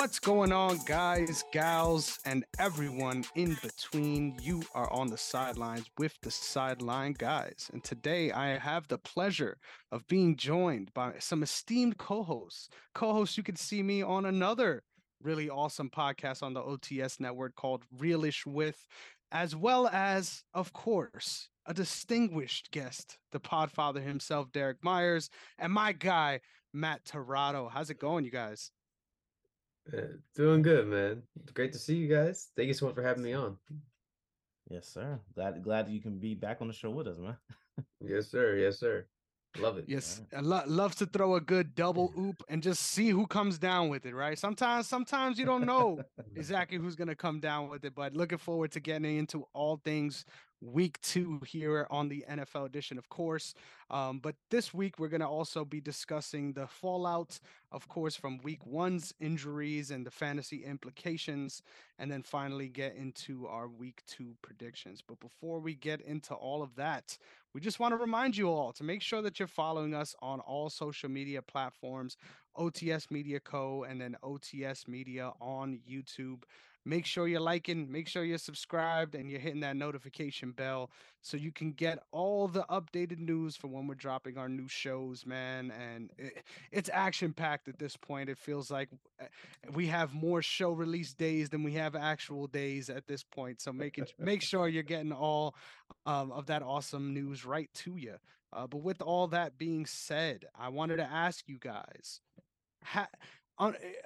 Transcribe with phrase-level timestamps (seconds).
[0.00, 4.38] What's going on, guys, gals, and everyone in between?
[4.40, 7.68] You are on the sidelines with the sideline guys.
[7.74, 9.58] And today I have the pleasure
[9.92, 12.70] of being joined by some esteemed co hosts.
[12.94, 14.84] Co hosts, you can see me on another
[15.22, 18.86] really awesome podcast on the OTS network called Realish With,
[19.30, 25.92] as well as, of course, a distinguished guest, the podfather himself, Derrick Myers, and my
[25.92, 26.40] guy,
[26.72, 27.70] Matt Tirado.
[27.70, 28.70] How's it going, you guys?
[29.92, 30.02] Uh,
[30.36, 31.22] doing good, man.
[31.54, 32.48] Great to see you guys.
[32.56, 33.56] Thank you so much for having me on.
[34.68, 35.18] Yes, sir.
[35.34, 37.36] Glad glad you can be back on the show with us, man.
[38.00, 38.56] yes, sir.
[38.56, 39.06] Yes, sir.
[39.58, 39.84] Love it.
[39.88, 43.58] Yes, I lo- love to throw a good double oop and just see who comes
[43.58, 44.38] down with it, right?
[44.38, 46.00] Sometimes, sometimes you don't know
[46.36, 50.24] exactly who's gonna come down with it, but looking forward to getting into all things
[50.60, 53.54] week two here on the NFL edition, of course.
[53.90, 57.40] Um, but this week, we're going to also be discussing the fallout,
[57.72, 61.62] of course, from week one's injuries and the fantasy implications,
[61.98, 65.02] and then finally get into our week two predictions.
[65.06, 67.16] But before we get into all of that,
[67.52, 70.40] we just want to remind you all to make sure that you're following us on
[70.40, 72.16] all social media platforms
[72.56, 73.84] OTS Media Co.
[73.84, 76.42] and then OTS Media on YouTube.
[76.84, 81.36] Make sure you're liking, make sure you're subscribed, and you're hitting that notification bell so
[81.36, 85.70] you can get all the updated news for when we're dropping our new shows, man.
[85.70, 86.42] And it,
[86.72, 88.30] it's action packed at this point.
[88.30, 88.88] It feels like
[89.20, 89.26] eh,
[89.74, 93.60] we have more show release days than we have actual days at this point.
[93.60, 95.54] So make it make sure you're getting all
[96.06, 98.14] um, of that awesome news right to you.
[98.52, 102.20] Uh, but with all that being said, I wanted to ask you guys.
[102.84, 103.08] Ha-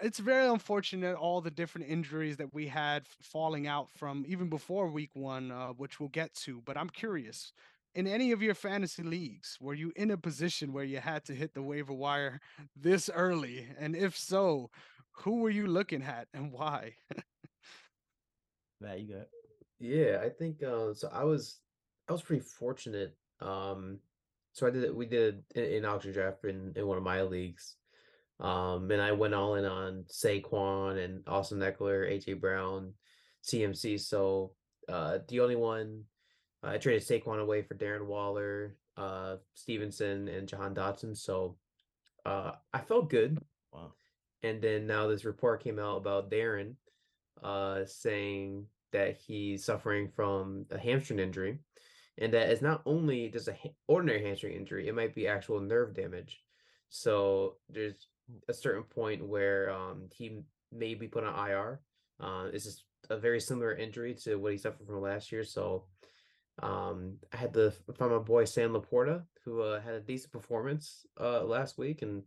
[0.02, 4.88] it's very unfortunate all the different injuries that we had falling out from even before
[4.88, 6.60] week one, uh, which we'll get to.
[6.64, 7.52] But I'm curious,
[7.94, 11.34] in any of your fantasy leagues, were you in a position where you had to
[11.34, 12.40] hit the waiver wire
[12.76, 13.68] this early?
[13.78, 14.70] And if so,
[15.12, 16.94] who were you looking at and why?
[18.80, 19.26] that you got.
[19.78, 21.08] Yeah, I think uh, so.
[21.12, 21.60] I was
[22.08, 23.14] I was pretty fortunate.
[23.40, 23.98] Um,
[24.52, 27.76] so I did we did an auction draft in in one of my leagues
[28.40, 32.92] um, and I went all in on Saquon and Austin Ekeler, AJ Brown,
[33.44, 34.00] CMC.
[34.00, 34.52] So
[34.88, 36.04] uh, the only one
[36.62, 41.16] uh, I traded Saquon away for Darren Waller, uh, Stevenson, and Jahan Dotson.
[41.16, 41.56] So
[42.26, 43.38] uh, I felt good.
[43.72, 43.92] Wow.
[44.42, 46.74] And then now this report came out about Darren
[47.42, 51.58] uh, saying that he's suffering from a hamstring injury,
[52.18, 55.60] and that it's not only just a ha- ordinary hamstring injury; it might be actual
[55.60, 56.42] nerve damage.
[56.90, 58.06] So there's
[58.48, 60.40] a certain point where um, he
[60.72, 61.80] may be put on IR.
[62.20, 65.44] Uh, this is a very similar injury to what he suffered from last year.
[65.44, 65.84] So
[66.62, 71.06] um, I had to find my boy Sam LaPorta, who uh, had a decent performance
[71.20, 72.22] uh, last week, and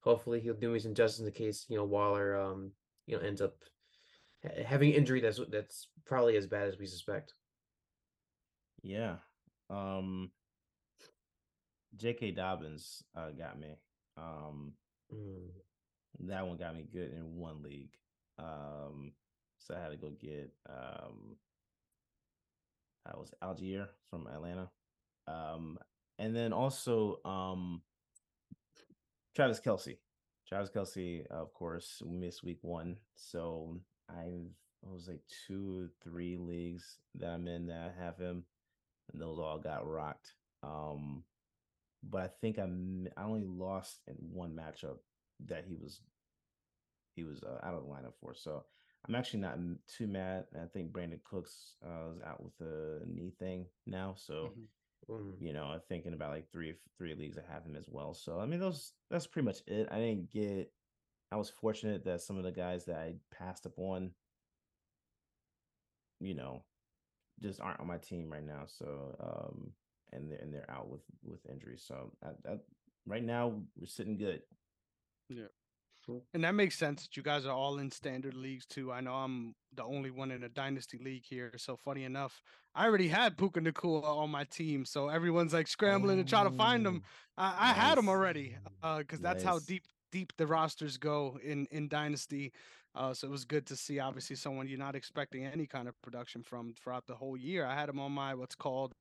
[0.00, 2.72] hopefully he'll do me some justice in the case you know Waller um,
[3.06, 3.54] you know ends up
[4.64, 7.34] having injury that's that's probably as bad as we suspect.
[8.82, 9.16] Yeah.
[9.70, 10.30] Um
[11.96, 12.32] J.K.
[12.32, 13.76] Dobbins uh, got me.
[14.16, 14.72] Um,
[15.14, 15.48] Mm.
[16.28, 17.94] That one got me good in one league.
[18.38, 19.12] Um,
[19.58, 21.36] so I had to go get um
[23.06, 24.70] I was Allgeier from Atlanta.
[25.26, 25.78] Um,
[26.18, 27.82] and then also um
[29.34, 29.98] Travis Kelce.
[30.48, 32.96] Travis Kelce, of course, missed week one.
[33.16, 34.50] So I've
[34.86, 38.44] I was like two, three leagues that I'm in that have him,
[39.12, 40.34] and those all got rocked.
[40.62, 41.22] Um,
[42.02, 42.68] but I think I
[43.16, 44.98] I only lost in one matchup
[45.46, 46.00] that he was
[47.14, 48.34] he was uh, out of the lineup for.
[48.34, 48.64] So
[49.06, 50.44] I'm actually not too mad.
[50.54, 54.50] I think Brandin Cooks uh, is out with a knee thing now, so
[55.08, 55.12] mm-hmm.
[55.12, 55.32] mm.
[55.40, 58.14] you know, I'm thinking about like three three leagues I have him as well.
[58.14, 59.88] So I mean, those that's pretty much it.
[59.90, 60.72] I didn't get.
[61.30, 64.10] I was fortunate that some of the guys that I passed up on,
[66.20, 66.62] you know,
[67.40, 68.64] just aren't on my team right now.
[68.66, 69.72] So um,
[70.12, 71.84] and they're and they're out with with injuries.
[71.86, 72.56] So I, I,
[73.06, 74.42] right now we're sitting good.
[75.28, 75.46] Yeah.
[76.04, 76.24] Cool.
[76.34, 78.90] And that makes sense that you guys are all in standard leagues too.
[78.90, 81.52] I know I'm the only one in a dynasty league here.
[81.56, 82.42] So funny enough,
[82.74, 84.84] I already had Puka Nacua on my team.
[84.84, 87.02] So everyone's like scrambling oh, to try to find him.
[87.38, 87.76] I, I nice.
[87.76, 88.56] had him already
[88.98, 89.52] because uh, that's nice.
[89.52, 92.52] how deep deep the rosters go in in dynasty.
[92.94, 96.00] Uh, so it was good to see obviously someone you're not expecting any kind of
[96.02, 97.64] production from throughout the whole year.
[97.64, 98.94] I had him on my what's called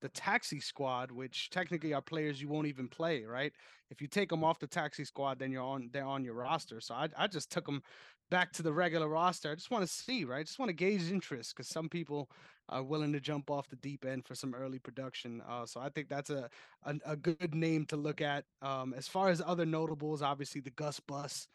[0.00, 3.52] the taxi squad, which technically are players you won't even play, right?
[3.90, 6.80] If you take them off the taxi squad, then you're on they're on your roster.
[6.80, 7.82] So I I just took them
[8.30, 9.50] back to the regular roster.
[9.50, 10.44] I just want to see, right?
[10.44, 12.30] Just want to gauge interest because some people
[12.68, 15.40] are willing to jump off the deep end for some early production.
[15.48, 16.50] Uh, so I think that's a,
[16.84, 18.44] a, a good name to look at.
[18.60, 21.46] Um, as far as other notables, obviously the Gus Bus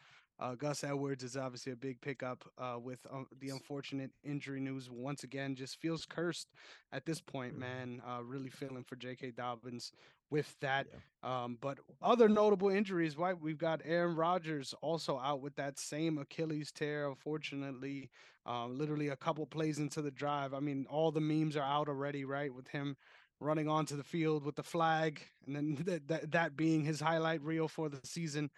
[0.42, 4.90] Uh, Gus Edwards is obviously a big pickup uh, with uh, the unfortunate injury news.
[4.90, 6.48] Once again, just feels cursed
[6.92, 7.60] at this point, mm-hmm.
[7.60, 8.02] man.
[8.04, 9.30] Uh, really feeling for J.K.
[9.36, 9.92] Dobbins
[10.30, 10.88] with that.
[10.92, 11.44] Yeah.
[11.44, 13.40] Um, but other notable injuries, right?
[13.40, 17.06] We've got Aaron Rodgers also out with that same Achilles tear.
[17.06, 18.10] Unfortunately,
[18.44, 20.54] um, literally a couple plays into the drive.
[20.54, 22.52] I mean, all the memes are out already, right?
[22.52, 22.96] With him
[23.38, 27.42] running onto the field with the flag, and then that that, that being his highlight
[27.42, 28.50] reel for the season.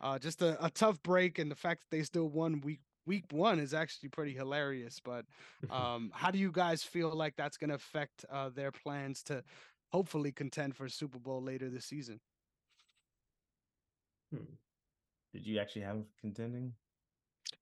[0.00, 3.24] Uh, just a, a tough break, and the fact that they still won week week
[3.30, 5.00] one is actually pretty hilarious.
[5.02, 5.24] But
[5.70, 9.42] um, how do you guys feel like that's going to affect uh, their plans to
[9.90, 12.20] hopefully contend for Super Bowl later this season?
[14.32, 14.44] Hmm.
[15.32, 16.74] Did you actually have contending?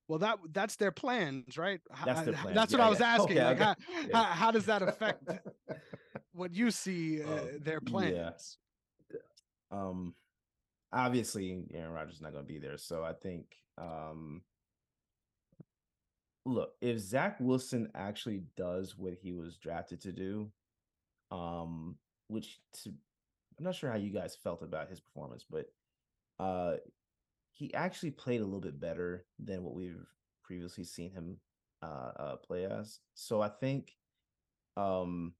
[0.08, 1.80] Well, that that's their plans, right?
[2.04, 2.54] That's their plans.
[2.54, 3.38] That's what yeah, I was asking.
[3.38, 3.64] Okay, like, okay.
[3.64, 4.06] How, yeah.
[4.12, 5.22] how, how, does that affect
[6.32, 8.58] what you see uh, um, their plans?
[9.70, 10.14] Um,
[10.92, 12.76] obviously Aaron Rodgers is not going to be there.
[12.76, 13.46] So I think,
[13.78, 14.42] um,
[16.44, 20.50] look, if Zach Wilson actually does what he was drafted to do,
[21.30, 21.96] um,
[22.28, 22.90] which to,
[23.58, 25.66] I'm not sure how you guys felt about his performance, but
[26.38, 26.76] uh,
[27.52, 30.06] he actually played a little bit better than what we've
[30.42, 31.36] previously seen him
[31.82, 32.98] uh, uh play as.
[33.14, 33.92] So I think,
[34.76, 35.34] um,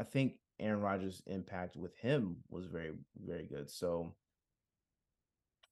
[0.00, 2.92] I think Aaron Rodgers' impact with him was very,
[3.24, 3.70] very good.
[3.70, 4.14] So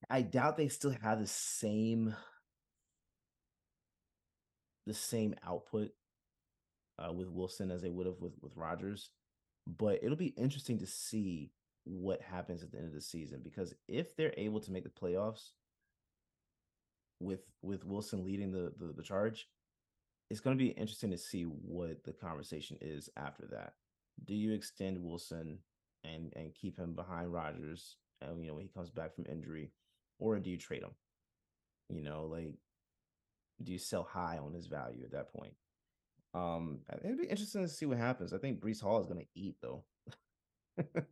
[0.09, 2.15] I doubt they still have the same
[4.87, 5.91] the same output
[6.99, 9.11] uh, with Wilson as they would have with with Rodgers,
[9.67, 11.53] but it'll be interesting to see
[11.85, 14.91] what happens at the end of the season because if they're able to make the
[14.91, 15.53] playoffs
[17.21, 19.49] with with Wilson leading the the, the charge,
[20.31, 23.75] it's going to be interesting to see what the conversation is after that.
[24.25, 25.59] Do you extend Wilson
[26.05, 29.71] and and keep him behind Rodgers, and you know when he comes back from injury,
[30.19, 30.95] or do you trade him?
[31.91, 32.53] You know, like
[33.63, 35.55] do you sell high on his value at that point?
[36.35, 38.33] Um, it'd be interesting to see what happens.
[38.33, 39.85] I think Breece Hall is going to eat though.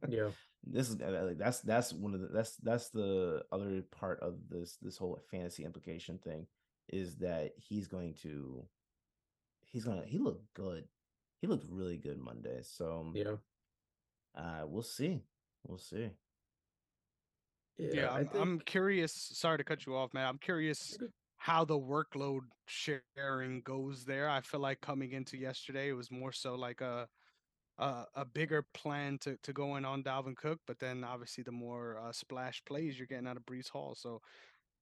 [0.08, 0.28] yeah,
[0.64, 4.34] this is uh, like that's that's one of the that's that's the other part of
[4.48, 6.46] this this whole fantasy implication thing
[6.88, 8.64] is that he's going to
[9.64, 10.84] he's gonna he looked good.
[11.40, 12.60] He looked really good Monday.
[12.62, 13.36] So yeah,
[14.36, 15.22] uh, we'll see.
[15.66, 16.10] We'll see.
[17.78, 18.42] Yeah, yeah I'm, think...
[18.42, 19.12] I'm curious.
[19.12, 20.26] Sorry to cut you off, man.
[20.26, 20.96] I'm curious
[21.36, 24.28] how the workload sharing goes there.
[24.28, 27.08] I feel like coming into yesterday, it was more so like a
[27.78, 31.52] a, a bigger plan to to go in on Dalvin Cook, but then obviously the
[31.52, 34.22] more uh, splash plays you're getting out of Breece Hall, so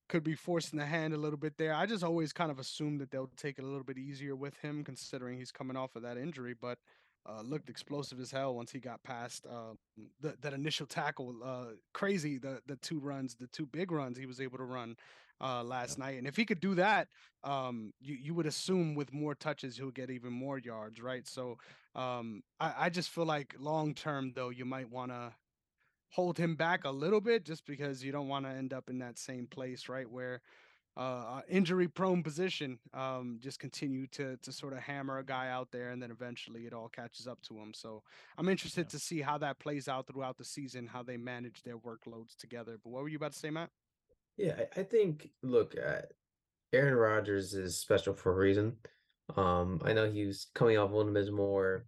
[0.09, 1.75] could be forcing the hand a little bit there.
[1.75, 4.57] I just always kind of assume that they'll take it a little bit easier with
[4.59, 6.79] him, considering he's coming off of that injury, but
[7.27, 9.75] uh, looked explosive as hell once he got past uh,
[10.21, 11.35] the, that initial tackle.
[11.45, 14.97] Uh, crazy the the two runs, the two big runs he was able to run
[15.41, 16.05] uh, last yeah.
[16.05, 16.19] night.
[16.19, 17.09] And if he could do that,
[17.43, 21.27] um, you you would assume with more touches he'll get even more yards, right?
[21.27, 21.59] So
[21.95, 25.33] um, I, I just feel like long term though you might want to
[26.11, 28.99] hold him back a little bit just because you don't want to end up in
[29.01, 30.09] that same place, right?
[30.09, 30.41] Where
[30.97, 35.71] uh, injury prone position, um, just continue to to sort of hammer a guy out
[35.73, 37.73] there, and then eventually it all catches up to him.
[37.75, 38.03] So
[38.39, 38.91] I'm interested yeah.
[38.91, 42.79] to see how that plays out throughout the season, how they manage their workloads together.
[42.83, 43.71] But what were you about to say, Matt?
[44.37, 46.03] Yeah, I, think look, uh,
[46.73, 48.77] Aaron Rodgers is special for a reason.
[49.37, 51.87] Um, I know he was coming off one of his more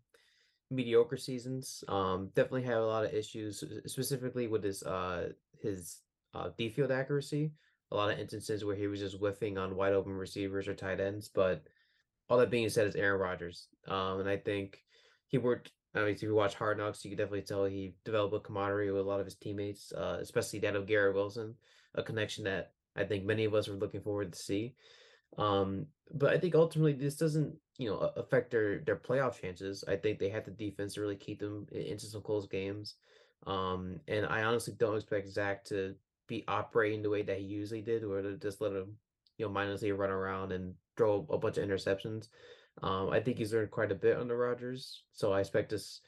[0.70, 1.84] mediocre seasons.
[1.88, 6.00] Um, definitely had a lot of issues, specifically with his uh his
[6.34, 7.52] uh D field accuracy
[7.90, 11.00] a lot of instances where he was just whiffing on wide open receivers or tight
[11.00, 11.28] ends.
[11.32, 11.62] But
[12.28, 13.68] all that being said, is Aaron Rodgers.
[13.86, 14.82] Um, and I think
[15.28, 15.70] he worked.
[15.94, 18.90] I mean, if you watch Hard Knocks, you can definitely tell he developed a camaraderie
[18.90, 21.54] with a lot of his teammates, uh, especially that of Garrett Wilson,
[21.94, 24.74] a connection that I think many of us were looking forward to see.
[25.38, 29.84] Um, but I think ultimately this doesn't, you know, affect their their playoff chances.
[29.88, 32.94] I think they had the defense to really keep them into some close games.
[33.46, 35.94] Um, and I honestly don't expect Zach to
[36.26, 38.96] be operating the way that he usually did, to just let him,
[39.38, 42.28] you know, mindlessly run around and throw a bunch of interceptions.
[42.82, 46.00] Um, I think he's learned quite a bit under Rodgers, so I expect us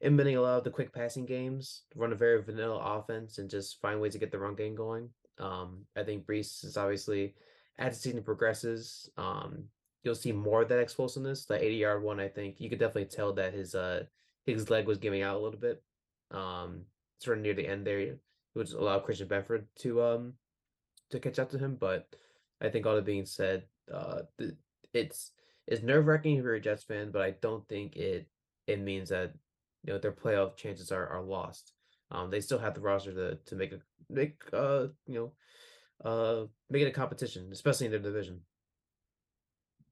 [0.00, 3.80] implementing a lot of the quick passing games, run a very vanilla offense, and just
[3.80, 5.10] find ways to get the run game going.
[5.38, 7.34] Um, I think Breece is obviously
[7.78, 9.64] as the season progresses, um,
[10.02, 11.44] you'll see more of that explosiveness.
[11.44, 14.04] The 80 yard one, I think you could definitely tell that his uh
[14.46, 15.82] his leg was giving out a little bit.
[16.30, 16.82] Um,
[17.18, 18.16] sort of near the end there,
[18.54, 20.34] which allowed Christian Benford to um
[21.10, 21.76] to catch up to him.
[21.78, 22.08] But
[22.60, 24.22] I think all that being said, uh,
[24.92, 25.32] it's
[25.66, 28.26] it's nerve wracking if you're a Jets fan, but I don't think it
[28.66, 29.34] it means that
[29.84, 31.72] you know their playoff chances are are lost.
[32.10, 33.80] Um, they still have the roster to to make a
[34.10, 35.32] make uh you know
[36.04, 38.40] uh make it a competition, especially in their division.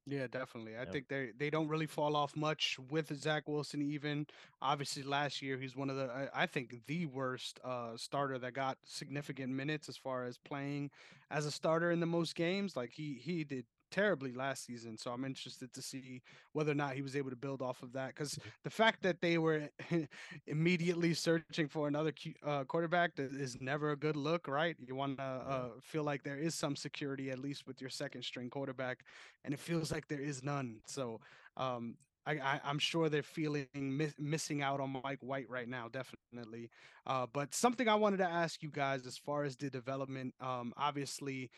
[0.07, 0.75] Yeah, definitely.
[0.77, 0.93] I yep.
[0.93, 3.83] think they they don't really fall off much with Zach Wilson.
[3.83, 4.27] Even
[4.61, 8.53] obviously last year, he's one of the I, I think the worst uh, starter that
[8.53, 10.91] got significant minutes as far as playing
[11.31, 12.77] as a starter in the most games.
[12.77, 14.97] Like he he did terribly last season.
[14.97, 16.23] So I'm interested to see
[16.53, 18.09] whether or not he was able to build off of that.
[18.09, 18.49] Because mm-hmm.
[18.65, 19.69] the fact that they were
[20.47, 22.13] immediately searching for another
[22.45, 24.75] uh, quarterback is never a good look, right?
[24.81, 28.25] You want to uh, feel like there is some security at least with your second
[28.25, 29.05] string quarterback,
[29.45, 30.81] and it feels like there is none.
[30.87, 31.21] So
[31.57, 31.97] um,
[32.27, 32.33] I,
[32.65, 36.71] I, am sure they're feeling mi- missing out on Mike White right now, definitely.
[37.07, 40.73] Uh, but something I wanted to ask you guys as far as the development, um,
[40.77, 41.51] obviously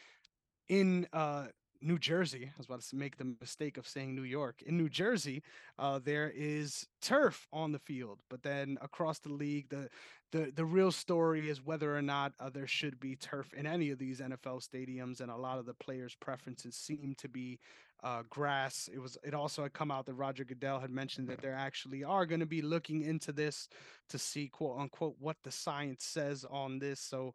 [0.68, 1.46] in uh,
[1.84, 2.46] New Jersey.
[2.46, 4.62] I was about to make the mistake of saying New York.
[4.62, 5.42] In New Jersey,
[5.78, 9.90] uh, there is turf on the field, but then across the league, the
[10.32, 13.90] the the real story is whether or not uh, there should be turf in any
[13.90, 17.60] of these NFL stadiums, and a lot of the players' preferences seem to be
[18.02, 18.88] uh, grass.
[18.92, 22.02] It was it also had come out that Roger Goodell had mentioned that there actually
[22.02, 23.68] are going to be looking into this
[24.08, 27.00] to see quote unquote what the science says on this.
[27.00, 27.34] So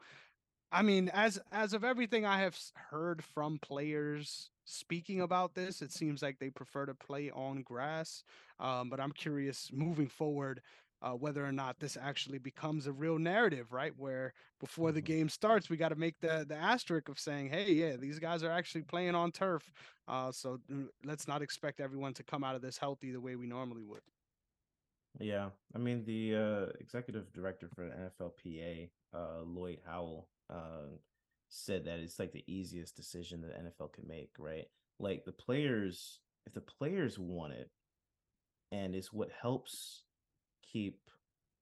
[0.71, 2.57] I mean, as as of everything I have
[2.91, 8.23] heard from players speaking about this, it seems like they prefer to play on grass.
[8.59, 10.61] Um, but I'm curious, moving forward,
[11.01, 13.93] uh, whether or not this actually becomes a real narrative, right?
[13.97, 15.13] Where before the mm-hmm.
[15.13, 18.43] game starts, we got to make the the asterisk of saying, "Hey, yeah, these guys
[18.43, 19.71] are actually playing on turf."
[20.07, 23.35] Uh, so mm, let's not expect everyone to come out of this healthy the way
[23.35, 24.01] we normally would.
[25.19, 30.95] Yeah, I mean the uh, executive director for NFLPA, uh, Lloyd Howell, uh,
[31.49, 34.67] said that it's like the easiest decision that the NFL could make, right?
[34.99, 37.69] Like the players, if the players want it,
[38.71, 40.03] and it's what helps
[40.71, 40.99] keep,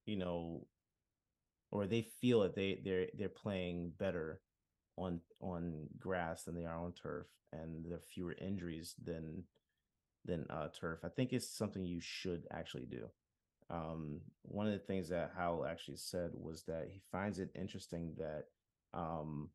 [0.06, 0.65] you know,
[1.72, 4.41] or they feel that they they're they're playing better
[4.98, 9.44] on on grass than they are on turf, and there are fewer injuries than
[10.25, 11.00] than uh, turf.
[11.03, 13.08] I think it's something you should actually do.
[13.70, 18.13] Um, one of the things that Howell actually said was that he finds it interesting
[18.17, 18.46] that
[18.94, 19.50] um,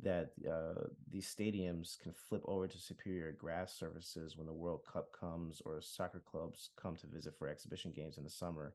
[0.00, 5.08] that uh, these stadiums can flip over to superior grass surfaces when the World Cup
[5.18, 8.74] comes or soccer clubs come to visit for exhibition games in the summer,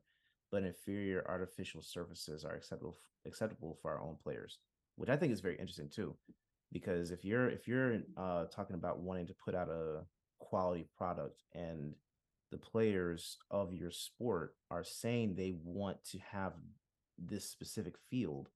[0.52, 4.58] but inferior artificial surfaces are acceptable acceptable for our own players,
[4.96, 6.14] which I think is very interesting too,
[6.72, 10.02] because if you're if you're uh, talking about wanting to put out a
[10.40, 11.94] quality product and
[12.52, 16.52] the players of your sport are saying they want to have
[17.18, 18.50] this specific field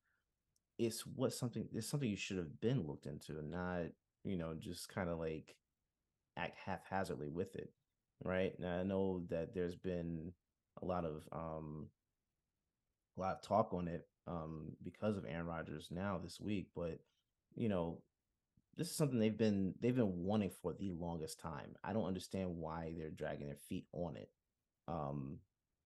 [0.79, 3.83] it's what something it's something you should have been looked into not
[4.25, 5.57] you know just kind of like
[6.37, 7.73] act haphazardly with it
[8.25, 8.59] right?
[8.59, 10.33] Now i know that there's been
[10.83, 11.89] a lot of um
[13.17, 16.99] a lot of talk on it um because of aaron rodgers now this week but
[17.55, 17.99] you know
[18.77, 21.77] this is something they've been they've been wanting for the longest time.
[21.85, 24.31] I don't understand why they're dragging their feet on it
[24.89, 25.39] um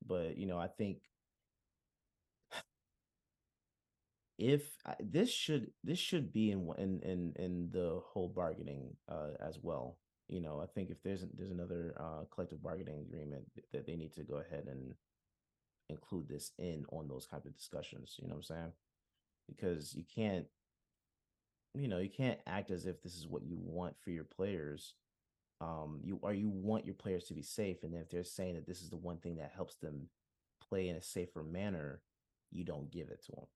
[0.06, 0.98] but you know i think
[4.38, 4.62] if
[5.00, 9.98] this should this should be in in in in the whole bargaining uh, as well.
[10.28, 14.14] You know, I think if there's there's another uh, collective bargaining agreement that they need
[14.14, 14.94] to go ahead and
[15.88, 18.16] include this in on those kind of discussions.
[18.18, 18.72] You know what I'm saying?
[19.48, 20.46] Because you can't,
[21.74, 24.94] you know, you can't act as if this is what you want for your players.
[25.60, 28.66] Um, you or you want your players to be safe, and if they're saying that
[28.66, 30.08] this is the one thing that helps them
[30.68, 32.00] play in a safer manner,
[32.50, 33.46] you don't give it to them.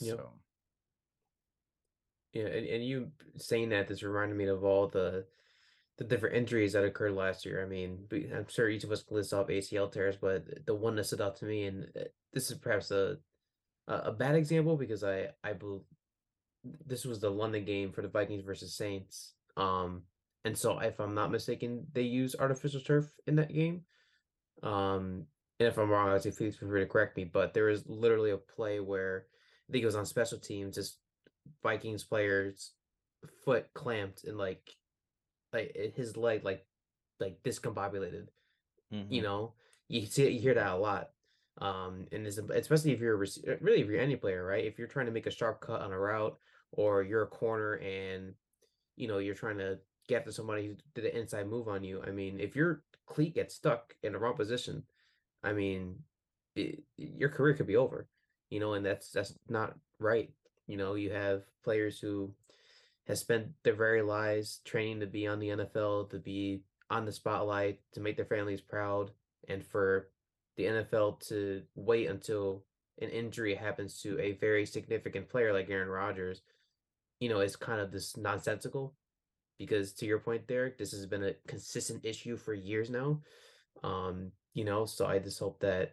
[0.00, 0.16] Yep.
[0.16, 0.30] So
[2.32, 5.26] yeah, and, and you saying that this reminded me of all the
[5.98, 7.62] the different injuries that occurred last year.
[7.62, 10.96] I mean, I'm sure each of us can list off ACL tears, but the one
[10.96, 13.18] that stood out to me, and uh, this is perhaps a
[13.88, 15.82] a bad example because I I believe
[16.86, 19.34] this was the London game for the Vikings versus Saints.
[19.56, 20.02] Um,
[20.44, 23.82] and so if I'm not mistaken, they use artificial turf in that game.
[24.62, 25.26] Um,
[25.58, 27.24] and if I'm wrong, say please feel free to correct me.
[27.24, 29.26] But there was literally a play where
[29.72, 30.74] I think it was on special teams.
[30.74, 30.98] just
[31.62, 32.72] Vikings player's
[33.42, 34.68] foot clamped and like
[35.50, 36.66] like his leg like
[37.18, 38.26] like discombobulated.
[38.92, 39.10] Mm-hmm.
[39.10, 39.54] You know,
[39.88, 41.08] you see you hear that a lot.
[41.56, 43.26] Um, and especially if you're a,
[43.62, 44.66] really if you're any player, right?
[44.66, 46.36] If you're trying to make a sharp cut on a route
[46.72, 48.34] or you're a corner and
[48.96, 52.02] you know you're trying to get to somebody who did an inside move on you.
[52.06, 54.82] I mean, if your cleat gets stuck in the wrong position,
[55.42, 55.94] I mean,
[56.56, 58.06] it, your career could be over
[58.52, 60.30] you know, and that's that's not right.
[60.66, 62.32] You know, you have players who
[63.08, 67.12] have spent their very lives training to be on the NFL, to be on the
[67.12, 69.10] spotlight, to make their families proud,
[69.48, 70.08] and for
[70.56, 72.64] the NFL to wait until
[73.00, 76.42] an injury happens to a very significant player like Aaron Rodgers
[77.22, 78.94] you know, is kind of this nonsensical
[79.56, 83.20] because to your point, Derrick, this has been a consistent issue for years now.
[83.84, 85.92] Um, you know, so I just hope that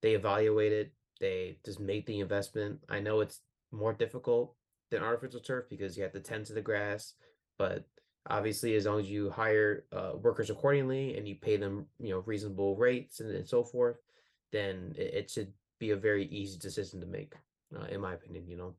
[0.00, 2.80] they evaluate it, they just make the investment.
[2.88, 4.54] I know it's more difficult
[4.90, 7.14] than artificial turf because you have to tend to the grass,
[7.58, 7.84] but
[8.28, 12.22] obviously as long as you hire uh, workers accordingly and you pay them, you know,
[12.26, 13.96] reasonable rates and, and so forth,
[14.52, 17.34] then it, it, should be a very easy decision to make,
[17.76, 18.74] uh, in my opinion, you know.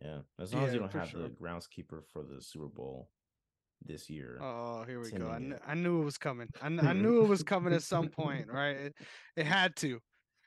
[0.00, 1.22] Yeah, as long yeah, as you don't have sure.
[1.22, 3.08] the groundskeeper for the Super Bowl
[3.86, 4.38] this year.
[4.42, 5.30] Oh, here we go.
[5.30, 6.48] I, kn- I, knew it was coming.
[6.60, 8.76] I, kn- I knew it was coming at some point, right?
[8.76, 8.94] It,
[9.36, 10.00] it had to.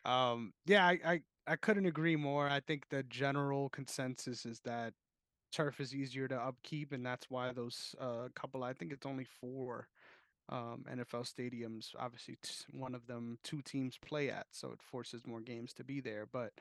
[0.07, 2.49] Um, yeah, I, I I couldn't agree more.
[2.49, 4.93] I think the general consensus is that
[5.51, 8.63] turf is easier to upkeep, and that's why those uh, couple.
[8.63, 9.87] I think it's only four
[10.49, 11.89] um, NFL stadiums.
[11.99, 12.37] Obviously,
[12.71, 16.27] one of them two teams play at, so it forces more games to be there.
[16.31, 16.53] But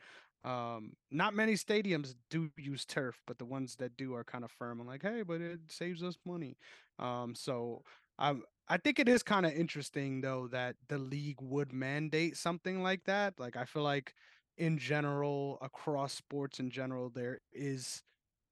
[0.45, 4.51] um, not many stadiums do use turf, but the ones that do are kind of
[4.51, 6.57] firm and like, hey, but it saves us money.
[6.99, 7.83] Um, so
[8.19, 12.83] um, I think it is kind of interesting though that the league would mandate something
[12.83, 13.39] like that.
[13.39, 14.15] Like I feel like
[14.59, 18.03] in general, across sports in general, there is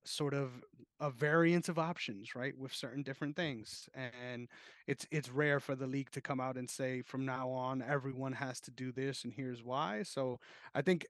[0.04, 0.62] sort of
[1.00, 4.48] a variance of options right with certain different things and
[4.86, 8.32] it's it's rare for the league to come out and say from now on everyone
[8.32, 10.38] has to do this and here's why so
[10.74, 11.06] i think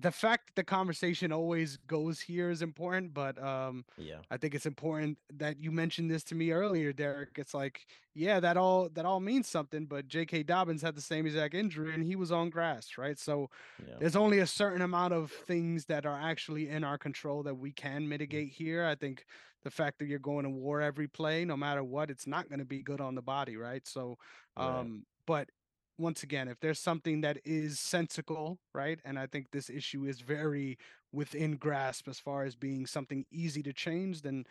[0.00, 4.54] the fact that the conversation always goes here is important, but um, yeah, I think
[4.54, 7.30] it's important that you mentioned this to me earlier, Derrick.
[7.36, 10.44] It's like, yeah, that all that all means something, but J.K.
[10.44, 13.18] Dobbins had the same exact injury and he was on grass, right?
[13.18, 13.50] So
[13.86, 13.94] yeah.
[13.98, 17.72] there's only a certain amount of things that are actually in our control that we
[17.72, 18.08] can mm.
[18.08, 18.86] mitigate here.
[18.86, 19.26] I think
[19.62, 22.60] the fact that you're going to war every play, no matter what, it's not going
[22.60, 23.86] to be good on the body, right?
[23.86, 24.16] So,
[24.56, 24.86] um, right.
[25.26, 25.48] but
[26.00, 28.98] once again, if there's something that is sensical, right?
[29.04, 30.78] And I think this issue is very
[31.12, 34.44] within grasp as far as being something easy to change, then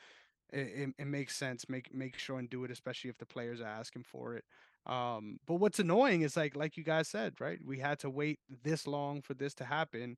[0.51, 1.67] it, it, makes sense.
[1.69, 4.43] Make make sure and do it, especially if the players are asking for it.
[4.85, 7.59] Um, but what's annoying is like like you guys said, right?
[7.63, 10.17] We had to wait this long for this to happen,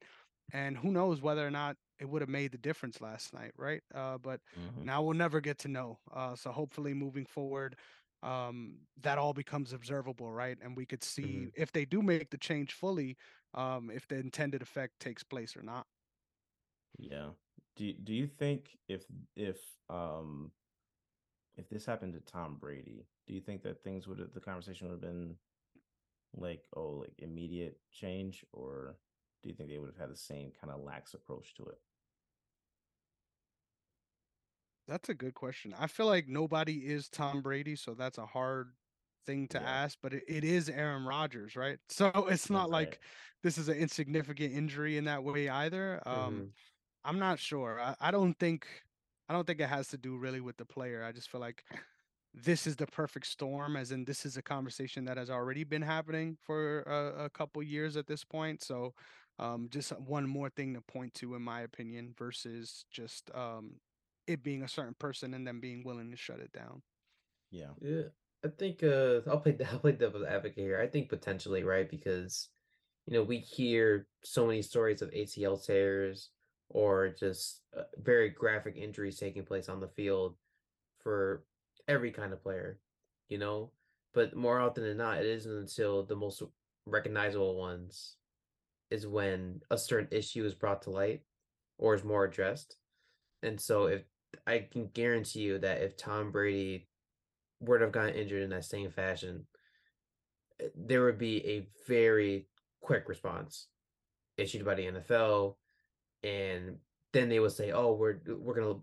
[0.53, 3.81] and who knows whether or not it would have made the difference last night, right?
[3.93, 4.85] Uh, but mm-hmm.
[4.85, 5.99] now we'll never get to know.
[6.13, 7.75] Uh, so hopefully, moving forward,
[8.23, 10.57] um, that all becomes observable, right?
[10.61, 11.61] And we could see mm-hmm.
[11.61, 13.17] if they do make the change fully,
[13.53, 15.85] um, if the intended effect takes place or not.
[16.97, 17.29] Yeah.
[17.75, 19.05] Do Do you think if
[19.35, 20.51] if um
[21.57, 24.93] if this happened to Tom Brady, do you think that things would the conversation would
[24.93, 25.35] have been
[26.35, 28.97] like oh like immediate change, or
[29.41, 31.79] do you think they would have had the same kind of lax approach to it?
[34.91, 35.73] That's a good question.
[35.79, 38.73] I feel like nobody is Tom Brady, so that's a hard
[39.25, 39.83] thing to yeah.
[39.83, 41.77] ask, but it, it is Aaron Rodgers, right?
[41.89, 42.97] So it's not that's like right.
[43.41, 46.01] this is an insignificant injury in that way either.
[46.05, 46.43] Um, mm-hmm.
[47.05, 47.79] I'm not sure.
[47.79, 48.67] I, I don't think
[49.29, 51.05] I don't think it has to do really with the player.
[51.05, 51.63] I just feel like
[52.33, 55.81] this is the perfect storm, as in this is a conversation that has already been
[55.81, 58.61] happening for a, a couple years at this point.
[58.61, 58.93] So
[59.39, 63.75] um, just one more thing to point to, in my opinion, versus just um,
[64.31, 66.81] it being a certain person and them being willing to shut it down.
[67.51, 67.71] Yeah.
[67.81, 68.03] Yeah.
[68.43, 70.79] I think uh I'll play I'll play devil's advocate here.
[70.79, 71.89] I think potentially, right?
[71.89, 72.49] Because
[73.07, 76.29] you know, we hear so many stories of ACL tears
[76.69, 80.35] or just uh, very graphic injuries taking place on the field
[80.99, 81.43] for
[81.87, 82.79] every kind of player,
[83.29, 83.71] you know.
[84.13, 86.43] But more often than not, it isn't until the most
[86.85, 88.17] recognizable ones
[88.89, 91.23] is when a certain issue is brought to light
[91.77, 92.77] or is more addressed.
[93.43, 94.03] And so if
[94.47, 96.87] I can guarantee you that if Tom Brady
[97.59, 99.45] were to have gotten injured in that same fashion,
[100.59, 102.47] eh, there would be a very
[102.81, 103.67] quick response
[104.37, 105.57] issued by the NFL,
[106.23, 106.77] and
[107.13, 108.79] then they would say, "Oh, we're we're gonna,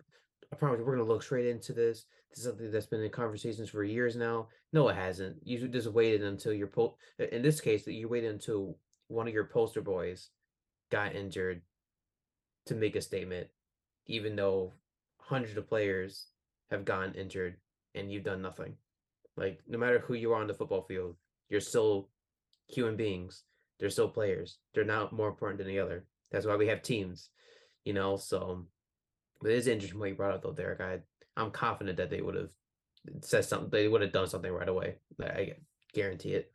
[0.52, 2.06] I promise, we're gonna look straight into this.
[2.30, 5.38] This is something that's been in conversations for years now." No, it hasn't.
[5.46, 6.96] You just waited until your po.
[7.18, 10.30] In this case, that you waited until one of your poster boys
[10.90, 11.62] got injured
[12.66, 13.48] to make a statement,
[14.06, 14.74] even though
[15.28, 16.26] hundreds of players
[16.70, 17.56] have gotten injured
[17.94, 18.74] and you've done nothing.
[19.36, 21.16] Like no matter who you are on the football field,
[21.50, 22.08] you're still
[22.66, 23.42] human beings.
[23.78, 24.58] They're still players.
[24.74, 26.06] They're not more important than the other.
[26.32, 27.28] That's why we have teams,
[27.84, 28.16] you know.
[28.16, 28.64] So,
[29.40, 30.80] but it is interesting what you brought up though, Derrick.
[30.80, 31.00] I
[31.36, 32.50] I'm confident that they would have
[33.20, 33.70] said something.
[33.70, 34.96] They would have done something right away.
[35.22, 35.52] I
[35.94, 36.52] guarantee it.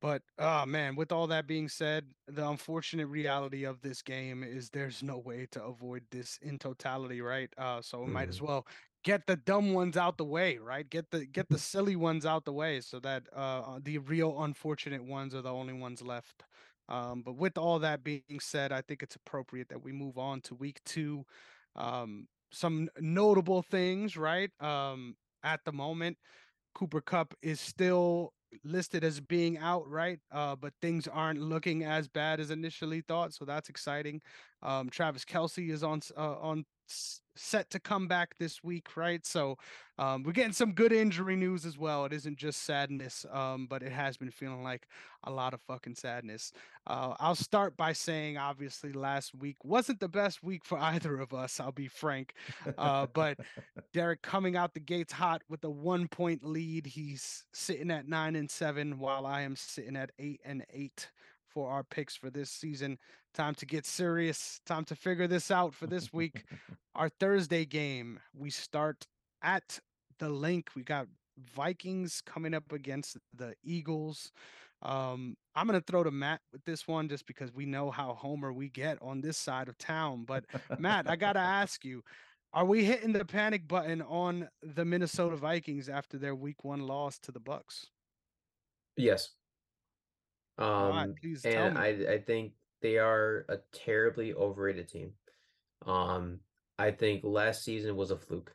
[0.00, 4.70] But oh man, with all that being said, the unfortunate reality of this game is
[4.70, 7.50] there's no way to avoid this in totality, right?
[7.58, 8.12] Uh, so we mm.
[8.12, 8.46] might as mm-hmm.
[8.46, 8.66] well
[9.04, 10.88] get the dumb ones out the way, right?
[10.88, 14.42] Get the get the silly ones out the way, so that uh, uh, the real
[14.42, 16.44] unfortunate ones are the only ones left.
[16.88, 20.40] Um, but with all that being said, I think it's appropriate that we move on
[20.42, 21.24] to week two.
[21.76, 24.50] Um, some notable things, right?
[24.60, 26.16] Um, at the moment,
[26.74, 28.32] Cooper Kupp is still
[28.64, 30.18] listed as being out, right?
[30.32, 34.20] Uh, but things aren't looking as bad as initially thought, so that's exciting.
[34.62, 36.64] Um, Travis Kelce is on uh, on
[37.38, 39.24] set to come back this week, right?
[39.24, 39.56] So
[39.98, 42.04] um, we're getting some good injury news as well.
[42.04, 44.86] It isn't just sadness, um, but it has been feeling like
[45.24, 46.52] a lot of fucking sadness.
[46.86, 51.32] Uh, I'll start by saying, obviously, last week wasn't the best week for either of
[51.32, 51.60] us.
[51.60, 52.34] I'll be frank,
[52.76, 53.38] uh, but
[53.92, 56.86] Derrick coming out the gates hot with a one point lead.
[56.86, 61.08] He's sitting at nine and seven, while I am sitting at eight and eight
[61.48, 62.98] for our picks for this season.
[63.38, 64.60] Time to get serious.
[64.66, 66.42] Time to figure this out for this week.
[66.96, 69.06] our Thursday game, we start
[69.44, 69.78] at
[70.18, 70.70] the link.
[70.74, 71.06] We got
[71.54, 74.32] Vikings coming up against the Eagles.
[74.82, 78.52] Um, I'm gonna throw to Matt with this one just because we know how homer
[78.52, 80.24] we get on this side of town.
[80.24, 80.44] But
[80.76, 82.02] Matt, I gotta ask you,
[82.52, 87.20] are we hitting the panic button on the Minnesota Vikings after their week one loss
[87.20, 87.86] to the Bucks?
[88.96, 89.30] Yes.
[90.58, 95.12] Um, and I I think they are a terribly overrated team.
[95.86, 96.40] Um,
[96.78, 98.54] I think last season was a fluke.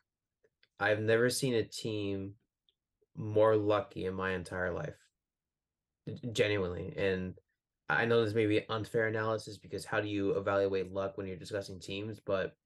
[0.80, 2.32] I've never seen a team
[3.16, 4.96] more lucky in my entire life.
[6.32, 6.94] Genuinely.
[6.96, 7.34] And
[7.88, 11.36] I know this may be unfair analysis because how do you evaluate luck when you're
[11.36, 12.20] discussing teams?
[12.24, 12.56] But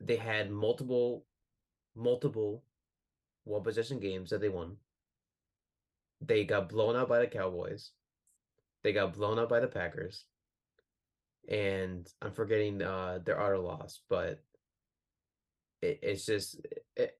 [0.00, 1.24] they had multiple,
[1.94, 2.64] multiple
[3.44, 4.76] one possession games that they won.
[6.20, 7.90] They got blown out by the Cowboys.
[8.82, 10.24] They got blown out by the Packers.
[11.48, 14.42] And I'm forgetting uh, their other loss, but
[15.80, 16.60] it, it's just
[16.96, 17.18] it,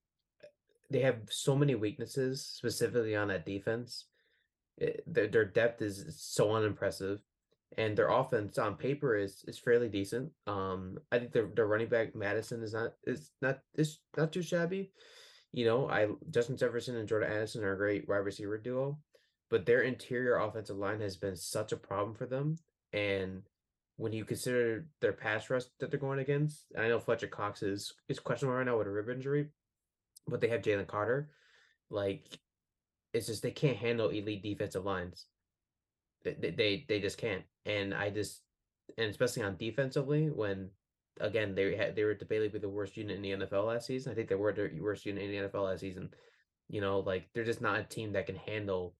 [0.90, 4.06] they have so many weaknesses, specifically on that defense.
[4.78, 7.20] It, their their depth is so unimpressive,
[7.76, 10.30] and their offense on paper is is fairly decent.
[10.46, 14.42] Um, I think their their running back Mattison is not is not is not too
[14.42, 14.92] shabby.
[15.52, 18.98] You know, I Justin Jefferson and Jordan Addison are a great wide receiver duo,
[19.50, 22.58] but their interior offensive line has been such a problem for them.
[22.92, 23.42] And
[23.96, 27.92] when you consider their pass rush that they're going against, I know Fletcher Cox is
[28.08, 29.48] is questionable right now with a rib injury,
[30.26, 31.30] but they have Jalen Carter.
[31.90, 32.26] Like,
[33.12, 35.26] it's just they can't handle elite defensive lines.
[36.24, 37.44] They they they just can't.
[37.66, 38.42] And I just
[38.98, 40.70] and especially on defensively when
[41.20, 44.12] again they had they were debatably the worst unit in the NFL last season.
[44.12, 46.10] I think they were the worst unit in the NFL last season.
[46.68, 48.94] You know, like they're just not a team that can handle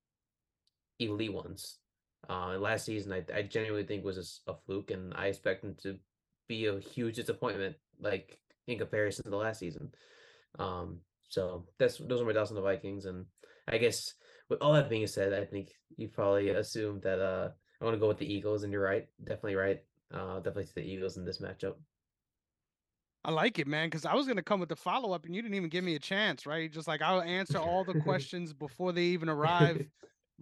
[0.99, 1.79] elite ones.
[2.29, 5.75] Uh, last season, I, I genuinely think was a, a, fluke, and I expect them
[5.83, 5.97] to
[6.49, 9.91] be a huge disappointment, like in comparison to the last season.
[10.59, 13.27] Um, so that's those are my thoughts on the Vikings, and
[13.67, 14.15] I guess
[14.49, 18.01] with all that being said, I think you probably assumed that uh, I want to
[18.01, 19.81] go with the Eagles, and you're right, definitely right.
[20.15, 21.75] Uh, definitely to the Eagles in this matchup.
[23.25, 25.43] I like it, man, because I was gonna come with the follow up, and you
[25.43, 26.71] didn't even give me a chance, right?
[26.71, 29.85] Just like I'll answer all the questions before they even arrive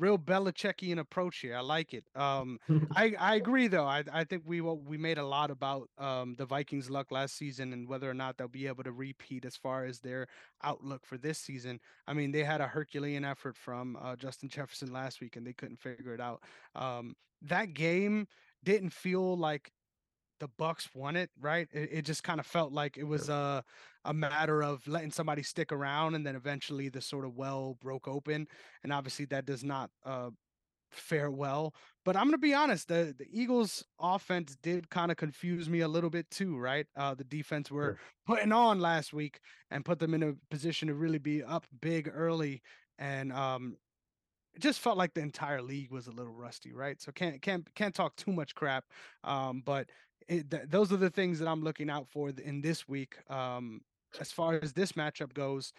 [0.00, 1.56] real Belichickian approach here.
[1.56, 2.04] I like it.
[2.14, 2.58] Um,
[2.96, 3.84] I I agree though.
[3.84, 7.72] I I think we we made a lot about um the Vikings' luck last season
[7.72, 10.26] and whether or not they'll be able to repeat as far as their
[10.62, 11.80] outlook for this season.
[12.06, 15.52] I mean, they had a Herculean effort from uh, Justin Jefferson last week and they
[15.52, 16.42] couldn't figure it out.
[16.74, 18.26] Um, that game
[18.64, 19.72] didn't feel like
[20.40, 21.68] the Bucks won it, right?
[21.72, 23.62] It, it just kind of felt like it was a
[24.04, 28.08] a matter of letting somebody stick around, and then eventually the sort of well broke
[28.08, 28.48] open,
[28.82, 30.30] and obviously that does not uh,
[30.90, 31.74] fare well.
[32.04, 35.88] But I'm gonna be honest, the the Eagles' offense did kind of confuse me a
[35.88, 36.86] little bit too, right?
[36.96, 37.98] Uh, the defense were sure.
[38.26, 42.10] putting on last week and put them in a position to really be up big
[42.12, 42.62] early,
[42.98, 43.76] and um,
[44.54, 47.00] it just felt like the entire league was a little rusty, right?
[47.00, 48.84] So can't can't can't talk too much crap.
[49.24, 49.90] Um, but
[50.30, 53.16] it, th- those are the things that I'm looking out for in this week.
[53.28, 53.80] Um,
[54.20, 55.72] as far as this matchup goes,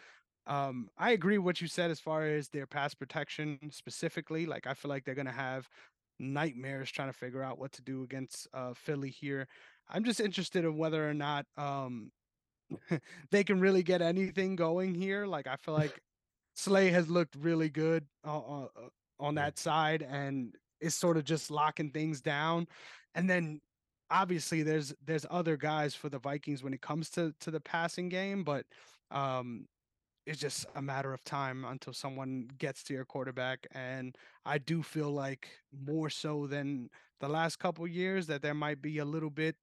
[0.45, 4.45] um, I agree with what you said as far as their pass protection specifically.
[4.45, 5.69] Like I feel like they're gonna have
[6.19, 9.47] nightmares trying to figure out what to do against uh, Philly here.
[9.89, 12.11] I'm just interested in whether or not um,
[13.31, 15.25] they can really get anything going here.
[15.25, 15.97] Like I feel like
[16.55, 18.67] Slay has looked really good uh, uh,
[19.17, 22.67] on that side and is sort of just locking things down.
[23.15, 23.61] And then
[24.11, 28.09] obviously there's there's other guys for the Vikings when it comes to to the passing
[28.09, 28.65] game, but
[29.09, 29.67] um
[30.25, 34.83] it's just a matter of time until someone gets to your quarterback and I do
[34.83, 39.31] feel like more so than the last couple years that there might be a little
[39.31, 39.55] bit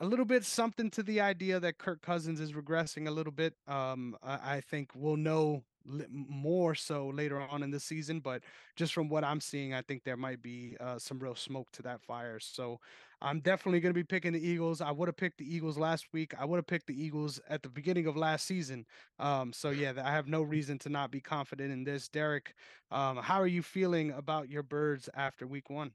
[0.00, 3.54] a little bit something to the idea that Kirk Cousins is regressing a little bit.
[3.68, 8.20] Um, I, I think we'll know more so later on in the season.
[8.20, 8.42] But
[8.76, 11.82] just from what I'm seeing, I think there might be uh, some real smoke to
[11.82, 12.38] that fire.
[12.38, 12.80] So
[13.22, 14.80] I'm definitely going to be picking the Eagles.
[14.80, 16.32] I would have picked the Eagles last week.
[16.38, 18.86] I would have picked the Eagles at the beginning of last season.
[19.18, 22.08] Um, so yeah, I have no reason to not be confident in this.
[22.08, 22.54] Derrick,
[22.90, 25.92] um, how are you feeling about your birds after week one?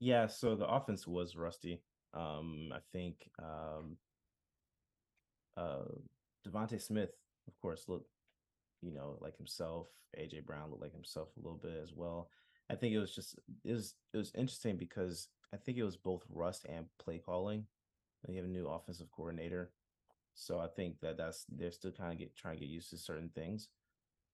[0.00, 1.80] Yeah, so the offense was rusty.
[2.14, 3.96] Um, I think um,
[5.56, 5.84] uh,
[6.46, 7.10] DeVonta Smith,
[7.48, 8.08] of course, looked
[8.82, 9.88] you know, like himself.
[10.18, 12.30] AJ Brown looked like himself a little bit as well.
[12.70, 15.96] I think it was just it was it was interesting because I think it was
[15.96, 17.64] both rust and play calling.
[18.26, 19.70] They have a new offensive coordinator,
[20.34, 22.98] so I think that that's they're still kind of get trying to get used to
[22.98, 23.68] certain things.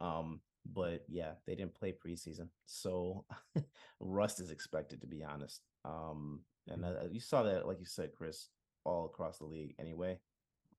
[0.01, 0.41] Um,
[0.73, 3.25] but yeah, they didn't play preseason, so
[4.01, 5.61] rust is expected to be honest.
[5.85, 8.49] Um, and uh, you saw that, like you said, Chris,
[8.85, 10.19] all across the league anyway.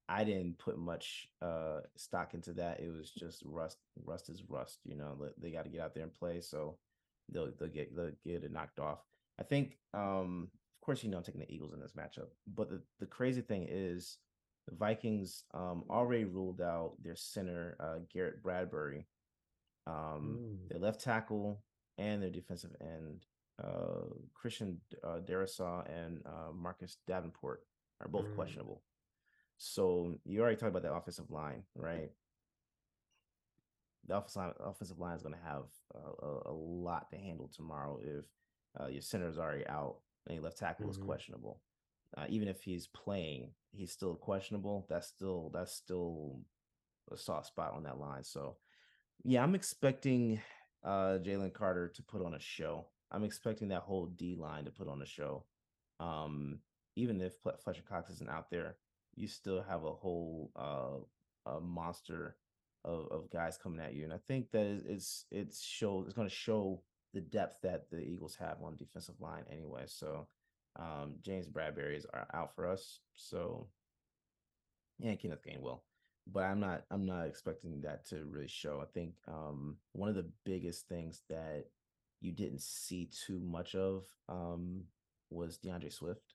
[0.08, 2.80] I didn't put much uh stock into that.
[2.80, 3.78] It was just rust.
[4.04, 4.80] Rust is rust.
[4.86, 6.78] You know, they got to get out there and play, so
[7.32, 9.00] they'll they'll get they'll get it knocked off.
[9.40, 10.50] I think, um,
[10.82, 12.28] of course, you know, I'm taking the Eagles in this matchup.
[12.56, 14.18] But the the crazy thing is,
[14.68, 19.08] the Vikings um already ruled out their center uh, Garrett Bradbury,
[19.88, 21.62] um, their left tackle
[21.98, 23.26] and their defensive end
[23.64, 27.64] uh Christian uh, Darrisaw and uh, Marcus Davenport
[28.02, 28.36] are both mm.
[28.36, 28.84] questionable.
[29.58, 32.12] So you already talked about the offensive line, right?
[34.08, 35.64] The offensive line, offensive line is going to have
[35.94, 38.26] a, a, lot to handle tomorrow if
[38.80, 40.92] uh, your center is already out and your left tackle mm-hmm.
[40.92, 41.62] is questionable.
[42.18, 44.86] Uh, even if he's playing, he's still questionable.
[44.90, 46.40] That's still that's still
[47.12, 48.24] a soft spot on that line.
[48.24, 48.58] So,
[49.24, 50.40] yeah, I'm expecting
[50.84, 52.88] uh, Jalen Carter to put on a show.
[53.12, 55.46] I'm expecting that whole D line to put on a show.
[56.00, 56.60] Um,
[56.96, 58.76] even if Fletcher Cox isn't out there,
[59.16, 62.36] you still have a whole uh, a monster
[62.84, 64.04] of, of guys coming at you.
[64.04, 66.82] And I think that it's it's show it's going to show
[67.14, 69.84] the depth that the Eagles have on defensive line anyway.
[69.88, 70.28] So
[70.78, 73.00] um, James Bradberry is out for us.
[73.16, 73.68] So
[75.00, 75.80] yeah, Kenneth Gainwell.
[76.28, 78.82] But I'm not I'm not expecting that to really show.
[78.82, 81.66] I think um, one of the biggest things that
[82.22, 84.84] you didn't see too much of um,
[85.30, 86.35] was D'Andre Swift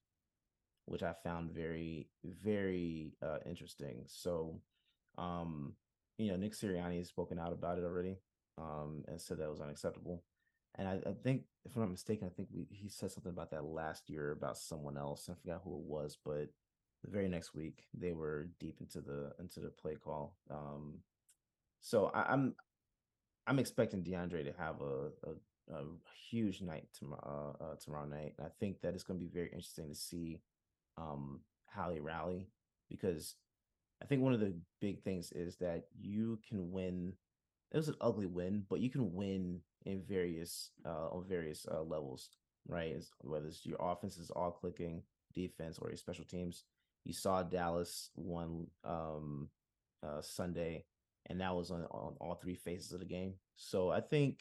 [0.90, 4.03] which I found very, very uh, interesting.
[4.07, 4.61] So,
[5.16, 5.74] um,
[6.18, 8.18] you know, Nick Sirianni has spoken out about it already
[8.59, 10.24] um, and said that was unacceptable.
[10.74, 13.53] And I, I, think, if I'm not mistaken, I think we, he said something about
[13.53, 15.31] that last year about someone else.
[15.31, 16.48] I forgot who it was, but
[17.05, 20.38] the very next week they were deep into the into the play call.
[20.50, 20.98] Um,
[21.81, 22.55] so I, am I'm,
[23.46, 25.85] I'm expecting D'Andre to have a, a, a
[26.29, 28.35] huge night tomorrow uh, tomorrow night.
[28.38, 30.40] And I think that it's going to be very interesting to see
[31.01, 31.41] um,
[32.01, 32.49] rally
[32.89, 33.35] because
[34.03, 37.13] I think one of the big things is that you can win.
[37.73, 41.83] It was an ugly win, but you can win in various uh, on various uh,
[41.83, 42.31] levels,
[42.69, 42.93] right?
[42.97, 45.03] It's, whether it's your offense is all clicking,
[45.35, 46.65] defense, or your special teams.
[47.05, 49.49] You saw Dallas won um,
[50.03, 50.85] uh, Sunday,
[51.27, 53.35] and that was on, on all three phases of the game.
[53.57, 54.41] So I think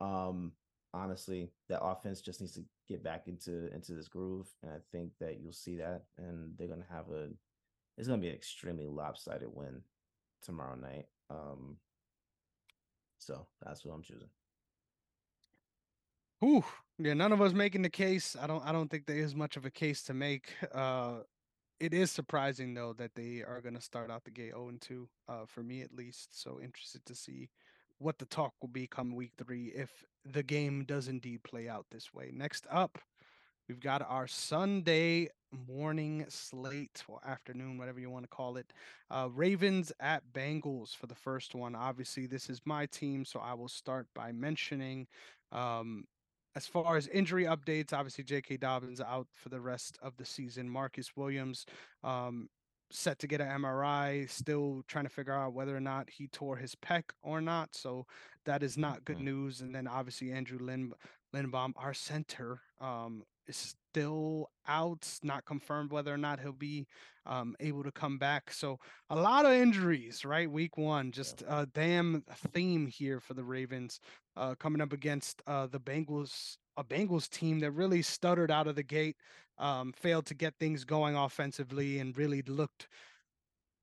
[0.00, 0.52] um,
[0.96, 5.12] honestly, that offense just needs to get back into into this groove, and I think
[5.20, 7.28] that you'll see that, and they're gonna have a.
[7.98, 9.82] It's gonna be an extremely lopsided win
[10.42, 11.06] tomorrow night.
[11.30, 11.76] Um,
[13.18, 14.28] so that's what I'm choosing.
[16.44, 16.64] Ooh,
[16.98, 18.36] yeah, none of us making the case.
[18.40, 18.64] I don't.
[18.64, 20.52] I don't think there is much of a case to make.
[20.72, 21.22] Uh,
[21.78, 25.08] it is surprising though that they are to start out the gate 0 and 2.
[25.28, 26.40] Uh, for me at least.
[26.40, 27.50] So interested to see
[27.98, 31.86] what the talk will be come week three if the game does indeed play out
[31.90, 32.30] this way.
[32.32, 32.98] Next up,
[33.68, 35.28] we've got our Sunday
[35.68, 38.72] morning slate or afternoon, whatever you want to call it.
[39.10, 41.74] Uh, Ravens at Bengals for the first one.
[41.74, 45.06] Obviously, this is my team, so I will start by mentioning.
[45.52, 46.04] Um,
[46.56, 48.56] as far as injury updates, obviously J.K.
[48.56, 50.68] Dobbins out for the rest of the season.
[50.68, 51.66] Marcus Williams
[52.02, 52.48] um,
[52.90, 56.56] set to get an MRI, still trying to figure out whether or not he tore
[56.56, 57.74] his pec or not.
[57.74, 58.06] So
[58.44, 59.26] that is not good mm-hmm.
[59.26, 59.60] news.
[59.60, 60.92] And then obviously Andrew Lin
[61.34, 66.86] Linderbaum, our center, um, is still out, not confirmed whether or not he'll be
[67.26, 68.52] um, able to come back.
[68.52, 68.78] So
[69.10, 70.50] a lot of injuries, right?
[70.50, 74.00] Week one, just a damn theme here for the Ravens
[74.36, 78.76] uh, coming up against uh, the Bengals, a Bengals team that really stuttered out of
[78.76, 79.16] the gate
[79.58, 82.88] um, failed to get things going offensively and really looked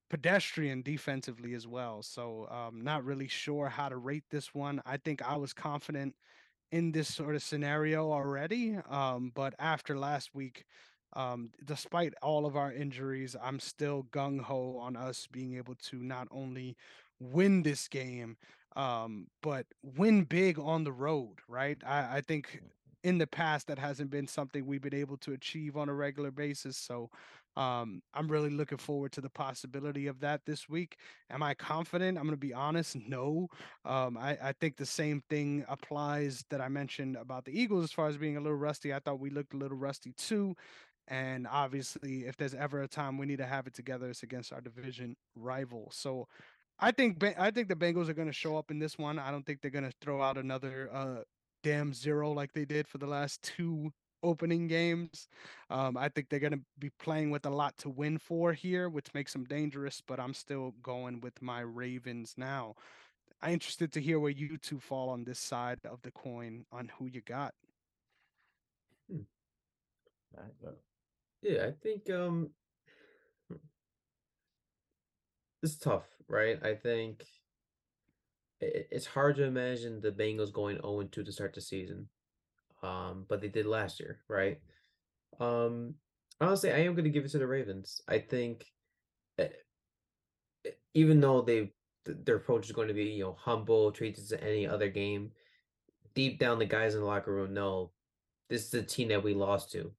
[0.09, 2.03] pedestrian defensively as well.
[2.03, 4.81] So um, not really sure how to rate this one.
[4.86, 6.15] I think I was confident
[6.71, 10.65] in this sort of scenario already, um, but after last week,
[11.15, 15.97] um, despite all of our injuries, I'm still gung ho on us being able to
[15.97, 16.75] not only
[17.19, 18.38] win this game,
[18.75, 21.77] um, but win big on the road, right?
[21.86, 22.62] I, I think
[23.03, 26.31] in the past that hasn't been something we've been able to achieve on a regular
[26.31, 26.77] basis.
[26.77, 27.09] So
[27.55, 30.97] um, I'm really looking forward to the possibility of that this week.
[31.29, 32.17] Am I confident?
[32.17, 32.95] I'm going to be honest.
[32.95, 33.47] No.
[33.85, 37.91] Um, I, I think the same thing applies that I mentioned about the Eagles as
[37.91, 38.93] far as being a little rusty.
[38.93, 40.55] I thought we looked a little rusty too.
[41.07, 44.53] And obviously, if there's ever a time we need to have it together, it's against
[44.53, 45.89] our division rival.
[45.91, 46.27] So
[46.79, 49.19] I think I think the Bengals are going to show up in this one.
[49.19, 51.21] I don't think they're going to throw out another uh,
[51.63, 55.28] damn zero like they did for the last two opening games.
[55.69, 58.89] Um, I think they're going to be playing with a lot to win for here,
[58.89, 60.02] which makes them dangerous.
[60.06, 62.76] But I'm still going with my Ravens now.
[63.41, 66.89] I'm interested to hear where you two fall on this side of the coin on
[66.97, 67.54] who you got.
[69.12, 69.23] Hmm.
[71.41, 72.52] Yeah, I think um
[73.49, 73.58] hmm.
[75.62, 76.58] it's tough, right?
[76.63, 77.26] I think
[78.91, 82.08] it's hard to imagine the Bengals going 0 2 to start the season.
[82.82, 84.60] Um, but they did last year, right?
[85.39, 85.95] Um,
[86.41, 88.02] honestly, I am going to give it to the Ravens.
[88.08, 88.65] I think
[89.39, 89.47] eh,
[90.65, 91.71] eh, even though they
[92.06, 95.32] their approach is going to be you know humble, treat this as any other game.
[96.13, 97.91] Deep down, the guys in the locker room know
[98.49, 99.91] this is the team that we lost to,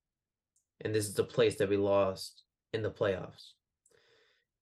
[0.83, 3.53] and this is the place that we lost in the playoffs.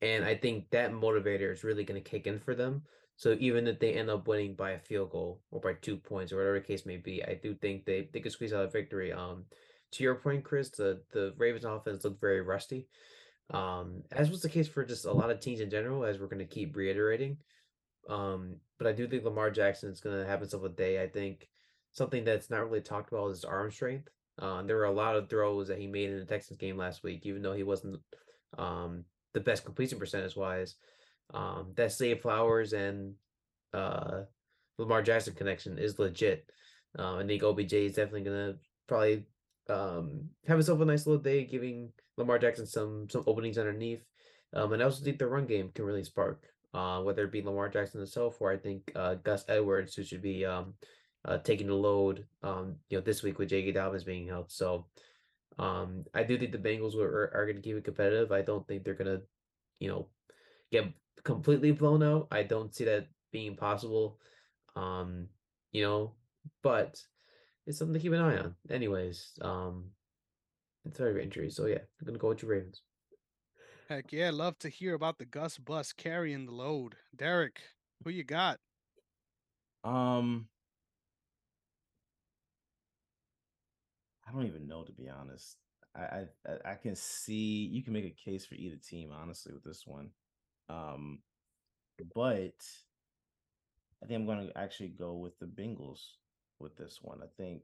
[0.01, 2.83] And I think that motivator is really going to kick in for them.
[3.17, 6.33] So even if they end up winning by a field goal or by two points
[6.33, 8.69] or whatever the case may be, I do think they, they could squeeze out a
[8.69, 9.13] victory.
[9.13, 9.45] Um,
[9.93, 12.89] to your point, Chris, the the Ravens offense looked very rusty.
[13.51, 16.27] Um, as was the case for just a lot of teams in general, as we're
[16.27, 17.37] going to keep reiterating.
[18.09, 21.03] Um, but I do think Lamar Jackson is going to have himself a day.
[21.03, 21.49] I think
[21.93, 24.09] something that's not really talked about is arm strength.
[24.39, 27.03] Uh, there were a lot of throws that he made in the Texans game last
[27.03, 28.01] week, even though he wasn't
[28.57, 30.77] um, the best completion percentage wise
[31.33, 33.15] um, that Zay Flowers and
[33.73, 34.23] uh,
[34.79, 36.51] Lamar Jackson connection is legit.
[36.99, 38.55] Uh, I think OBJ is definitely gonna
[38.87, 39.25] probably
[39.69, 44.05] um, have himself a nice little day, giving Lamar Jackson some some openings underneath.
[44.55, 47.43] Um, and I also think the run game can really spark, uh, whether it be
[47.43, 50.75] Lamar Jackson himself or I think uh, Gus Edwards, who should be um,
[51.25, 53.73] uh, taking the load, um, you know, this week with J.K.
[53.73, 54.51] Dobbins being held.
[54.51, 54.87] So
[55.59, 58.33] um, I do think the Bengals are, are going to keep it competitive.
[58.33, 59.23] I don't think they're going to,
[59.79, 60.09] you know,
[60.71, 60.93] get
[61.25, 62.29] completely blown out.
[62.31, 64.19] I don't see that being possible.
[64.77, 65.29] Um,
[65.73, 66.13] you know,
[66.63, 67.01] but
[67.67, 68.55] it's something to keep an eye on.
[68.71, 69.91] Anyways, um,
[70.85, 71.51] it's very injury.
[71.51, 72.83] So yeah, I'm gonna go with your Ravens.
[73.89, 76.97] Heck yeah, love to hear about the Gus bus carrying the load.
[77.15, 77.61] Derrick,
[78.05, 78.59] who you got?
[79.85, 80.47] Um,
[84.27, 85.57] I don't even know to be honest.
[85.95, 89.65] I, I I can see you can make a case for either team honestly with
[89.65, 90.11] this one.
[90.73, 91.19] Um,
[92.15, 92.65] but
[94.03, 96.01] I think I'm going to actually go with the Bengals
[96.59, 97.21] with this one.
[97.23, 97.63] I think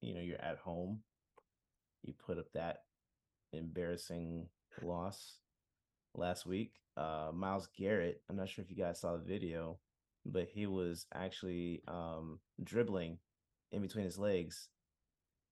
[0.00, 1.00] you know you're at home,
[2.02, 2.82] you put up that
[3.52, 4.48] embarrassing
[4.82, 5.38] loss
[6.14, 6.72] last week.
[6.96, 9.78] Uh, Myles Garrett, I'm not sure if you guys saw the video,
[10.26, 13.18] but he was actually um, dribbling
[13.70, 14.68] in between his legs,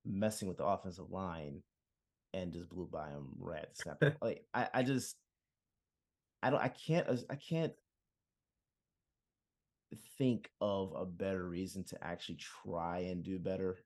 [0.05, 1.63] messing with the offensive line,
[2.35, 4.17] and just blew by him right at the snap.
[4.23, 5.17] like I, I just
[6.43, 7.73] I don't I can't I can't
[10.19, 13.79] think of a better reason to actually try and do better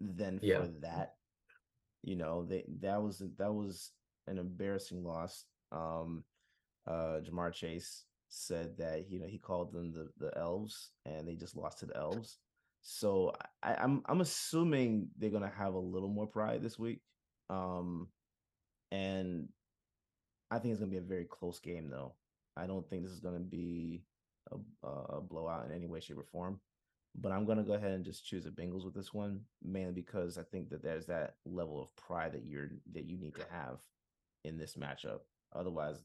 [0.00, 0.60] than yeah.
[0.60, 1.14] for that.
[2.02, 3.92] You know, they that was that was
[4.26, 5.44] an embarrassing loss.
[5.72, 6.24] Um
[6.86, 11.34] uh Ja'Marr Chase said that you know he called them the the elves and they
[11.34, 12.38] just lost to the elves.
[12.82, 17.00] So I, I'm I'm assuming they're gonna have a little more pride this week.
[17.50, 18.08] Um
[18.92, 19.48] and
[20.50, 22.14] I think it's going to be a very close game, though.
[22.56, 24.02] I don't think this is going to be
[24.50, 26.60] a, a, blowout in any way, shape, or form.
[27.16, 29.92] But I'm going to go ahead and just choose the Bengals with this one, mainly
[29.92, 33.44] because I think that there's that level of pride that you're that you need to
[33.50, 33.78] have
[34.44, 35.20] in this matchup.
[35.54, 35.96] Otherwise,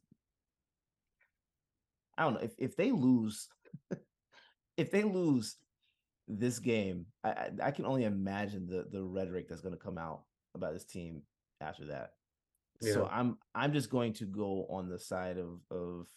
[2.17, 3.49] I don't know if if they lose,
[4.77, 5.57] if they lose
[6.27, 9.99] this game, I, I I can only imagine the the rhetoric that's going to come
[9.99, 10.23] out
[10.55, 11.21] about this team
[11.61, 12.13] after that.
[12.81, 12.93] Yeah.
[12.93, 16.07] So I'm I'm just going to go on the side of of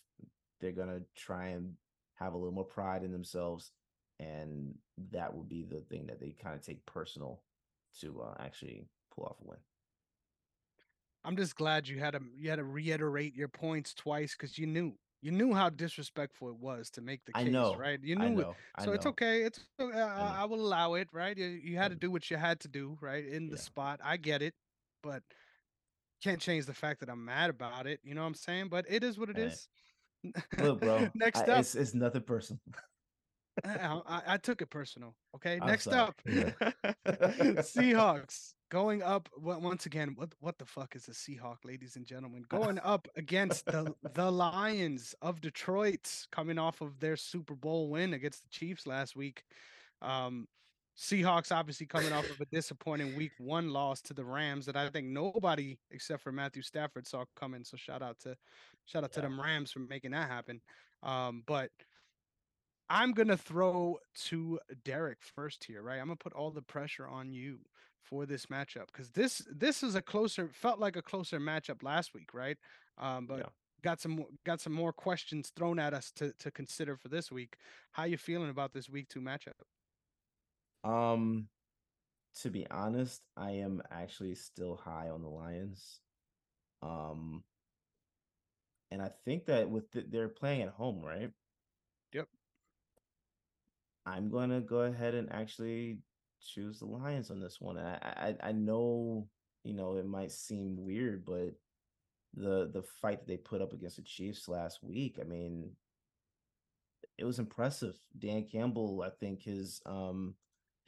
[0.61, 1.75] they're gonna try and
[2.15, 3.73] have a little more pride in themselves,
[4.19, 4.75] and
[5.13, 7.43] that would be the thing that they kind of take personal
[8.01, 9.59] to uh, actually pull off a win.
[11.25, 14.67] I'm just glad you had to you had to reiterate your points twice because you
[14.67, 17.99] knew you knew how disrespectful it was to make the case, I know, right?
[18.03, 19.43] You knew know, it, so it's okay.
[19.43, 21.37] It's uh, I, I, will allow it, right?
[21.37, 23.63] You, you had to do what you had to do, right, in the yeah.
[23.63, 24.01] spot.
[24.05, 24.55] I get it,
[25.03, 25.23] but
[26.23, 28.01] can't change the fact that I'm mad about it.
[28.03, 28.69] You know what I'm saying?
[28.69, 29.69] But it is what it is.
[30.59, 31.09] Look, bro.
[31.15, 32.61] Next I, up, it's, it's nothing personal.
[33.65, 35.15] I, I, I took it personal.
[35.37, 35.59] Okay.
[35.61, 35.99] I'm Next sorry.
[35.99, 36.51] up, Yeah.
[37.07, 39.29] Seahawks going up.
[39.45, 42.45] on- Once again, what what the fuck is a Seahawk, ladies and gentlemen?
[42.49, 48.15] Going up against the the Lions of Detroit, coming off of their Super Bowl win
[48.15, 49.43] against the Chiefs last week.
[50.03, 50.47] Um,
[50.99, 54.89] Seahawks obviously coming off of a disappointing Week One loss to the Rams that I
[54.89, 57.63] think nobody except for Matthew Stafford saw coming.
[57.63, 58.37] So shout out to
[58.85, 60.61] shout out to them Rams for making that happen.
[61.05, 61.71] Um, but
[62.91, 66.01] I'm gonna throw to Derrick first here, right?
[66.01, 67.61] I'm gonna put all the pressure on you
[68.03, 72.13] for this matchup because this this is a closer felt like a closer matchup last
[72.15, 72.59] week, right?
[72.97, 73.51] Um, but Yeah.
[73.83, 77.57] got some got some more questions thrown at us to to consider for this week.
[77.93, 79.61] How you feeling about this week two matchup?
[80.85, 81.49] Um,
[82.43, 86.01] to be honest, I am actually still high on the Lions.
[86.83, 87.43] Um,
[88.91, 91.31] and I think that with the, they're playing at home, right?
[92.13, 92.29] Yep.
[94.07, 95.99] I'm gonna go ahead and actually
[96.41, 97.77] choose the Lions on this one.
[97.79, 99.29] I I I know
[99.65, 101.55] you know it might seem weird, but
[102.35, 105.73] the the fight that they put up against the Chiefs last week, I mean,
[107.19, 107.97] it was impressive.
[108.17, 110.35] Dan Campbell, I think his um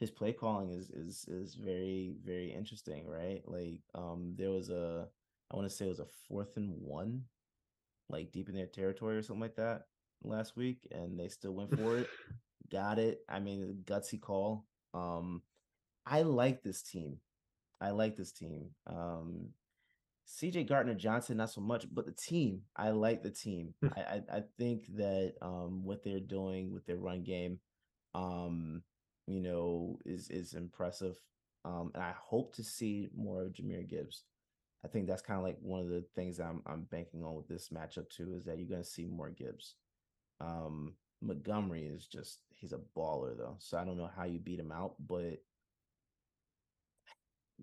[0.01, 3.47] his play calling is is is very very interesting, right?
[3.47, 5.11] Like um there was a
[5.51, 7.29] I want to say it was a fourth and one,
[8.09, 9.89] like deep in their territory or something like that
[10.23, 12.09] last week, and they still went for it,
[12.69, 13.23] got it.
[13.29, 14.67] I mean, a gutsy call.
[14.93, 15.43] Um,
[16.05, 17.21] I like this team.
[17.79, 18.75] I like this team.
[18.87, 19.55] Um,
[20.25, 22.65] CJ Gardner Johnson, not so much, but the team.
[22.75, 23.75] I like the team.
[23.83, 27.61] I, I I think that um what they're doing with their run game,
[28.15, 28.83] um,
[29.27, 31.19] you know, is is impressive.
[31.65, 34.23] Um, and I hope to see more of Jahmyr Gibbs.
[34.83, 37.47] I think that's kind of like one of the things I'm I'm banking on with
[37.47, 39.75] this matchup too, is that you're gonna see more Gibbs.
[40.39, 44.59] Um, Montgomery is just he's a baller though, so I don't know how you beat
[44.59, 45.39] him out, but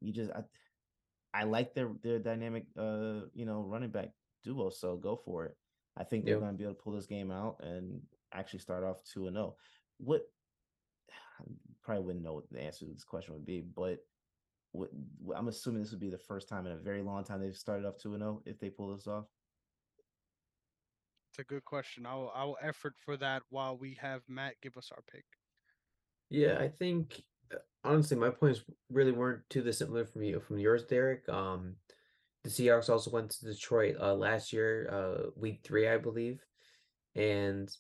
[0.00, 0.42] you just I,
[1.34, 4.11] I like their their dynamic uh you know running back
[4.44, 5.56] duo, so go for it.
[5.96, 6.38] I think they're Yep.
[6.38, 8.00] going to be able to pull this game out and
[8.32, 9.56] actually start off two and zero.
[9.98, 10.22] What
[11.82, 13.99] probably wouldn't know what the answer to this question would be, but
[14.72, 17.41] what, what- I'm assuming this would be the first time in a very long time
[17.41, 19.24] they've started off two and zero if they pull this off.
[21.30, 22.07] It's a good question.
[22.07, 25.24] I will I will effort for that while we have Matt give us our pick.
[26.30, 27.22] Yeah, I think
[27.53, 31.28] uh, honestly my points really weren't too dissimilar from you from yours, Derrick.
[31.28, 31.76] Um,
[32.45, 36.41] the Seahawks also went to Detroit uh, last year, uh, week three, I believe,
[37.14, 37.70] and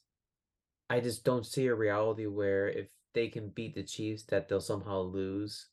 [0.90, 4.60] I just don't see a reality where if they can beat the Chiefs, that they'll
[4.60, 5.68] somehow lose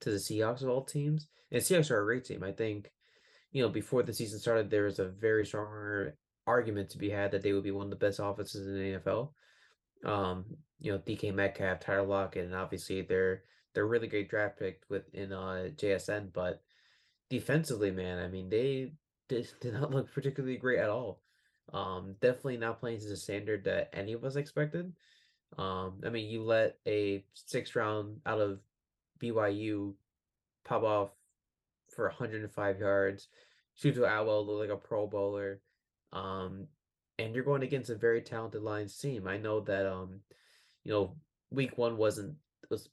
[0.00, 1.28] to the Seahawks of all teams.
[1.50, 2.42] And Seahawks are a great team.
[2.42, 2.92] I think,
[3.52, 6.12] you know, before the season started, there was a very strong
[6.46, 8.98] argument to be had that they would be one of the best offenses in the
[8.98, 9.30] NFL.
[10.04, 10.44] Um,
[10.78, 13.42] you know, DK Metcalf, Tyler Lockett, and obviously they're
[13.74, 16.62] they're really great draft pick within uh JSN, but
[17.28, 18.92] defensively, man, I mean they
[19.28, 21.20] did, did not look particularly great at all.
[21.72, 24.92] Um, definitely not playing to the standard that any of us expected.
[25.56, 28.60] Um, I mean, you let a sixth round out of
[29.20, 29.94] BYU
[30.64, 31.10] pop off
[31.94, 33.28] for 105 yards,
[33.80, 35.60] Tutu Atwell look like a Pro Bowler,
[36.12, 36.66] um,
[37.18, 39.26] and you're going against a very talented Lions team.
[39.26, 40.20] I know that um,
[40.84, 41.16] you know,
[41.50, 42.34] week one wasn't
[42.70, 42.88] was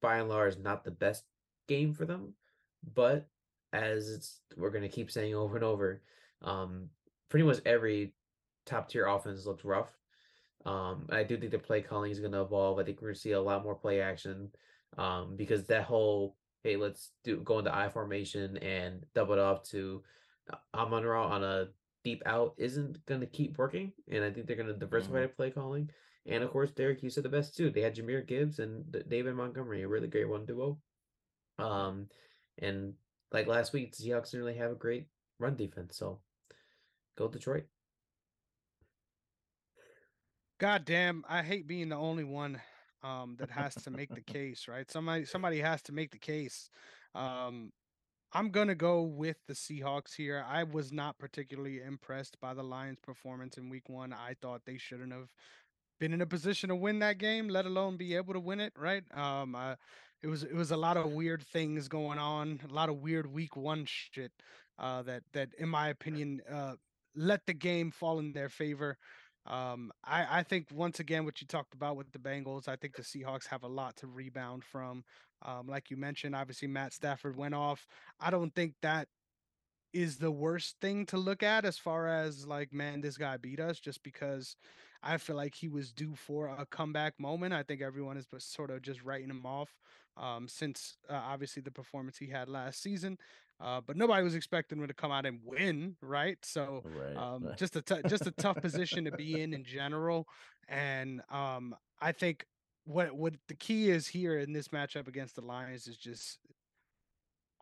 [0.00, 1.24] by and large not the best
[1.66, 2.34] game for them,
[2.94, 3.26] but
[3.72, 6.02] as it's we're gonna keep saying over and over,
[6.42, 6.88] um,
[7.28, 8.12] pretty much every
[8.64, 9.90] top tier offense looks rough.
[10.66, 12.78] Um, I do think the play calling is gonna evolve.
[12.78, 14.50] I think we're gonna see a lot more play action,
[14.98, 19.62] um, because that whole hey, let's do go into I formation and double it off
[19.70, 20.02] to
[20.52, 21.68] uh, Amon Ra on a
[22.02, 25.88] deep out isn't gonna keep working, and I think they're gonna diversify their play calling.
[26.26, 27.70] And of course, Derrick, you said the best too.
[27.70, 30.78] They had Jahmyr Gibbs and David Montgomery, a really great one duo.
[31.60, 32.08] Um,
[32.58, 32.94] and
[33.30, 35.06] like last week, the Seahawks didn't really have a great
[35.38, 36.18] run defense, so
[37.16, 37.66] go Detroit.
[40.58, 42.60] God damn, I hate being the only one
[43.02, 44.90] um, that has to make the case, right?
[44.90, 46.70] Somebody somebody has to make the case.
[47.14, 47.72] Um,
[48.32, 50.44] I'm gonna go with the Seahawks here.
[50.48, 54.12] I was not particularly impressed by the Lions' performance in Week One.
[54.12, 55.30] I thought they shouldn't have
[56.00, 58.72] been in a position to win that game, let alone be able to win it,
[58.78, 59.04] right?
[59.14, 59.74] Um, uh,
[60.22, 63.30] it was it was a lot of weird things going on, a lot of weird
[63.30, 64.32] Week One shit
[64.78, 66.74] uh, that that, in my opinion, uh,
[67.14, 68.98] let the game fall in their favor.
[69.46, 72.96] Um, I, I think once again what you talked about with the Bengals, I think
[72.96, 75.04] the Seahawks have a lot to rebound from.
[75.42, 77.86] Um, like you mentioned, obviously Matt Stafford went off.
[78.20, 79.08] I don't think that
[79.92, 83.60] is the worst thing to look at as far as like, man, this guy beat
[83.60, 84.56] us just because
[85.02, 87.54] I feel like he was due for a comeback moment.
[87.54, 89.70] I think everyone is sort of just writing him off
[90.16, 93.18] um, since uh, obviously the performance he had last season.
[93.60, 96.38] Uh, but nobody was expecting him to come out and win, right?
[96.42, 97.56] So right, um, right.
[97.58, 100.26] just a t- just a tough position to be in in general.
[100.68, 102.44] And um, I think
[102.84, 106.38] what what the key is here in this matchup against the Lions is just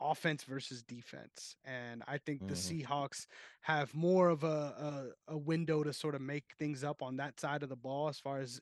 [0.00, 1.56] offense versus defense.
[1.64, 2.48] And I think mm-hmm.
[2.48, 3.26] the Seahawks
[3.62, 7.38] have more of a, a, a window to sort of make things up on that
[7.40, 8.60] side of the ball as far as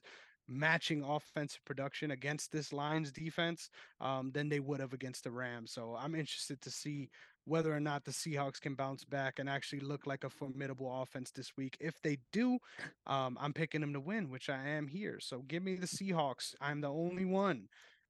[0.53, 3.69] matching offensive production against this Lions defense
[4.01, 5.71] um, than they would have against the Rams.
[5.71, 7.09] So I'm interested to see
[7.45, 11.31] whether or not the Seahawks can bounce back and actually look like a formidable offense
[11.31, 11.75] this week.
[11.79, 12.57] If they do,
[13.05, 15.19] um, I'm picking them to win, which I am here.
[15.19, 16.55] So give me the Seahawks.
[16.61, 17.67] I'm the only one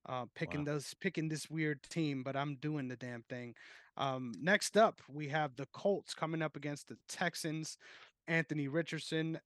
[0.08, 0.74] uh, picking wow.
[0.74, 3.56] those picking this weird team, but I'm doing the damn thing.
[3.98, 7.78] Um, next up, we have the Colts coming up against the Texans.
[8.28, 9.40] Anthony Richardson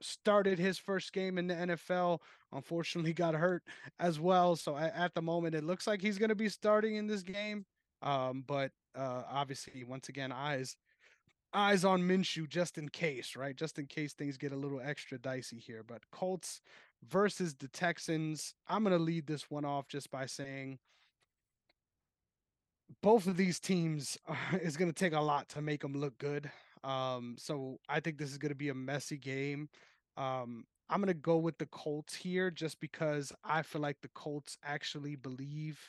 [0.00, 2.20] started his first game in the NFL.
[2.52, 3.62] Unfortunately, got hurt
[3.98, 4.56] as well.
[4.56, 7.66] So at the moment, it looks like he's going to be starting in this game.
[8.02, 10.76] Um, but uh, obviously, once again, eyes
[11.54, 13.56] eyes on Minshew just in case, right?
[13.56, 15.84] Just in case things get a little extra dicey here.
[15.86, 16.60] But Colts
[17.08, 18.54] versus the Texans.
[18.68, 20.78] I'm going to lead this one off just by saying
[23.02, 24.18] both of these teams
[24.60, 26.50] is going to take a lot to make them look good.
[26.84, 29.68] Um, so I think this is going to be a messy game.
[30.16, 34.08] Um, I'm going to go with the Colts here just because I feel like the
[34.08, 35.80] Colts actually believe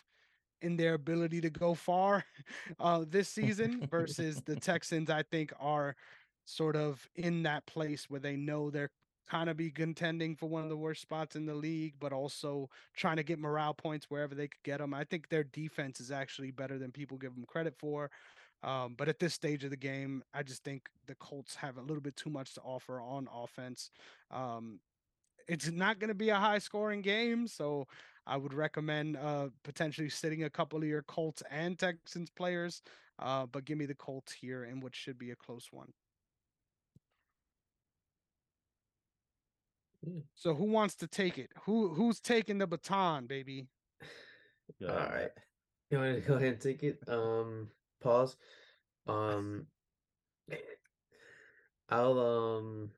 [0.61, 2.23] in their ability to go far
[2.79, 5.95] uh, this season versus the Texans, I think, are
[6.45, 8.91] sort of in that place where they know they're
[9.27, 12.69] kind of be contending for one of the worst spots in the league, but also
[12.95, 14.93] trying to get morale points wherever they could get them.
[14.93, 18.11] I think their defense is actually better than people give them credit for.
[18.65, 21.81] Um, but at this stage of the game, I just think the Colts have a
[21.81, 23.91] little bit too much to offer on offense.
[24.31, 24.79] Um,
[25.47, 27.87] it's not going to be a high scoring game, so
[28.25, 32.81] I would recommend uh, potentially sitting a couple of your Colts and Texans players.
[33.19, 35.93] Uh, but give me the Colts here in what should be a close one.
[40.09, 40.23] Mm.
[40.33, 41.51] So who wants to take it?
[41.65, 43.67] Who who's taking the baton, baby?
[44.81, 45.31] All right.
[45.91, 46.99] You want to go ahead and take it?
[47.07, 47.69] Um
[48.01, 48.35] pause.
[49.07, 49.67] Um
[51.89, 52.91] I'll um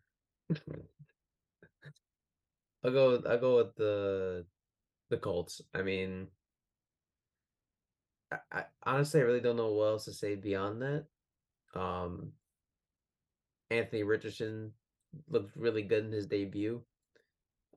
[2.83, 4.45] I'll go I'll go with the
[5.09, 5.61] the Colts.
[5.73, 6.27] I mean
[8.31, 11.05] I, I honestly I really don't know what else to say beyond that.
[11.73, 12.33] Um
[13.69, 14.71] Anthony Richardson
[15.29, 16.81] looked really good in his debut.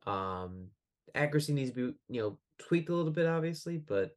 [0.06, 0.68] Um,
[1.14, 4.16] accuracy needs to be you know tweaked a little bit, obviously, but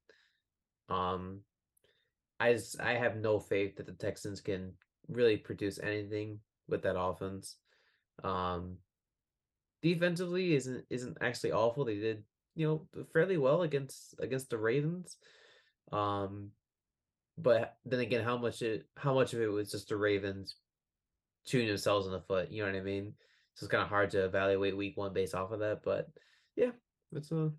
[0.90, 1.42] um,
[2.44, 4.74] I just, I have no faith that the Texans can
[5.08, 7.56] really produce anything with that offense.
[8.22, 8.78] Um,
[9.82, 11.86] defensively isn't isn't actually awful.
[11.86, 12.24] They did
[12.56, 15.16] you know fairly well against against the Ravens.
[15.94, 16.50] Um,
[17.38, 20.58] but then again, how much it how much of it was just the Ravens
[21.48, 22.52] shooting themselves in the foot?
[22.52, 23.14] You know what I mean?
[23.56, 25.82] So it's kind of hard to evaluate week one based off of that.
[25.84, 26.08] But
[26.58, 26.72] yeah,
[27.14, 27.52] it's a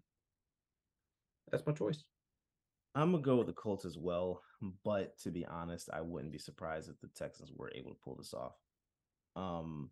[1.51, 2.05] that's my choice.
[2.95, 4.41] I'm gonna go with the Colts as well,
[4.85, 8.17] but to be honest, I wouldn't be surprised if the Texans were able to pull
[8.17, 8.55] this off.
[9.37, 9.91] Um,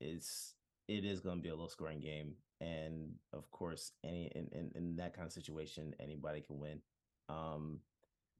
[0.00, 0.54] it's
[0.88, 4.70] it is going to be a low scoring game, and of course, any in, in
[4.74, 6.80] in that kind of situation, anybody can win.
[7.28, 7.80] Um,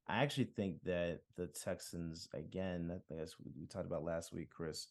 [0.08, 4.86] I actually think that the Texans, again, as we talked about last week, Chris,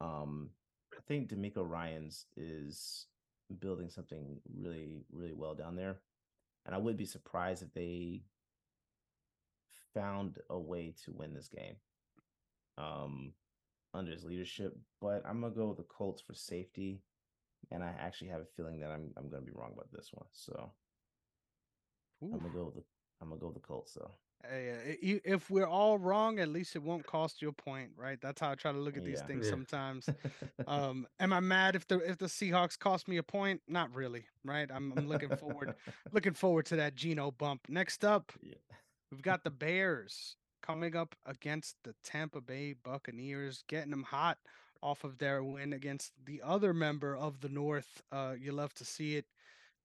[0.00, 0.50] um,
[0.96, 3.06] I think DeMeco Ryans is
[3.58, 5.98] building something really, really well down there.
[6.64, 8.22] And I would be surprised if they
[9.94, 11.76] found a way to win this game
[12.78, 13.32] um,
[13.94, 14.76] under his leadership.
[15.00, 17.02] But I'm gonna go with the Colts for safety.
[17.70, 20.26] And I actually have a feeling that I'm I'm gonna be wrong about this one.
[20.32, 20.72] So
[22.22, 22.32] Ooh.
[22.32, 22.82] I'm gonna go with the
[23.20, 24.10] I'm gonna go with the Colts though.
[24.48, 28.20] Hey, if we're all wrong, at least it won't cost you a point, right?
[28.20, 29.26] That's how I try to look at these yeah.
[29.26, 29.50] things yeah.
[29.50, 30.08] sometimes.
[30.66, 33.60] um, am I mad if the if the Seahawks cost me a point?
[33.68, 34.68] Not really, right?
[34.72, 35.74] I'm, I'm looking forward
[36.12, 37.60] looking forward to that Geno bump.
[37.68, 38.54] Next up, yeah.
[39.12, 44.38] We've got the Bears coming up against the Tampa Bay Buccaneers, getting them hot
[44.82, 48.02] off of their win against the other member of the North.
[48.10, 49.26] Uh, you love to see it.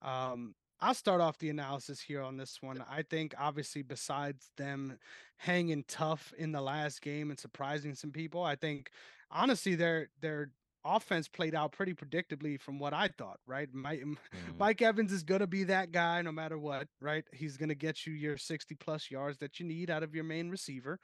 [0.01, 2.83] Um, I'll start off the analysis here on this one.
[2.89, 4.97] I think obviously besides them
[5.37, 8.91] hanging tough in the last game and surprising some people, I think
[9.29, 10.51] honestly their their
[10.95, 13.67] offense played out pretty predictably from what I thought, right?
[13.73, 14.17] Mike, mm.
[14.59, 17.25] Mike Evans is going to be that guy no matter what, right?
[17.33, 20.23] He's going to get you your 60 plus yards that you need out of your
[20.23, 20.99] main receiver.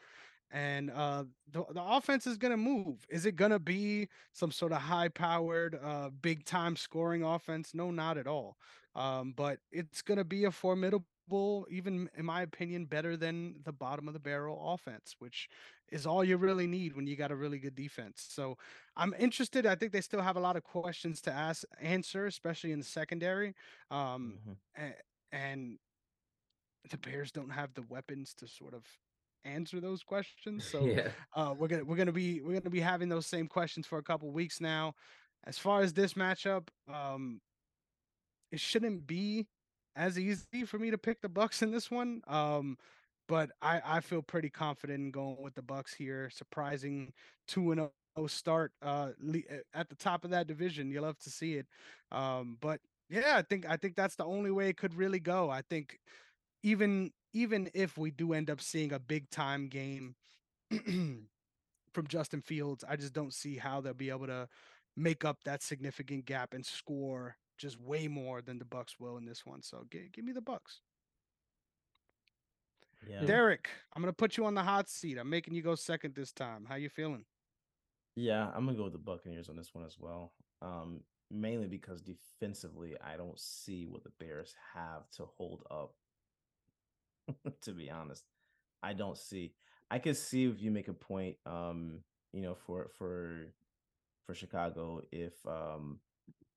[0.52, 3.06] and uh, the the offense is gonna move.
[3.10, 7.72] Is it gonna be some sort of high powered, uh, big time scoring offense?
[7.74, 8.58] No, not at all.
[8.96, 11.06] Um, but it's gonna be a formidable
[11.70, 15.50] even in my opinion, better than the bottom of the barrel offense, which
[15.90, 18.26] is all you really need when you got a really good defense.
[18.30, 18.58] So
[18.96, 19.66] I'm interested.
[19.66, 22.86] I think they still have a lot of questions to ask, answer, especially in the
[22.86, 23.56] secondary.
[23.92, 24.92] Um, mm-hmm.
[25.32, 25.78] and
[26.90, 28.84] the Bears don't have the weapons to sort of
[29.46, 30.66] answer those questions.
[30.74, 31.10] So yeah.
[31.36, 34.04] uh, we're gonna we're gonna be we're gonna be having those same questions for a
[34.04, 34.96] couple weeks now.
[35.46, 37.42] As far as this matchup, um,
[38.52, 39.48] it shouldn't be
[39.96, 42.22] as easy for me to pick the Bucks in this one.
[42.28, 42.78] Um,
[43.28, 46.30] but I, I feel pretty confident in going with the Bucks here.
[46.30, 47.14] Surprising
[47.48, 49.10] two and zero oh start uh,
[49.74, 50.92] at the top of that division.
[50.92, 51.68] You love to see it.
[52.12, 52.80] Um, but
[53.10, 55.50] yeah, I think I think that's the only way it could really go.
[55.50, 56.00] I think
[56.64, 60.16] even even if we do end up seeing a big time game
[60.72, 64.48] from Justin Fields, I just don't see how they'll be able to
[64.96, 69.26] make up that significant gap and score just way more than the Bucks will in
[69.26, 69.62] this one.
[69.62, 70.82] So g- give me the Bucks.
[73.08, 73.26] Yeah.
[73.26, 75.18] Derrick, I'm gonna put you on the hot seat.
[75.18, 76.66] I'm making you go second this time.
[76.68, 77.26] How you feeling?
[78.16, 80.34] Yeah, I'm gonna go with the Buccaneers on this one as well.
[80.62, 85.96] Um, mainly because defensively, I don't see what the Bears have to hold up.
[87.62, 88.24] to be honest,
[88.82, 89.54] I don't see.
[89.90, 92.00] I could see if you make a point, um,
[92.32, 93.48] you know, for for
[94.26, 96.00] for Chicago, if um,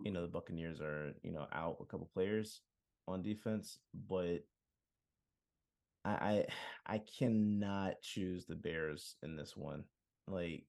[0.00, 2.60] you know the Buccaneers are you know out a couple players
[3.08, 4.44] on defense, but
[6.04, 6.46] I I,
[6.86, 9.84] I cannot choose the Bears in this one.
[10.28, 10.64] Like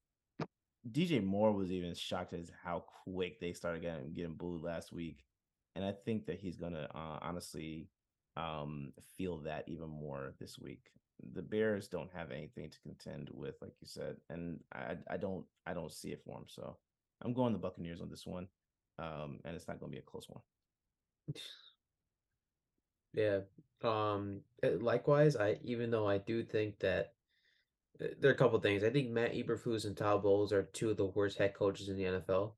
[0.90, 5.24] DJ Moore was even shocked as how quick they started getting getting booed last week,
[5.76, 7.90] and I think that he's gonna uh, honestly
[8.38, 10.92] um, feel that even more this week.
[11.34, 15.46] The Bears don't have anything to contend with, like you said, and I I don't
[15.66, 16.46] I don't see it for them.
[16.48, 16.78] So
[17.24, 18.48] I'm going the Buccaneers on this one
[19.00, 20.42] um, and it's not going to be a close one.
[23.14, 23.40] Yeah.
[23.84, 24.42] Um.
[24.64, 27.14] Eh, likewise, I even though I do think that
[28.02, 28.84] eh, there are a couple things.
[28.84, 31.98] I think Matt Eberflus and Todd Bowles are two of the worst head coaches in
[31.98, 32.54] the NFL.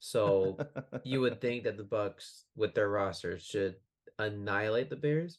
[0.00, 0.58] So
[1.04, 3.76] you would think that the Bucks, with their rosters, should
[4.18, 5.38] annihilate the Bears,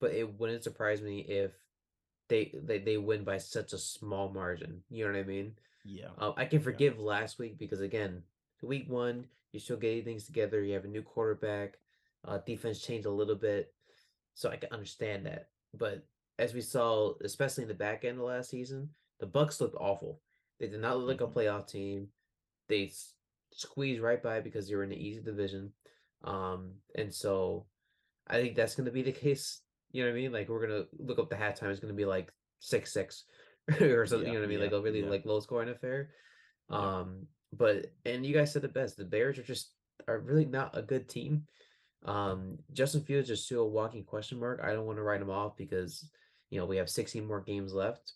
[0.00, 1.52] but it wouldn't surprise me if
[2.28, 4.82] they they, they win by such a small margin.
[4.90, 5.52] You know what I mean?
[5.84, 6.08] Yeah.
[6.18, 7.04] Um, I can forgive yeah.
[7.04, 8.22] last week because again,
[8.62, 10.62] week one, you're still getting things together.
[10.62, 11.74] You have a new quarterback.
[12.26, 13.72] Uh, defense changed a little bit,
[14.34, 15.48] so I can understand that.
[15.74, 16.04] But
[16.38, 18.90] as we saw, especially in the back end of last season,
[19.20, 20.20] the Bucks looked awful.
[20.60, 21.38] They did not look like a mm-hmm.
[21.38, 22.08] playoff team.
[22.68, 22.92] They
[23.52, 25.72] squeezed right by because they were in the easy division.
[26.24, 27.66] Um, and so
[28.26, 29.60] I think that's going to be the case.
[29.92, 30.32] You know what I mean?
[30.32, 31.70] Like we're gonna look up the halftime.
[31.70, 32.30] It's going to be like
[32.60, 33.24] six six
[33.80, 34.26] or something.
[34.26, 34.58] Yeah, you know what I mean?
[34.58, 35.10] Yeah, like a really yeah.
[35.10, 36.10] like low scoring affair.
[36.68, 38.96] Um, but and you guys said the best.
[38.96, 39.72] The Bears are just
[40.06, 41.44] are really not a good team.
[42.04, 44.60] Um, Justin Fields is still a walking question mark.
[44.62, 46.08] I don't want to write him off because
[46.50, 48.12] you know we have 16 more games left,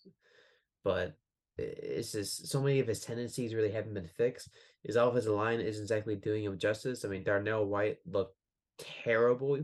[0.83, 1.15] but
[1.57, 4.49] it's just so many of his tendencies really haven't been fixed.
[4.83, 7.05] His offensive line isn't exactly doing him justice.
[7.05, 8.35] I mean, Darnell Wright looked
[8.77, 9.59] terrible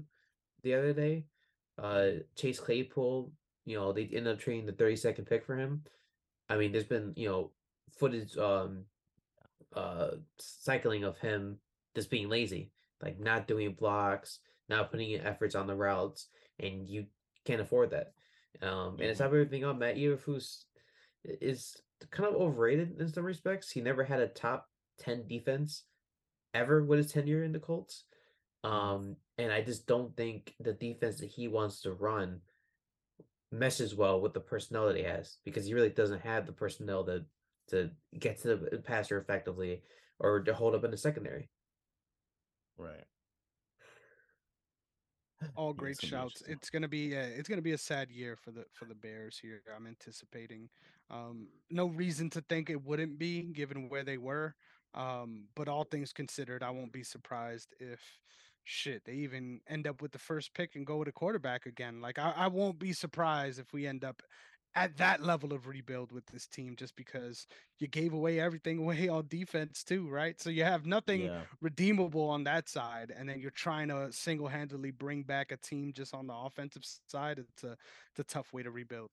[0.63, 1.26] the other day.
[1.82, 3.32] Uh, Chase Claypool,
[3.65, 5.84] you know, they ended up trading the 32nd pick for him.
[6.49, 7.51] I mean, there's been you know
[7.97, 8.86] footage um
[9.76, 11.57] uh cycling of him
[11.95, 16.28] just being lazy, like not doing blocks, not putting in efforts on the routes,
[16.59, 17.05] and you
[17.45, 18.13] can't afford that.
[18.61, 19.26] Um, and it's mm-hmm.
[19.26, 20.63] everything on Matt Eberflus
[21.24, 21.76] is
[22.11, 23.72] kind of overrated in some respects.
[23.72, 24.67] He never had a top
[24.99, 25.84] ten defense
[26.53, 28.05] ever with his tenure in the Colts.
[28.65, 28.76] Mm-hmm.
[28.76, 32.41] Um, and I just don't think the defense that he wants to run
[33.51, 37.03] meshes well with the personnel that he has because he really doesn't have the personnel
[37.03, 37.26] that
[37.70, 37.89] to
[38.20, 39.82] get to the passer effectively
[40.20, 41.49] or to hold up in the secondary.
[42.78, 43.05] Right.
[45.55, 46.43] All great shouts.
[46.47, 49.39] It's gonna be a, it's gonna be a sad year for the for the Bears
[49.41, 49.61] here.
[49.76, 50.70] I'm anticipating.
[51.09, 54.55] Um, no reason to think it wouldn't be given where they were.
[54.93, 57.99] Um, but all things considered, I won't be surprised if
[58.63, 62.01] shit they even end up with the first pick and go with a quarterback again.
[62.01, 64.22] Like I, I won't be surprised if we end up
[64.76, 67.47] at that level of rebuild with this team just because
[67.80, 70.39] you gave away everything away on defense too, right?
[70.39, 71.41] So you have nothing yeah.
[71.61, 76.13] redeemable on that side, and then you're trying to single-handedly bring back a team just
[76.13, 77.39] on the offensive side.
[77.39, 77.72] It's a
[78.11, 79.09] it's a tough way to rebuild.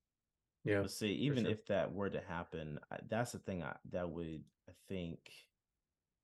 [0.65, 0.83] Yeah.
[0.83, 1.53] But see, even sure.
[1.53, 2.79] if that were to happen,
[3.09, 5.19] that's the thing I, that would I think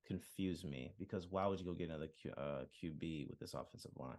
[0.07, 3.93] confuse me because why would you go get another Q, uh, QB with this offensive
[3.97, 4.17] line?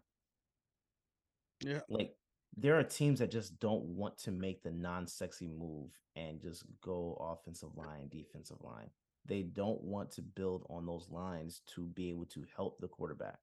[1.59, 1.82] Yeah.
[1.89, 2.16] Like
[2.58, 7.18] there are teams that just don't want to make the non-sexy move and just go
[7.20, 8.89] offensive line, defensive line.
[9.26, 13.39] They don't want to build on those lines to be able to help the quarterback.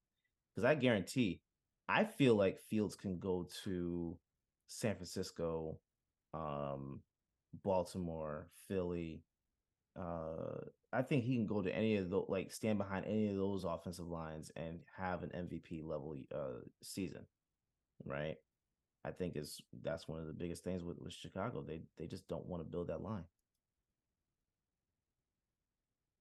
[0.54, 1.40] Because I guarantee,
[1.88, 4.16] I feel like Fields can go to
[4.68, 5.78] San Francisco,
[6.34, 7.00] um,
[7.64, 9.22] Baltimore, Philly.
[9.98, 10.60] Uh,
[10.92, 13.64] I think he can go to any of those, like stand behind any of those
[13.64, 17.26] offensive lines and have an MVP level uh, season,
[18.04, 18.36] right?
[19.04, 21.64] I think is that's one of the biggest things with, with Chicago.
[21.66, 23.24] They they just don't want to build that line.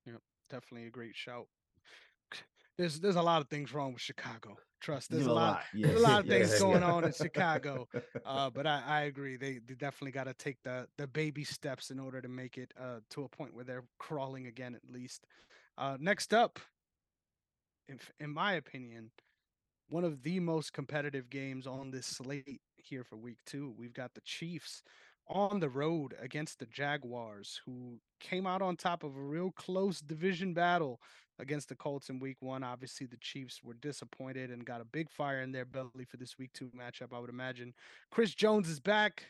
[0.06, 1.46] Yep, definitely a great shout.
[2.78, 4.56] There's there's a lot of things wrong with Chicago.
[4.80, 5.62] Trust there's a, a lot, lot.
[5.74, 5.88] Yes.
[5.90, 7.86] there's a lot of things going on in Chicago.
[8.24, 9.36] Uh, but I, I agree.
[9.36, 12.72] They, they definitely got to take the the baby steps in order to make it
[12.80, 15.26] uh, to a point where they're crawling again at least.
[15.76, 16.58] Uh, next up,
[17.88, 19.10] if, in my opinion,
[19.90, 23.74] one of the most competitive games on this slate here for week two.
[23.76, 24.82] We've got the Chiefs
[25.28, 30.00] on the road against the Jaguars, who came out on top of a real close
[30.00, 31.00] division battle
[31.38, 32.64] against the Colts in week one.
[32.64, 36.36] Obviously, the Chiefs were disappointed and got a big fire in their belly for this
[36.38, 37.72] week two matchup, I would imagine.
[38.10, 39.24] Chris Jones is back.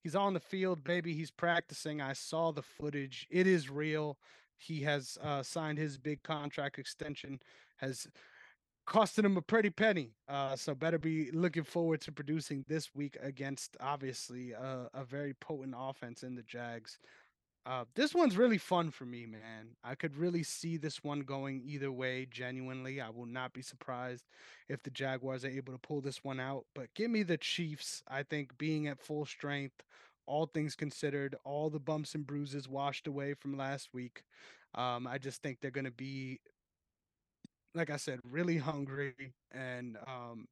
[0.00, 1.14] He's on the field, baby.
[1.14, 2.00] He's practicing.
[2.00, 3.26] I saw the footage.
[3.30, 4.18] It is real.
[4.58, 7.40] He has uh, signed his big contract extension,
[7.78, 8.06] has
[8.86, 10.12] costing him a pretty penny.
[10.28, 15.34] Uh, so better be looking forward to producing this week against obviously a, a very
[15.34, 16.98] potent offense in the Jags.
[17.66, 19.70] Uh, this one's really fun for me, man.
[19.82, 22.28] I could really see this one going either way.
[22.30, 24.24] Genuinely, I will not be surprised
[24.68, 26.64] if the Jaguars are able to pull this one out.
[26.76, 28.04] But give me the Chiefs.
[28.06, 29.82] I think being at full strength,
[30.26, 34.22] all things considered, all the bumps and bruises washed away from last week.
[34.76, 36.38] Um, I just think they're going to be
[37.76, 40.46] like I said, really hungry and um,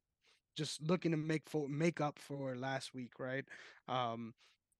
[0.55, 3.45] just looking to make for make up for last week, right?
[3.87, 4.33] Um,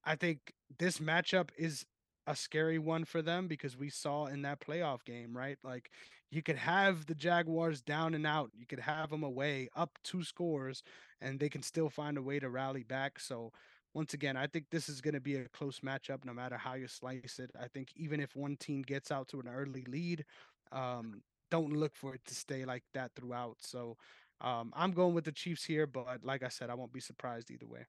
[0.04, 1.86] I think this matchup is
[2.28, 5.58] a scary one for them because we saw in that playoff game, right?
[5.64, 5.92] Like
[6.32, 10.24] you could have the Jaguars down and out, you could have them away up two
[10.24, 10.84] scores,
[11.22, 13.20] and they can still find a way to rally back.
[13.20, 13.52] So
[13.94, 16.74] once again, I think this is going to be a close matchup no matter how
[16.74, 17.52] you slice it.
[17.60, 20.26] I think even if one team gets out to an early lead,
[20.72, 21.22] um,
[21.52, 23.58] don't look for it to stay like that throughout.
[23.60, 23.98] So
[24.42, 27.52] um, I'm going with the Chiefs here, but like I said, I won't be surprised
[27.52, 27.86] either way.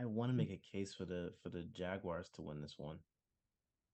[0.00, 2.98] I want to make a case for the for the Jaguars to win this one.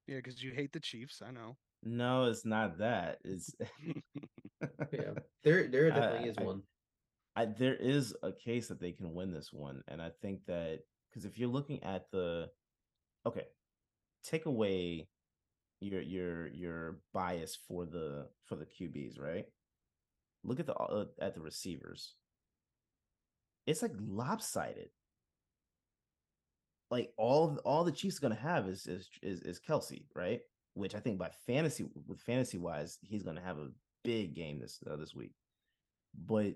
[0.07, 1.21] Yeah, because you hate the Chiefs.
[1.27, 1.57] I know.
[1.83, 3.19] No, it's not that.
[3.25, 3.55] It's
[4.93, 5.13] yeah.
[5.45, 6.63] There, there definitely I, is I, one.
[7.37, 10.81] I, there is a case that they can win this one, and I think that
[11.09, 12.49] because if you're looking at the
[13.27, 13.47] okay,
[14.25, 15.09] take away
[15.81, 19.47] your your your bias for the for the QBs, right?
[20.45, 22.15] Look at the uh, at the receivers.
[23.67, 24.89] It's like lopsided.
[26.91, 30.41] Like all all the Chiefs are gonna have is is is, is Kelce, right?
[30.75, 33.71] Which I think by fantasy with fantasy wise, he's gonna have a
[34.05, 35.33] big game this uh, this week.
[36.27, 36.55] But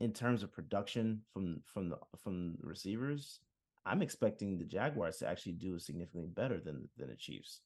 [0.00, 3.40] in terms of production from from the from the receivers,
[3.84, 7.60] I'm expecting the Jaguars to actually do significantly better than than the Chiefs.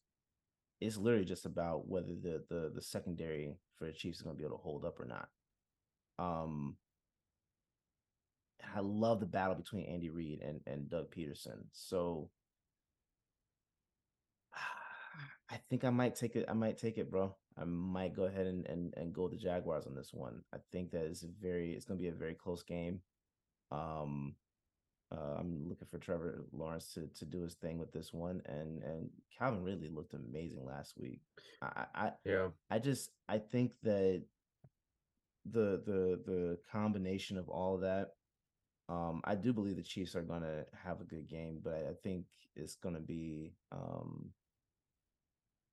[0.81, 4.39] It's literally just about whether the the the secondary for the Chiefs is going to
[4.39, 5.29] be able to hold up or not.
[6.19, 6.77] Um,
[8.75, 11.65] I love the battle between Andy Reid and and Doug Pederson.
[11.73, 12.31] So
[15.51, 16.47] I think I might take it.
[16.49, 17.35] I might take it, bro.
[17.59, 20.43] I might go ahead and and, and go the Jaguars on this one.
[20.55, 21.73] I think that is very.
[21.75, 23.01] It's going to be a very close game.
[23.71, 24.35] Um,
[25.13, 28.83] uh, I'm looking for Trevor Lawrence to to do his thing with this one, and
[28.83, 31.21] and Calvin Ridley looked amazing last week.
[31.63, 34.23] I, I yeah, I just I think that
[35.51, 38.15] the the the combination of all of that,
[38.89, 42.25] um, I do believe the Chiefs are gonna have a good game, but I think
[42.57, 44.31] it's gonna be um,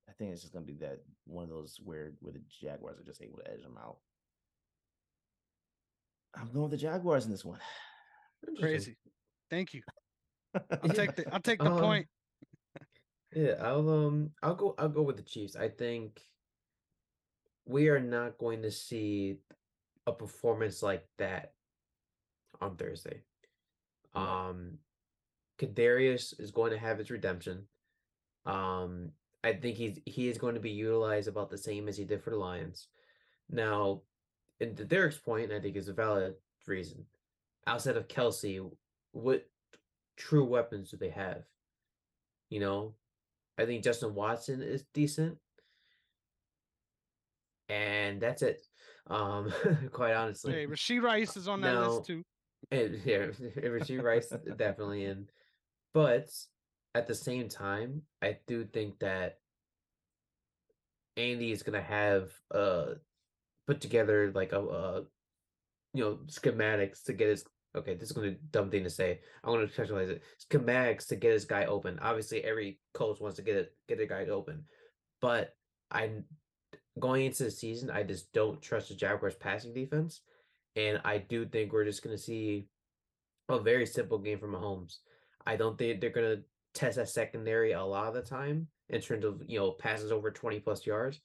[0.08, 3.04] I think it's just gonna be that one of those where where the Jaguars are
[3.04, 3.96] just able to edge them out.
[6.36, 7.58] I'm going with the Jaguars in this one.
[8.60, 8.96] Crazy.
[9.54, 9.82] Thank you.
[10.82, 12.08] I'll take the I'll take the um, point.
[13.32, 15.54] Yeah, I'll um I'll go I'll go with the Chiefs.
[15.54, 16.20] I think
[17.64, 19.36] we are not going to see
[20.08, 21.52] a performance like that
[22.60, 23.22] on Thursday.
[24.12, 24.78] Um
[25.60, 27.68] Kadarius is going to have his redemption.
[28.46, 29.12] Um
[29.44, 32.24] I think he's he is going to be utilized about the same as he did
[32.24, 32.88] for the Lions.
[33.48, 34.02] Now,
[34.58, 36.34] and to Derrick's point, I think is a valid
[36.66, 37.04] reason.
[37.68, 38.60] Outside of Kelce,
[39.14, 39.46] what
[40.16, 41.44] true weapons do they have?
[42.50, 42.94] You know,
[43.58, 45.38] I think Justin Watson is decent.
[47.68, 48.60] and that's it.
[49.08, 49.52] Um,
[49.92, 50.52] quite honestly.
[50.52, 52.22] Hey, Rashee Rice is on that Now- list too.
[52.70, 53.26] And yeah,
[53.58, 55.28] Rashee Rice definitely in.
[55.92, 56.28] But
[56.94, 59.38] at the same time, I do think that
[61.16, 62.94] Andy is gonna have uh
[63.66, 65.02] put together like a uh
[65.92, 67.44] you know schematics to get his
[67.74, 69.20] okay, this is gonna be a dumb thing to say.
[69.42, 70.22] I want to contextualize it.
[70.34, 71.98] It's schematics to get his guy open.
[72.00, 74.64] Obviously every coach wants to get it get a guy open.
[75.20, 75.54] But
[75.90, 76.24] I'm
[76.98, 80.20] going into the season, I just don't trust the Jaguars passing defense.
[80.76, 82.66] And I do think we're just gonna see
[83.48, 84.98] a very simple game from Mahomes.
[85.46, 86.42] I don't think they're gonna
[86.74, 90.30] test that secondary a lot of the time in terms of you know passes over
[90.30, 91.20] 20 plus yards.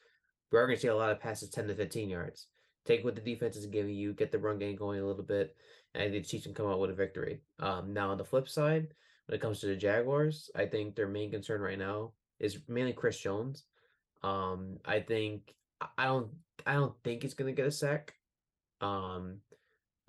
[0.51, 2.47] We're gonna see a lot of passes 10 to 15 yards.
[2.85, 5.55] Take what the defense is giving you, get the run game going a little bit,
[5.95, 7.41] and the Chiefs can come out with a victory.
[7.59, 8.93] Um, now on the flip side,
[9.25, 12.93] when it comes to the Jaguars, I think their main concern right now is mainly
[12.93, 13.63] Chris Jones.
[14.23, 16.31] Um, I think I- I don't
[16.65, 18.15] I don't think he's gonna get a sack.
[18.81, 19.41] Um,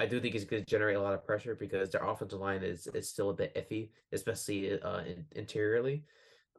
[0.00, 2.62] I do think he's going to generate a lot of pressure because their offensive line
[2.62, 6.04] is is still a bit iffy, especially uh, in, interiorly.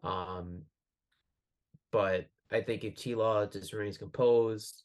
[0.04, 0.62] Um,
[1.92, 4.84] but I think if T Law just remains composed,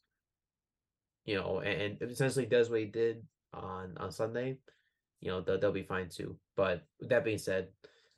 [1.26, 3.22] you know, and, and essentially does what he did
[3.52, 4.58] on on Sunday,
[5.20, 6.36] you know, they'll, they'll be fine too.
[6.56, 7.68] But with that being said,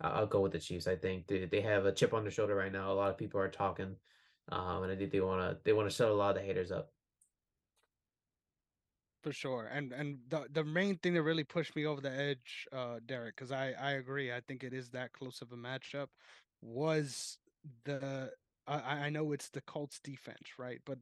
[0.01, 0.87] I'll go with the Chiefs.
[0.87, 2.93] I think they, they have a chip on their shoulder right now.
[2.93, 3.97] A lot of people are talking,
[4.51, 6.47] um, and I think they want to they want to shut a lot of the
[6.47, 6.93] haters up.
[9.23, 12.67] For sure, and and the the main thing that really pushed me over the edge,
[12.73, 14.33] uh, Derrick, because I I agree.
[14.33, 16.07] I think it is that close of a matchup.
[16.63, 17.39] Was
[17.85, 18.31] the
[18.69, 20.81] I I know it's the Colts defense, right?
[20.87, 20.99] But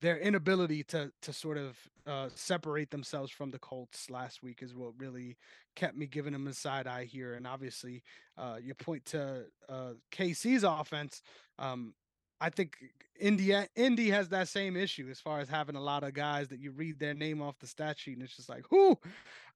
[0.00, 1.76] their inability to to sort of
[2.06, 5.36] uh, separate themselves from the Colts last week is what really
[5.76, 7.34] kept me giving them a side eye here.
[7.34, 8.02] And obviously,
[8.36, 11.22] uh, you point to uh, KC's offense.
[11.58, 11.94] Um,
[12.40, 12.76] I think
[13.18, 16.60] India Indy has that same issue as far as having a lot of guys that
[16.60, 18.96] you read their name off the stat sheet and it's just like who.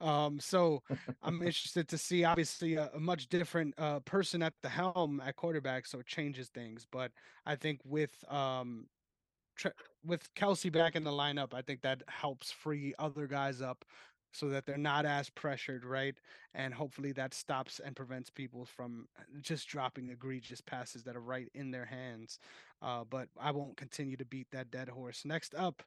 [0.01, 0.83] Um, so
[1.23, 5.37] I'm interested to see obviously a, a much different uh, person at the helm at
[5.37, 6.87] quarterback, so it changes things.
[6.91, 7.13] But
[7.47, 8.87] I think with um,
[10.05, 13.85] with Kelce back in the lineup, I think that helps free other guys up
[14.33, 16.19] so that they're not as pressured, right?
[16.55, 21.21] And hopefully that stops and prevents people from uh, just dropping egregious passes that are
[21.21, 22.39] right in their hands.
[22.81, 25.25] Uh, but I won't continue to beat that dead horse.
[25.27, 25.83] Next up,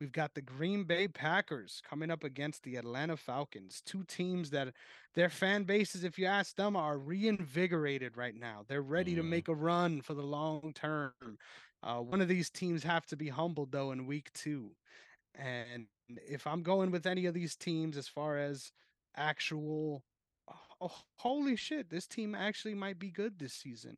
[0.00, 4.74] we've got the Green Bay Packers coming up against the Atlanta Falcons, two teams that
[5.14, 8.64] their fan bases, if you ask them, are reinvigorated right now.
[8.66, 9.28] They're ready to Mhm.
[9.28, 11.38] make a run for the long term.
[11.82, 14.72] Uh, one of these teams have to be humbled though in week two.
[15.34, 18.72] And if I'm going with any of these teams as far as
[19.16, 20.02] actual,
[20.80, 23.96] oh, holy shit, this team actually might be good this season.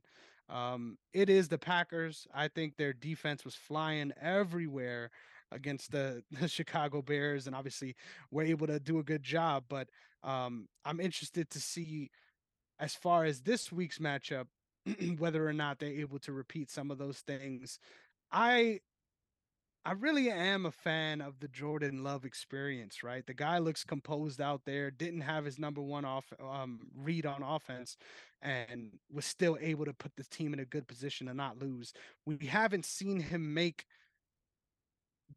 [0.48, 2.26] Um, it is the Packers.
[2.34, 5.10] I think their defense was flying everywhere
[5.50, 7.96] against the, the Chicago Bears, and obviously
[8.30, 9.64] were able to do a good job.
[9.68, 9.88] But
[10.22, 12.10] um, I'm interested to see,
[12.78, 14.46] as far as this week's matchup,
[15.18, 17.78] whether or not they're able to repeat some of those things.
[18.32, 18.80] I
[19.84, 23.26] I really am a fan of the Jordan Love experience, right?
[23.26, 27.42] The guy looks composed out there, didn't have his number one off um, read on
[27.42, 27.96] offense,
[28.40, 31.92] and was still able to put the team in a good position to not lose.
[32.26, 33.86] We haven't seen him make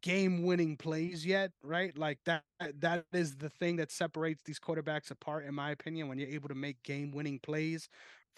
[0.02, 1.96] game winning plays yet, right?
[1.96, 2.44] Like that
[2.80, 6.48] that is the thing that separates these quarterbacks apart in my opinion when you're able
[6.48, 7.88] to make game winning plays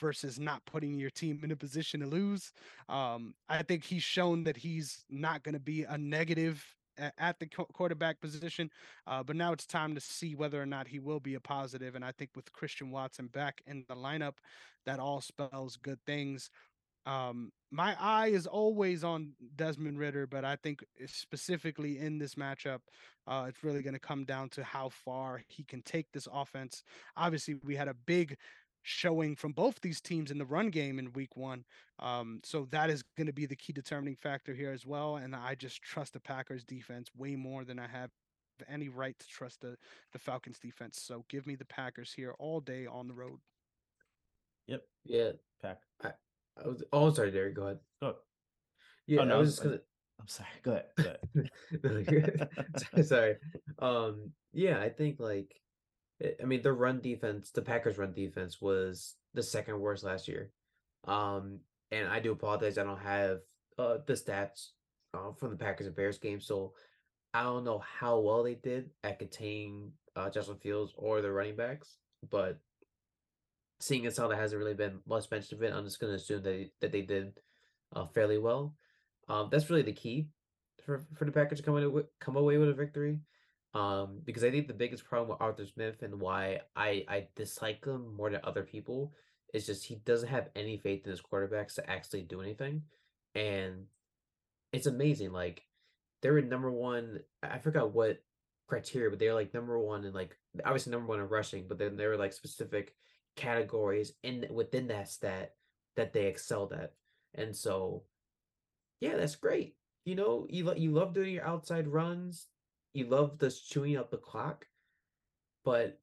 [0.01, 2.53] versus not putting your team in a position to lose.
[2.89, 6.65] Um I think he's shown that he's not going to be a negative
[7.19, 8.71] at the quarterback position,
[9.07, 11.95] uh, but now it's time to see whether or not he will be a positive.
[11.95, 14.35] And I think with Christian Watson back in the lineup,
[14.85, 16.51] that all spells good things.
[17.07, 22.81] Um, my eye is always on Desmond Ridder, but I think specifically in this matchup,
[23.27, 26.83] uh, it's really going to come down to how far he can take this offense.
[27.17, 28.37] Obviously, we had a big
[28.89, 31.63] showing from both these teams in the run game in week one.
[31.99, 35.17] Um, so that is going to be the key determining factor here as well.
[35.17, 38.11] And I just trust the Packers defense way more than I have
[38.67, 39.77] any right to trust the,
[40.13, 41.01] the Falcons defense.
[41.03, 43.41] So give me the Packers here all day on the road.
[44.69, 44.83] Yep.
[45.05, 45.31] Yeah,
[45.63, 45.79] Pack.
[46.03, 46.83] I was.
[46.93, 47.55] Oh, sorry, Derrick.
[47.55, 47.79] Go ahead.
[48.03, 48.17] Go.
[49.07, 49.79] Yeah, Oh, no, I I was was- just gonna.
[50.21, 50.49] I'm sorry.
[50.65, 50.87] Go ahead.
[50.97, 51.51] Go ahead.
[51.85, 52.21] No, you're
[52.95, 53.07] good.
[53.07, 53.37] Sorry.
[53.79, 55.55] Um, yeah, I think like,
[56.23, 60.51] I- mean, the run defense, the Packers' run defense was the second worst last year.
[61.05, 61.61] Um,
[61.91, 63.41] and I do apologize, I don't have
[63.79, 64.71] uh the stats
[65.15, 66.75] uh, from the Packers and Bears game, so
[67.33, 71.57] I don't know how well they did at containing uh Justin Fields or the running
[71.57, 71.99] backs,
[72.29, 72.59] but
[73.81, 76.43] seeing as how there hasn't really been much mention of it, I'm just gonna assume
[76.43, 77.39] that that they did
[77.95, 78.75] uh fairly well.
[79.29, 80.29] Um, that's really the key
[80.85, 83.21] for for the Packers to come away come away with a victory.
[83.75, 87.85] Um, because I think the biggest problem with Arthur Smith and why I I dislike
[87.85, 89.13] him more than other people
[89.53, 92.83] is just he doesn't have any faith in his quarterbacks to actually do anything,
[93.35, 93.85] and
[94.73, 95.33] it's amazing.
[95.33, 95.63] Like
[96.23, 97.21] they were number one.
[97.43, 98.23] I forgot what
[98.69, 101.97] criteria, but they're like number one and like obviously number one in rushing, but then
[101.97, 102.95] there were like specific
[103.37, 105.55] categories in within that stat
[105.97, 106.93] that they excelled at.
[107.35, 108.05] And so
[109.01, 109.75] yeah, that's great.
[110.05, 112.47] You know, you lo- you love doing your outside runs,
[112.95, 114.67] you love this chewing up the clock,
[115.65, 116.01] but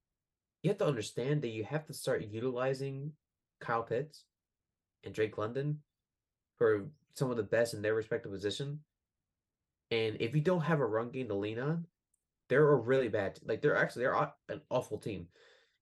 [0.61, 3.11] you have to understand that you have to start utilizing
[3.59, 4.23] Kyle Pitts
[5.03, 5.79] and Drake London
[6.57, 8.79] for some of the best in their respective position.
[9.91, 11.85] And if you don't have a run game to lean on,
[12.49, 13.39] they're a really bad.
[13.45, 15.27] Like they're actually they're an awful team,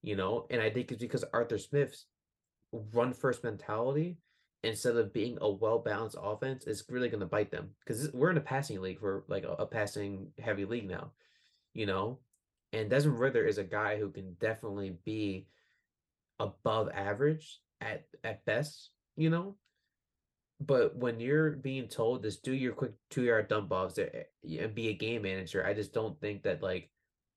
[0.01, 0.47] you know.
[0.49, 2.05] And I think it's because Arthur Smith's
[2.93, 4.17] run first mentality
[4.63, 8.31] instead of being a well balanced offense is really going to bite them because we're
[8.31, 11.11] in a passing league for like a, a, passing heavy league now,
[11.73, 12.19] you know.
[12.71, 15.47] And Desmond Ridder is a guy who can definitely be
[16.39, 19.55] above average at at best, you know.
[20.59, 24.07] But when you're being told just do your quick two yard dump offs eh,
[24.59, 26.89] and be a game manager, I just don't think that like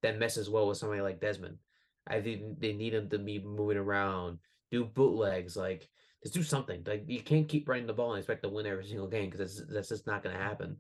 [0.03, 1.59] that messes well with somebody like Desmond.
[2.07, 4.39] I think they need him to be moving around,
[4.71, 5.89] do bootlegs, like
[6.27, 6.83] just do something.
[6.85, 9.57] Like you can't keep running the ball and expect to win every single game because
[9.59, 10.77] that's that's just not going to happen.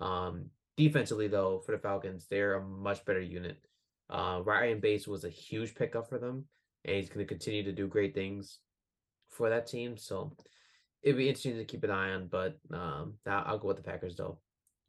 [0.00, 3.58] Um, defensively, though, for the Falcons, they're a much better unit.
[4.08, 6.44] Uh, Ryan Bates was a huge pickup for them,
[6.84, 8.58] and he's going to continue to do great things
[9.28, 9.96] for that team.
[9.96, 10.36] So
[11.02, 12.26] it'd be interesting to keep an eye on.
[12.26, 14.40] But um, I'll go with the Packers though.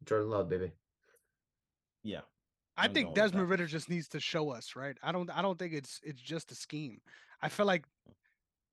[0.04, 0.72] Jordan Love, baby.
[2.02, 2.22] Yeah,
[2.76, 4.96] I I'm think Desmond Ridder just needs to show us, right?
[5.00, 7.00] I don't I don't think it's it's just a scheme.
[7.40, 7.84] I feel like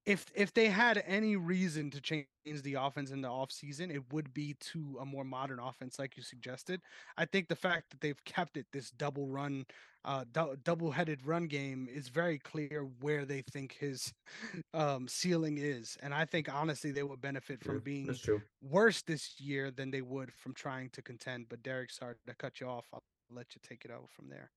[0.09, 2.25] if if they had any reason to change
[2.63, 6.23] the offense in the offseason, it would be to a more modern offense, like you
[6.23, 6.81] suggested.
[7.15, 9.67] I think the fact that they've kept it this double run,
[10.03, 14.11] uh, du- double headed run game is very clear where they think his
[14.73, 18.09] um, ceiling is, and I think honestly they would benefit from being
[18.63, 21.49] worse this year than they would from trying to contend.
[21.49, 22.87] But Derek, sorry to cut you off.
[22.91, 24.49] I'll let you take it over from there.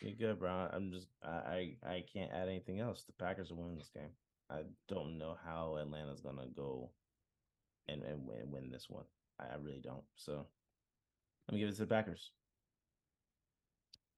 [0.00, 0.70] You're good, bro.
[0.72, 3.04] I'm just I I can't add anything else.
[3.04, 4.10] The Packers are winning this game.
[4.50, 6.90] I don't know how Atlanta's gonna go
[7.88, 9.04] and and win, win this one.
[9.40, 10.04] I, I really don't.
[10.16, 10.46] So
[11.48, 12.30] let me give it to the Packers.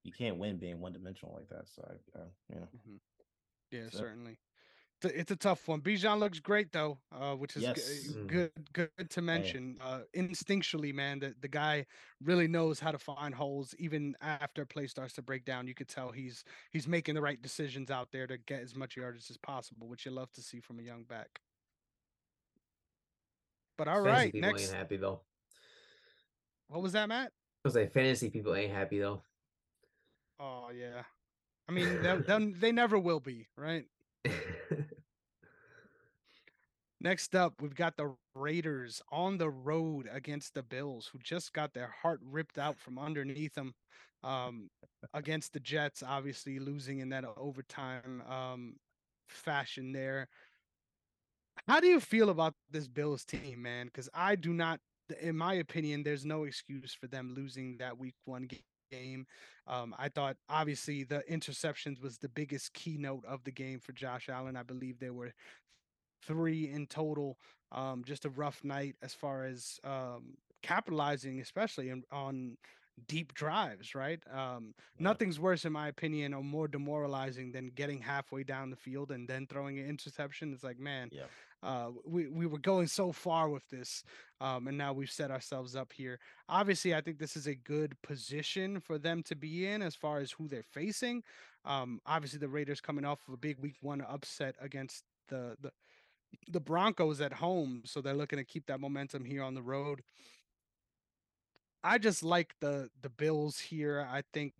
[0.04, 1.68] You can't win being one dimensional like that.
[1.68, 2.68] So I, I you know.
[2.76, 2.96] Mm-hmm.
[3.70, 4.38] Yeah, so, certainly
[5.04, 5.80] it's a tough one.
[5.80, 7.76] Bijan looks great though, uh, which is yes.
[7.76, 8.26] g- mm-hmm.
[8.26, 9.76] good, good to mention.
[9.80, 11.86] Uh, instinctually, man, the, the guy
[12.22, 13.74] really knows how to find holes.
[13.78, 17.40] Even after play starts to break down, you could tell he's he's making the right
[17.40, 20.60] decisions out there to get as much yardage as possible, which you love to see
[20.60, 21.40] from a young back.
[23.76, 24.62] But all fantasy right, people next.
[24.68, 25.20] Ain't happy though.
[26.68, 27.28] What was that, Matt?
[27.28, 29.22] I was like, fantasy people ain't happy though.
[30.40, 31.02] Oh yeah,
[31.68, 33.84] I mean, they, they never will be, right?
[37.00, 41.72] Next up, we've got the Raiders on the road against the Bills, who just got
[41.72, 43.74] their heart ripped out from underneath them
[44.24, 44.68] um,
[45.14, 48.76] against the Jets, obviously losing in that overtime um,
[49.28, 50.28] fashion there.
[51.68, 53.86] How do you feel about this Bills team, man?
[53.86, 54.80] Because I do not,
[55.20, 58.46] in my opinion, there's no excuse for them losing that week one
[58.90, 59.26] game.
[59.66, 64.28] Um, I thought obviously the interceptions was the biggest keynote of the game for Josh
[64.28, 64.56] Allen.
[64.56, 65.32] I believe there were
[66.26, 67.38] three in total.
[67.70, 72.56] Um, just a rough night as far as um, capitalizing, especially in, on
[73.06, 74.20] deep drives, right?
[74.32, 74.74] Um.
[74.98, 79.28] Nothing's worse, in my opinion, or more demoralizing than getting halfway down the field and
[79.28, 80.52] then throwing an interception.
[80.52, 81.22] It's like, man, yeah.
[81.62, 84.04] Uh, we, we were going so far with this,
[84.40, 86.18] um, and now we've set ourselves up here.
[86.48, 90.18] Obviously, I think this is a good position for them to be in as far
[90.18, 91.22] as who they're facing.
[91.64, 95.72] Um, obviously, the Raiders coming off of a big week one upset against the, the
[96.46, 100.02] the Broncos at home, so they're looking to keep that momentum here on the road.
[101.82, 104.06] I just like the the Bills here.
[104.10, 104.52] I think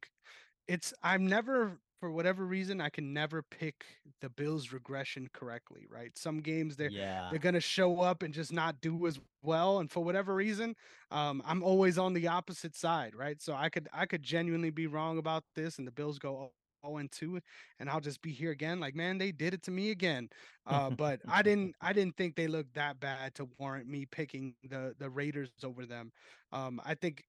[0.66, 3.84] it's I'm never for whatever reason I can never pick
[4.20, 6.16] the Bills regression correctly, right?
[6.16, 7.28] Some games they're yeah.
[7.30, 10.74] they're gonna show up and just not do as well, and for whatever reason,
[11.10, 13.40] um, I'm always on the opposite side, right?
[13.42, 16.52] So I could I could genuinely be wrong about this, and the Bills go
[16.86, 17.40] 0 and 2
[17.80, 20.28] and I'll just be here again like man they did it to me again
[20.66, 24.54] uh, but I didn't I didn't think they looked that bad to warrant me picking
[24.68, 26.12] the the Raiders over them
[26.52, 27.24] um, I think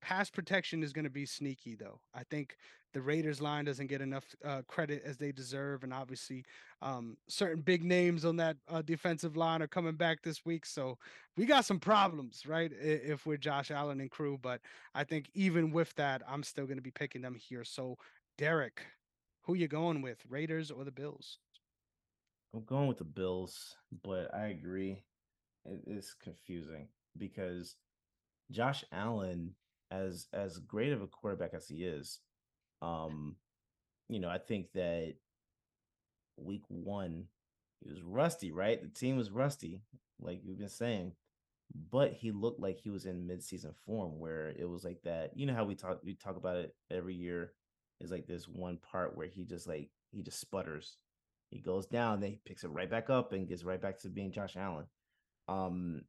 [0.00, 2.56] pass protection is going to be sneaky though I think
[2.94, 6.44] the Raiders line doesn't get enough uh, credit as they deserve, and obviously,
[6.80, 10.64] um, certain big names on that uh, defensive line are coming back this week.
[10.64, 10.96] So
[11.36, 12.70] we got some problems, right?
[12.80, 14.60] If we're Josh Allen and crew, but
[14.94, 17.64] I think even with that, I'm still going to be picking them here.
[17.64, 17.98] So
[18.38, 18.80] Derek,
[19.42, 21.38] who you going with, Raiders or the Bills?
[22.54, 25.02] I'm going with the Bills, but I agree.
[25.64, 26.86] It is confusing
[27.18, 27.74] because
[28.52, 29.54] Josh Allen,
[29.90, 32.20] as as great of a quarterback as he is,
[32.84, 33.36] um,
[34.08, 35.14] you know, I think that
[36.36, 37.24] week one,
[37.80, 38.80] he was rusty, right?
[38.80, 39.80] The team was rusty,
[40.20, 41.12] like you've been saying,
[41.90, 45.36] but he looked like he was in midseason form where it was like that.
[45.36, 47.52] You know how we talk we talk about it every year.
[48.00, 50.96] Is like this one part where he just like he just sputters.
[51.50, 54.08] He goes down, then he picks it right back up and gets right back to
[54.08, 54.86] being Josh Allen.
[55.48, 56.02] Um,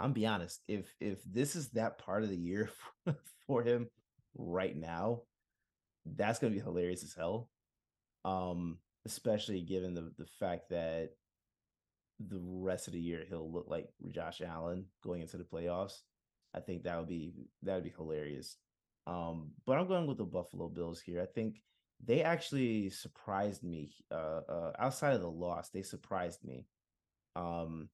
[0.00, 2.70] I'm be honest, if if this is that part of the year
[3.04, 3.88] for, for him,
[4.36, 5.22] right now,
[6.04, 7.50] that's going to be hilarious as hell.
[8.24, 11.10] Um, especially given the the fact that
[12.18, 16.00] the rest of the year he'll look like Josh Allen going into the playoffs.
[16.54, 18.56] I think that would be that would be hilarious.
[19.06, 21.22] Um, but I'm going with the Buffalo Bills here.
[21.22, 21.62] I think
[22.04, 23.92] they actually surprised me.
[24.10, 26.66] Uh, uh, outside of the loss, they surprised me.
[27.36, 27.88] Um,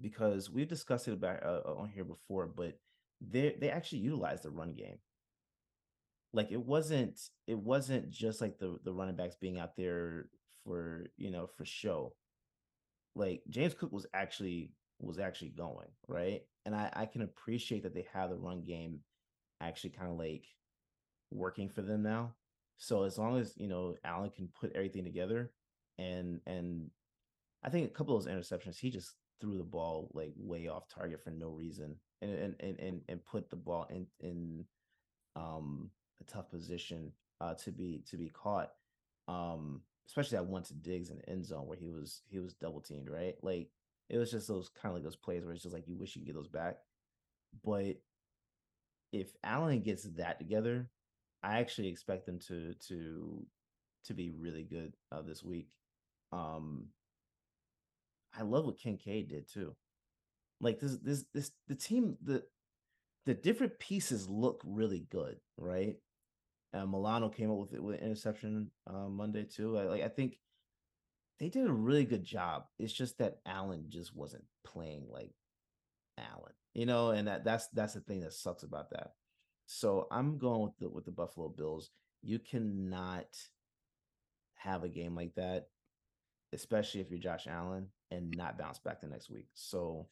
[0.00, 2.78] because we've discussed it about uh, on here before, but
[3.20, 4.98] they they actually utilized the run game.
[6.32, 10.26] Like it wasn't it wasn't just like the the running backs being out there
[10.64, 12.14] for you know for show.
[13.14, 17.94] Like James Cook was actually was actually going right, and I I can appreciate that
[17.94, 19.00] they have the run game
[19.60, 20.44] actually kind of like
[21.30, 22.34] working for them now.
[22.78, 25.52] So as long as you know Allen can put everything together,
[25.98, 26.90] and and
[27.62, 29.14] I think a couple of those interceptions he just
[29.44, 33.50] threw the ball like way off target for no reason and and and and, put
[33.50, 34.64] the ball in in
[35.36, 35.90] um
[36.20, 38.72] a tough position uh to be to be caught
[39.28, 42.54] um especially that one to Diggs in the end zone where he was he was
[42.54, 43.34] double teamed right?
[43.42, 43.68] Like
[44.08, 46.14] it was just those kind of like those plays where it's just like you wish
[46.14, 46.78] you could get those back
[47.64, 47.96] but
[49.12, 50.88] if Allen gets that together
[51.42, 53.46] I actually expect them to to
[54.06, 55.68] to be really good uh, this week
[56.32, 56.86] um
[58.38, 59.74] I love what Kincaid did too.
[60.60, 62.42] Like this, this, this, the team, the
[63.26, 65.96] the different pieces look really good, right?
[66.74, 69.78] Uh, Milano came up with it with interception uh, Monday too.
[69.78, 70.38] I, like I think
[71.38, 72.64] they did a really good job.
[72.78, 75.32] It's just that Allen just wasn't playing like
[76.18, 79.12] Allen, you know, and that that's that's the thing that sucks about that.
[79.66, 81.90] So I'm going with the with the Buffalo Bills.
[82.22, 83.26] You cannot
[84.56, 85.68] have a game like that
[86.54, 89.48] especially if you're Josh Allen and not bounce back the next week.
[89.54, 90.06] So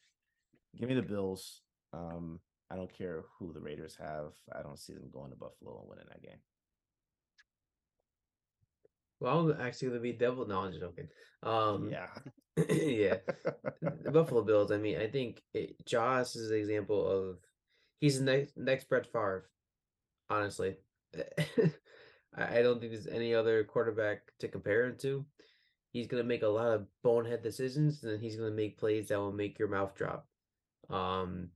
[0.77, 1.61] give me the Bills.
[1.93, 2.39] Um,
[2.71, 4.33] I don't care who the Raiders have.
[4.53, 6.39] I don't see them going to Buffalo and winning that game.
[9.19, 10.45] Well, I'm actually going to be devil.
[10.47, 11.07] No, I'm joking.
[11.43, 12.07] Um, yeah,
[12.69, 13.17] yeah.
[13.81, 14.71] the Buffalo Bills.
[14.71, 17.37] I mean, I think it, Josh is an example of
[17.99, 19.49] he's the next next Brett Favre.
[20.29, 20.75] Honestly,
[22.35, 25.25] I don't think there's any other quarterback to compare him to
[25.93, 28.77] he's going to make a lot of bonehead decisions and then he's going to make
[28.77, 30.27] plays that will make your mouth drop.
[30.89, 31.49] Um,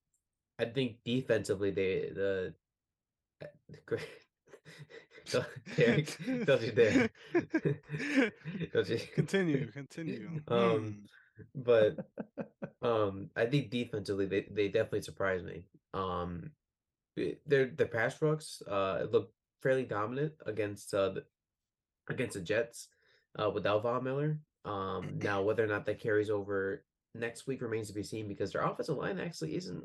[0.60, 2.54] I think defensively, they the
[3.86, 4.02] great.
[5.76, 7.10] Derek, don't you dare!
[8.74, 9.70] don't you continue?
[9.72, 10.40] Continue.
[10.48, 11.04] Um,
[11.54, 11.98] but
[12.82, 15.66] um, I think defensively, they they definitely surprised me.
[15.94, 16.52] Um,
[17.46, 19.32] their the pass rush uh look
[19.64, 21.24] fairly dominant against uh the,
[22.10, 22.90] against the Jets
[23.38, 24.40] uh, without Von Miller.
[24.66, 26.84] Um, now, whether or not that carries over
[27.16, 29.84] next week remains to be seen because their offensive line actually isn't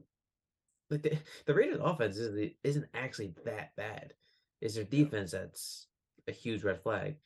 [0.90, 4.14] like the, the Raiders' offense isn't, isn't actually that bad.
[4.60, 5.88] Is their defense that's
[6.28, 7.16] a huge red flag.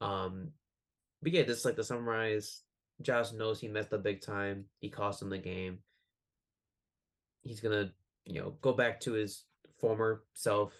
[0.00, 0.50] Um,
[1.22, 2.62] but yeah, just like to summarize,
[3.02, 4.66] Josh knows he messed up big time.
[4.78, 5.78] He cost him the game.
[7.42, 7.92] He's gonna,
[8.24, 9.44] you know, go back to his
[9.80, 10.72] former self,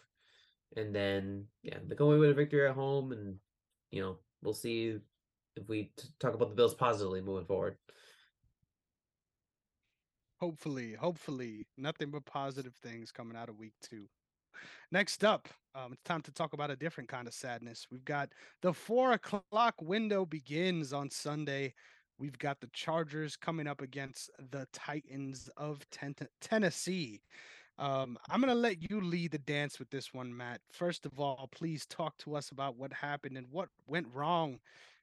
[0.77, 3.37] and then yeah, they go away with a victory at home, and
[3.91, 4.99] you know, we'll see
[5.57, 7.77] if we t- talk about the Bills positively moving forward.
[10.39, 14.07] Hopefully, hopefully, nothing but positive things coming out of week two.
[14.93, 17.87] Next up, um, it's time to talk about a different kind of sadness.
[17.91, 18.33] We've got
[18.63, 21.75] the four o'clock window begins on Sunday.
[22.19, 27.23] We've got the Chargers coming up against the Titans of ten- Tennessee.
[27.79, 30.61] Um, I'm going to let you lead the dance with this one, Matt.
[30.73, 34.59] First of all, please talk to us about what happened and what went wrong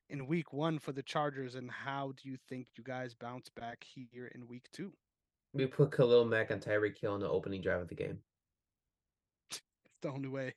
[0.10, 3.84] in week one for the Chargers, and how do you think you guys bounce back
[3.84, 4.92] here in week two?
[5.54, 8.18] We put Khalil Mack and Tyreek Hill in the opening drive of the game.
[9.52, 9.62] It's
[10.02, 10.56] the only way.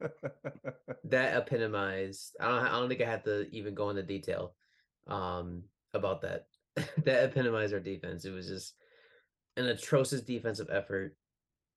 [1.04, 2.36] that epitomized.
[2.40, 2.66] I don't.
[2.66, 4.54] I don't think I had to even go into detail
[5.06, 5.62] um,
[5.94, 6.46] about that.
[6.76, 8.24] that epitomized our defense.
[8.26, 8.74] It was just
[9.56, 11.16] an atrocious defensive effort.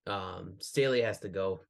[0.07, 1.61] Um, Staley has to go.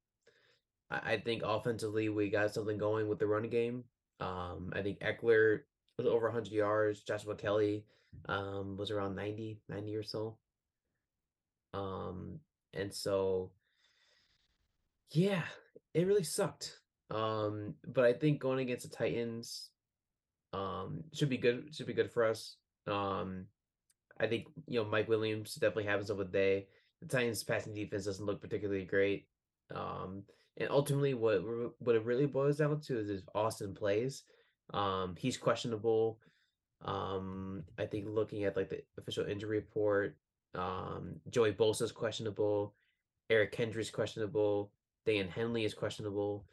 [0.90, 3.84] I, I think offensively we got something going with the running game.
[4.20, 5.60] Um, I think Ekeler
[5.98, 7.02] was over 100 yards.
[7.02, 7.84] Joshua Kelley
[8.28, 10.36] um, was around 90, 90 or so.
[11.74, 12.38] Um,
[12.74, 13.50] and so,
[15.10, 15.42] yeah,
[15.94, 16.78] it really sucked.
[17.10, 19.70] Um, but I think going against the Titans,
[20.52, 21.74] um, should be good.
[21.74, 22.56] Should be good for us.
[22.86, 23.46] Um,
[24.18, 26.66] I think you know Mike Williams definitely happens over the day.
[27.02, 29.26] The Titans' passing defense doesn't look particularly great.
[29.74, 30.22] Um,
[30.56, 31.42] and ultimately, what
[31.80, 34.22] what it really boils down to is if Austin plays.
[34.72, 36.18] Um, he's questionable.
[36.84, 40.16] Um, I think looking at like the official injury report,
[40.54, 42.74] um, Joey Bosa is questionable.
[43.30, 44.70] Eric Kendricks questionable.
[45.06, 46.44] Dan Henley is questionable.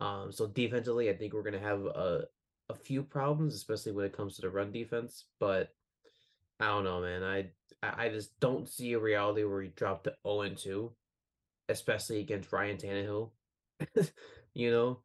[0.00, 2.24] Um, so defensively, I think we're gonna have a
[2.68, 5.24] a few problems, especially when it comes to the run defense.
[5.38, 5.74] But
[6.58, 7.22] I don't know, man.
[7.22, 7.50] I
[7.82, 10.92] I just don't see a reality where he dropped to 0 and 2,
[11.68, 13.30] especially against Ryan Tannehill.
[14.54, 15.00] you know,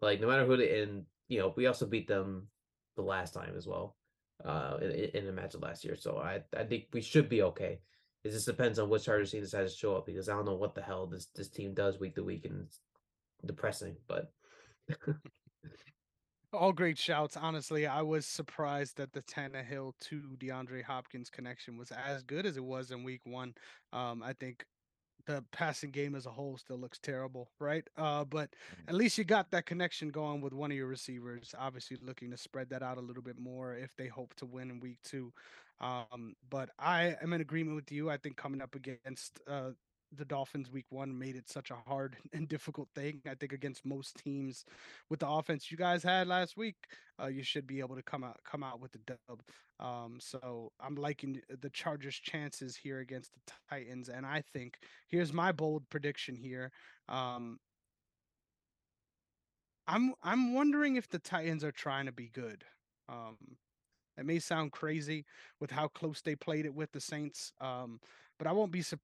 [0.00, 2.48] like no matter who they and you know we also beat them
[2.94, 3.96] the last time as well,
[4.44, 5.96] uh, in, in a match of last year.
[5.96, 7.80] So I I think we should be okay.
[8.24, 10.54] It just depends on which Chargers team decides to show up because I don't know
[10.54, 12.80] what the hell this this team does week to week and it's
[13.44, 13.96] depressing.
[14.06, 14.32] But
[16.56, 17.36] all great shouts.
[17.36, 22.56] Honestly, I was surprised that the Tannehill to DeAndre Hopkins connection was as good as
[22.56, 23.54] it was in week one.
[23.92, 24.64] Um, I think
[25.26, 27.86] the passing game as a whole still looks terrible, right?
[27.96, 28.88] Uh, but mm-hmm.
[28.88, 31.54] at least you got that connection going with one of your receivers.
[31.58, 34.70] Obviously, looking to spread that out a little bit more if they hope to win
[34.70, 35.32] in week two.
[35.80, 38.08] Um, but I am in agreement with you.
[38.08, 39.70] I think coming up against uh,
[40.14, 43.20] the Dolphins week one made it such a hard and difficult thing.
[43.28, 44.64] I think against most teams
[45.10, 46.76] with the offense you guys had last week,
[47.20, 49.42] uh, you should be able to come out come out with the dub.
[49.78, 54.78] Um, so I'm liking the Chargers' chances here against the Titans, and I think
[55.08, 56.70] here's my bold prediction here.
[57.08, 57.58] Um,
[59.86, 62.64] I'm I'm wondering if the Titans are trying to be good.
[63.08, 63.36] Um,
[64.18, 65.26] it may sound crazy
[65.60, 68.00] with how close they played it with the Saints, um,
[68.38, 69.02] but I won't be surprised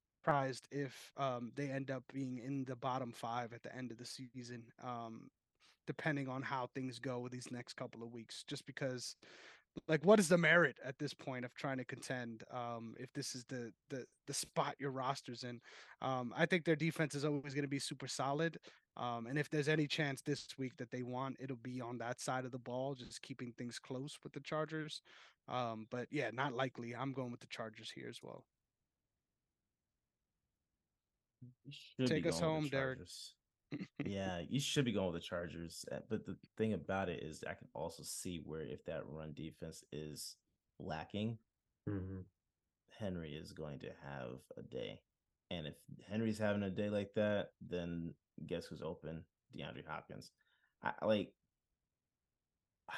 [0.70, 4.06] if um, they end up being in the bottom five at the end of the
[4.06, 5.30] season, um,
[5.86, 8.44] depending on how things go with these next couple of weeks.
[8.46, 9.16] Just because,
[9.88, 12.44] like, what is the merit at this point of trying to contend?
[12.52, 15.60] Um, if this is the the the spot your rosters in,
[16.00, 18.58] um, I think their defense is always going to be super solid.
[18.96, 22.20] Um, and if there's any chance this week that they want, it'll be on that
[22.20, 25.00] side of the ball, just keeping things close with the Chargers.
[25.48, 26.94] Um, but yeah, not likely.
[26.94, 28.44] I'm going with the Chargers here as well.
[32.06, 33.00] Take us home, Derek.
[34.04, 35.84] yeah, you should be going with the Chargers.
[35.90, 39.32] Eh, but the thing about it is, I can also see where if that run
[39.34, 40.36] defense is
[40.78, 41.38] lacking,
[41.88, 42.20] mm-hmm.
[42.98, 45.00] Henry is going to have a day.
[45.50, 45.74] And if
[46.08, 48.14] Henry's having a day like that, then
[48.46, 49.24] guess who's open?
[49.56, 50.30] DeAndre Hopkins.
[50.82, 51.32] I like.
[52.90, 52.94] I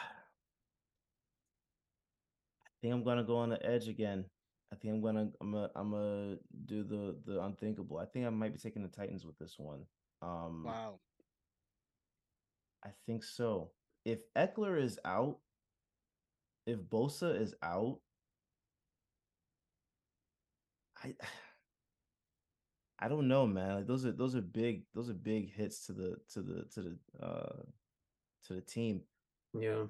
[2.81, 4.27] think I'm gonna go on the edge again.
[4.75, 6.37] I think I'm gonna I'm gonna I'm gonna
[6.67, 7.99] do the the unthinkable.
[7.99, 9.85] I think I might be taking the Titans with this one.
[10.21, 10.99] Um Wow.
[12.85, 13.71] I think so.
[14.05, 15.39] If Ekeler is out,
[16.67, 18.01] if Bosa is out,
[21.05, 21.15] I
[22.99, 23.77] I don't know, man.
[23.77, 26.83] Like those are those are big those are big hits to the to the to
[26.83, 27.63] the uh
[28.47, 29.03] to the team.
[29.57, 29.85] Yeah.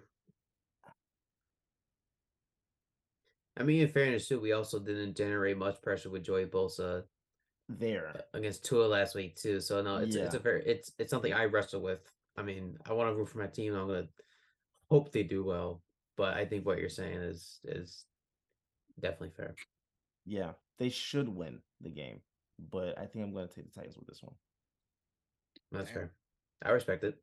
[3.56, 7.04] I mean, in fairness too, we also didn't generate much pressure with Joey Bosa
[7.68, 9.60] there uh, against Tua last week too.
[9.60, 10.24] So no, it's yeah.
[10.24, 12.00] it's a very it's it's something I wrestle with.
[12.36, 13.74] I mean, I want to root for my team.
[13.74, 14.08] I'm gonna
[14.90, 15.82] hope they do well,
[16.16, 18.04] but I think what you're saying is is
[19.00, 19.54] definitely fair.
[20.26, 22.20] Yeah, they should win the game,
[22.70, 24.34] but I think I'm going to take the Titans with this one.
[25.70, 26.12] That's fair.
[26.64, 27.18] I respect it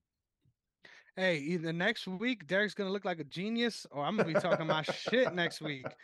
[1.16, 4.68] hey, either next week Derek's gonna look like a genius, or I'm gonna be talking
[4.68, 5.86] my shit next week.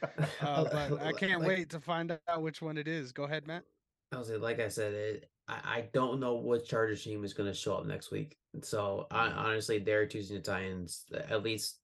[0.42, 3.12] Uh, but I can't like, wait to find out which one it is.
[3.12, 3.64] Go ahead, Matt.
[4.12, 7.54] I was like I said, it, I, I don't know what Chargers team is gonna
[7.54, 8.38] show up next week.
[8.62, 11.06] So I, honestly, Derek choosing the Titans.
[11.30, 11.80] At least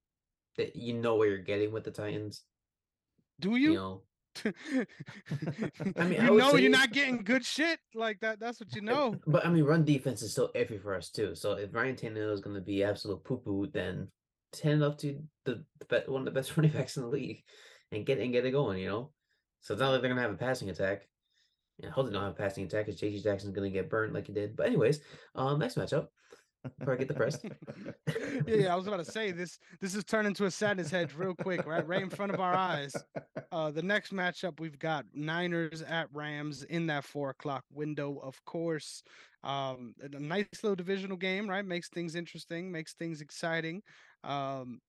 [0.57, 2.41] that you know what you're getting with the Titans.
[3.39, 3.71] Do you?
[3.71, 4.01] You know,
[4.45, 8.39] I mean, you I know you're not getting good shit like that.
[8.39, 9.15] That's what you know.
[9.27, 11.35] But I mean, run defense is still iffy for us too.
[11.35, 14.07] So if Ryan Tannehill is going to be absolute poo poo, then
[14.61, 17.43] hand up to the, the one of the best running backs in the league
[17.91, 18.79] and get and get it going.
[18.79, 19.11] You know,
[19.61, 21.07] so it's not like they're going to have a passing attack.
[21.79, 24.13] Yeah, I hope they don't have a passing attack because JC Jackson's gonna get burnt
[24.13, 24.55] like he did.
[24.55, 24.99] But anyways,
[25.33, 26.07] um, next matchup
[26.77, 27.45] before I get depressed.
[28.07, 29.59] yeah, yeah, I was about to say this.
[29.81, 31.85] This is turning into a sadness hedge real quick, right?
[31.85, 32.95] Right in front of our eyes.
[33.51, 38.43] Uh, the next matchup we've got Niners at Rams in that four o'clock window, of
[38.45, 39.03] course.
[39.43, 41.65] Um, a nice little divisional game, right?
[41.65, 43.83] Makes things interesting, makes things exciting.
[44.23, 44.81] Um,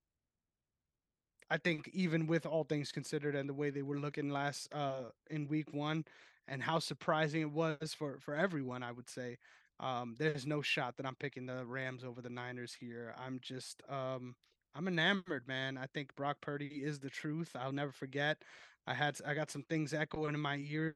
[1.50, 5.10] I think even with all things considered and the way they were looking last uh
[5.30, 6.04] in week one
[6.48, 9.38] and how surprising it was for for everyone, I would say.
[9.80, 13.14] Um, there's no shot that I'm picking the Rams over the Niners here.
[13.18, 14.34] I'm just um
[14.74, 15.78] I'm enamored, man.
[15.78, 17.50] I think Brock Purdy is the truth.
[17.58, 18.42] I'll never forget.
[18.86, 20.94] I had I got some things echoing in my ears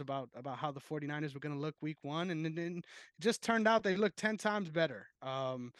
[0.00, 2.84] about about how the 49ers were going to look week 1 and then it
[3.20, 5.06] just turned out they looked 10 times better.
[5.22, 5.72] Um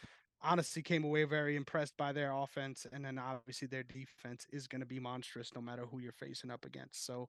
[0.42, 4.80] honestly came away very impressed by their offense and then obviously their defense is going
[4.80, 7.28] to be monstrous no matter who you're facing up against so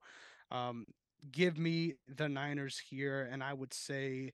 [0.51, 0.85] um,
[1.31, 4.31] give me the niners here and i would say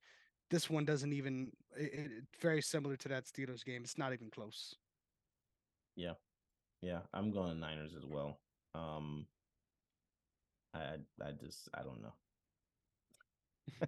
[0.49, 4.29] this one doesn't even it, it, very similar to that steelers game it's not even
[4.29, 4.75] close
[5.95, 6.13] yeah
[6.81, 8.37] yeah i'm going niners as well
[8.73, 9.25] um
[10.73, 12.13] i i just i don't know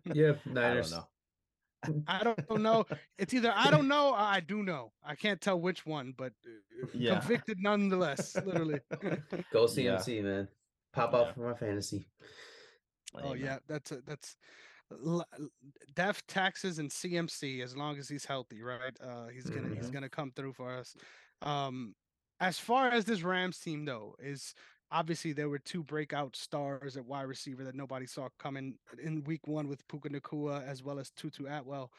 [0.14, 1.08] yeah niners I don't know.
[2.08, 2.86] I don't know.
[3.18, 4.92] It's either I don't know or I do know.
[5.04, 7.20] I can't tell which one, but uh, Yeah.
[7.20, 8.36] convicted nonetheless.
[8.44, 8.80] Literally.
[9.54, 9.98] Go Yeah.
[9.98, 10.48] CMC, man.
[10.94, 11.20] Pop Yeah.
[11.20, 12.06] out for my fantasy.
[13.16, 13.38] oh Amen.
[13.38, 14.36] yeah, that's a, that's
[15.94, 18.96] death taxes and CMC as long as he's healthy, right?
[19.02, 19.94] Uh, he's gonna he's Mhm.
[19.94, 20.96] gonna come through for us.
[21.42, 21.96] Um,
[22.40, 24.54] as far as this Rams team though, is
[24.92, 29.48] obviously there were two breakout stars at wide receiver that nobody saw coming in week
[29.48, 31.92] one with Puka Nacua as well as Tutu Atwell.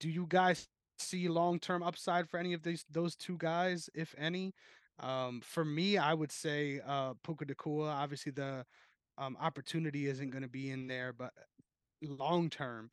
[0.00, 0.68] Do you guys
[0.98, 4.54] see long term upside for any of these those two guys, if any?
[4.98, 7.88] Um, for me, I would say uh, Puka Nacua.
[7.90, 8.64] Obviously, the
[9.18, 11.32] um, opportunity isn't going to be in there, but
[12.02, 12.90] long term.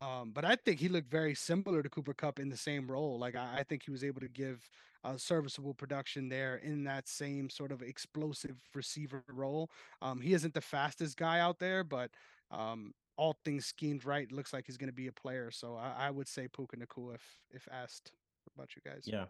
[0.00, 3.18] Um, but I think he looked very similar to Cooper Kupp in the same role.
[3.18, 4.68] Like I, I think he was able to give
[5.04, 9.70] uh, serviceable production there in that same sort of explosive receiver role.
[10.02, 12.10] Um, he isn't the fastest guy out there, but
[12.50, 15.50] um, all things schemed right, looks like he's going to be a player.
[15.50, 18.12] So I, I would say Puka Nacua if if asked.
[18.54, 19.02] About you guys?
[19.04, 19.24] Yeah.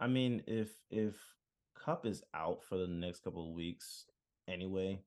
[0.00, 1.14] I mean, if if
[1.74, 4.04] Kupp is out for the next couple of weeks
[4.48, 5.00] anyway,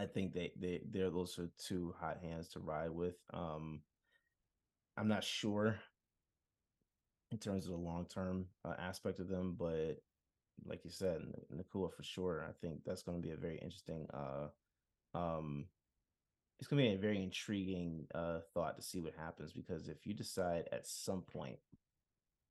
[0.00, 3.16] I think they they they're those are two hot hands to ride with.
[3.34, 3.80] Um
[4.96, 5.78] I'm not sure
[7.30, 9.96] in terms of the long term uh, aspect of them, but
[10.64, 11.20] like you said,
[11.54, 12.46] Nacua for sure.
[12.48, 14.48] I think that's going to be a very interesting uh
[15.18, 15.66] um
[16.58, 20.06] it's going to be a very intriguing uh thought to see what happens because if
[20.06, 21.58] you decide at some point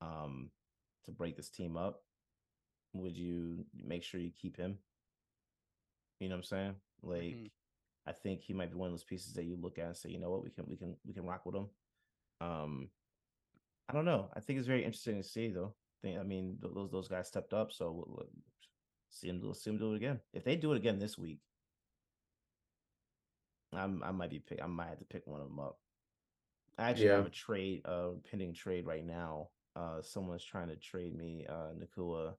[0.00, 0.50] um
[1.04, 2.02] to break this team up,
[2.92, 4.78] would you make sure you keep him?
[6.20, 6.74] You know what I'm saying?
[7.02, 7.50] Like Mhm.
[8.06, 10.10] I think he might be one of those pieces that you look at and say,
[10.10, 11.68] you know what, we can we can we can rock with him.
[12.40, 12.90] Um
[13.88, 14.30] I don't know.
[14.34, 15.74] I think it's very interesting to see though.
[16.02, 18.30] Think I mean those those guys stepped up, so we'll, we'll
[19.10, 20.20] see him do see him do it again.
[20.32, 21.40] If they do it again this week,
[23.72, 25.78] I'm I might be pick I might have to pick one of them up.
[26.78, 29.50] I actually have a trade, uh pending trade right now.
[29.76, 32.34] Uh someone's trying to trade me uh Nacua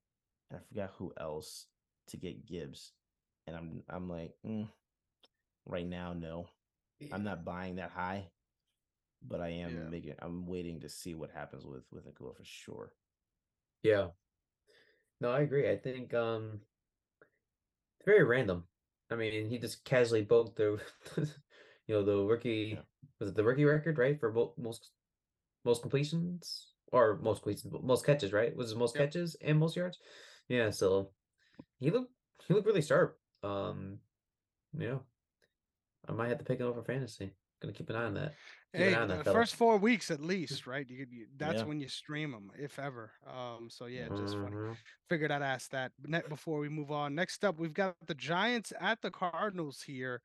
[0.49, 1.67] and I forgot who else
[2.07, 2.93] to get Gibbs.
[3.52, 4.68] And I'm I'm like, mm,
[5.65, 6.48] right now, no.
[7.11, 8.28] I'm not buying that high,
[9.28, 9.90] but I am Yeah.
[9.90, 12.94] making I'm waiting to see what happens with with Nacua for sure.
[13.84, 14.07] Yeah.
[15.19, 15.69] No, I agree.
[15.69, 16.61] I think um
[17.99, 18.64] it's very random.
[19.10, 20.80] I mean, he just casually broke the
[21.18, 22.84] you know, the rookie Yeah.
[23.19, 24.19] was it the rookie record, right?
[24.19, 24.91] For mo- most
[25.65, 28.56] most completions or most completions, most catches, right?
[28.56, 29.98] Was it most catches and most yards?
[30.48, 31.10] Yeah, so
[31.80, 32.14] he looked
[32.48, 33.20] he looked really sharp.
[33.43, 33.99] Um
[34.73, 34.99] yeah.
[36.07, 37.34] I might have to pick him up for fantasy.
[37.61, 38.31] Gonna keep an eye on that.
[38.73, 39.35] Keep an Hey, eye on the that fella.
[39.35, 40.89] first four weeks at least, right?
[40.89, 41.65] You, could- you that's Yeah.
[41.65, 43.13] when you stream them, if ever.
[43.26, 44.55] Um, so yeah, just funny.
[44.55, 44.77] Mhm.
[45.09, 45.91] Figured I'd ask that.
[45.99, 49.81] But ne- before we move on, next up we've got the Giants at the Cardinals
[49.84, 50.22] here.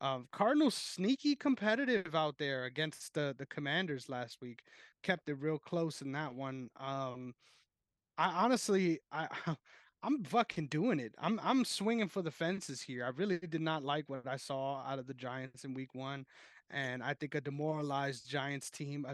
[0.00, 4.64] Um, Cardinals sneaky competitive out there against the the Commanders last week.
[5.02, 6.70] Kept it real close in that one.
[6.76, 7.34] Um,
[8.18, 9.28] I honestly, I
[10.02, 11.14] I'm fucking doing it.
[11.18, 13.04] I'm I'm swinging for the fences here.
[13.04, 16.26] I really did not like what I saw out of the Giants in Week One,
[16.70, 19.06] and I think a demoralized Giants team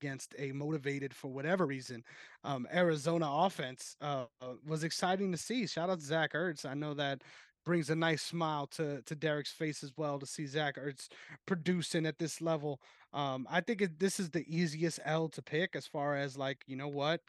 [0.00, 2.04] against a motivated for whatever reason
[2.44, 5.66] um, Arizona offense uh, uh, was exciting to see.
[5.66, 6.64] Shout out to Zach Ertz.
[6.64, 7.22] I know that
[7.64, 11.08] brings a nice smile to to Derek's face as well to see Zach Ertz
[11.46, 12.80] producing at this level.
[13.12, 16.62] Um, I think it, this is the easiest L to pick as far as like
[16.66, 17.22] you know what.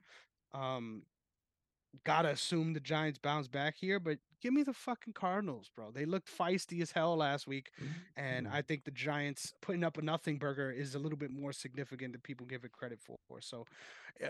[0.53, 1.03] Um,
[2.06, 5.91] gotta assume the Giants bounce back here, but give me the fucking Cardinals, bro.
[5.91, 7.72] They looked feisty as hell last week,
[8.15, 8.56] and Mm-hmm.
[8.56, 12.14] I think the Giants putting up a nothing burger is a little bit more significant
[12.14, 13.18] than people give it credit for.
[13.41, 13.65] So,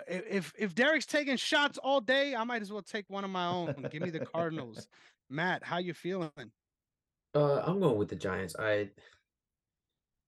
[0.07, 3.47] if if Derek's taking shots all day, I might as well take one of my
[3.47, 3.87] own.
[3.91, 4.87] give me the Cardinals.
[5.29, 6.29] Matt, how you feeling?
[7.35, 8.55] Uh, I'm going with the Giants.
[8.57, 8.89] I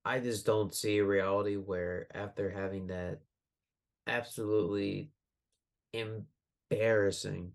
[0.04, 3.20] I just don't see a reality where after having that
[4.08, 5.12] absolutely
[6.70, 7.52] embarrassing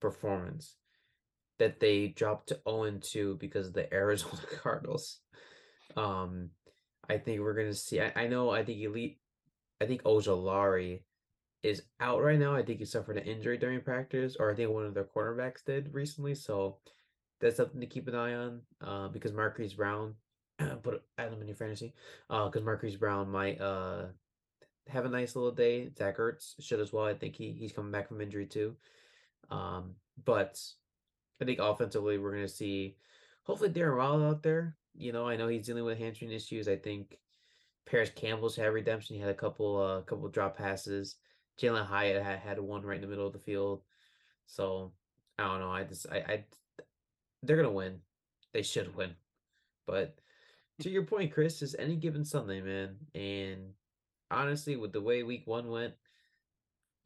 [0.00, 0.76] performance
[1.58, 5.20] that they dropped to 0 and 2 because of the Arizona Cardinals.
[5.96, 6.50] Um,
[7.08, 8.00] I think we're gonna see.
[8.00, 8.50] I, I know.
[8.50, 9.18] I think Elite.
[9.80, 11.02] I think Ojulari
[11.62, 12.54] is out right now.
[12.54, 15.64] I think he suffered an injury during practice, or I think one of their cornerbacks
[15.64, 16.34] did recently.
[16.34, 16.78] So
[17.40, 18.60] that's something to keep an eye on.
[18.80, 20.14] Uh, because Marquise Brown,
[20.82, 21.94] put Adam in your fantasy.
[22.28, 24.06] Uh, because Marquise Brown might uh
[24.88, 25.90] have a nice little day.
[25.96, 27.04] Zach Ertz should as well.
[27.04, 28.76] I think he he's coming back from injury too.
[29.50, 29.94] Um,
[30.24, 30.60] but
[31.40, 32.96] I think offensively we're gonna see
[33.44, 34.76] hopefully Darren Waller out there.
[34.94, 36.68] You know, I know he's dealing with hamstring issues.
[36.68, 37.18] I think
[37.84, 39.16] Parris Campbell's had redemption.
[39.16, 41.16] He had a couple uh couple drop passes.
[41.58, 43.82] Jalin Hyatt had, had one right in the middle of the field.
[44.46, 44.92] So
[45.38, 45.70] I don't know.
[45.70, 46.44] I just I, I
[47.42, 48.00] they're gonna win.
[48.52, 49.14] They should win.
[49.86, 50.18] But
[50.80, 52.96] to your point, Chris, is any given Sunday, man.
[53.14, 53.72] And
[54.30, 55.94] honestly, with the way week one went,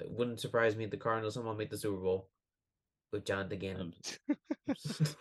[0.01, 2.29] it wouldn't surprise me if the Cardinals somehow make the Super Bowl
[3.13, 3.95] with Jonathan Gannon.
[4.69, 5.17] it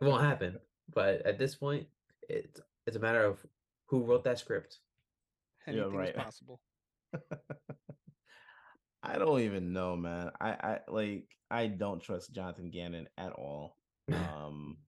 [0.00, 0.58] won't happen.
[0.92, 1.86] But at this point,
[2.28, 3.38] it's it's a matter of
[3.86, 4.78] who wrote that script.
[5.66, 6.08] Yeah, right.
[6.08, 6.60] is possible.
[9.04, 10.30] I don't even know, man.
[10.40, 13.76] I, I like I don't trust Jonathan Gannon at all.
[14.12, 14.78] Um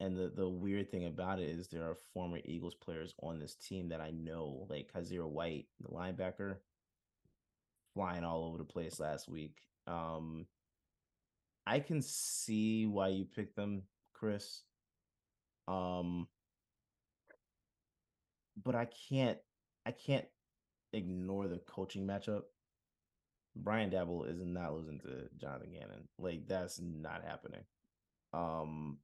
[0.00, 3.54] and the the weird thing about it is there are former Eagles players on this
[3.54, 6.56] team that I know, like Kyzir White, the linebacker,
[7.94, 9.56] flying all over the place last week.
[9.86, 10.46] Um
[11.66, 13.82] I can see why you picked them,
[14.12, 14.62] Chris.
[15.66, 16.28] Um
[18.62, 19.38] but I can't
[19.86, 20.26] I can't
[20.92, 22.42] ignore the coaching matchup.
[23.54, 26.08] Brian Daboll is not losing to Jonathan Gannon.
[26.18, 27.64] Like that's not happening.
[28.34, 28.98] Um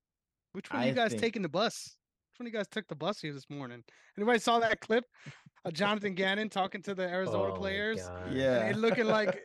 [0.53, 1.97] Which one of you guys think- taking the bus?
[2.33, 3.85] Which one of you guys took the bus here this morning?
[4.17, 5.05] Anybody saw that clip
[5.65, 7.99] of Jonathan Gannon talking to the Arizona Oh players?
[8.31, 9.45] Yeah, it looking like-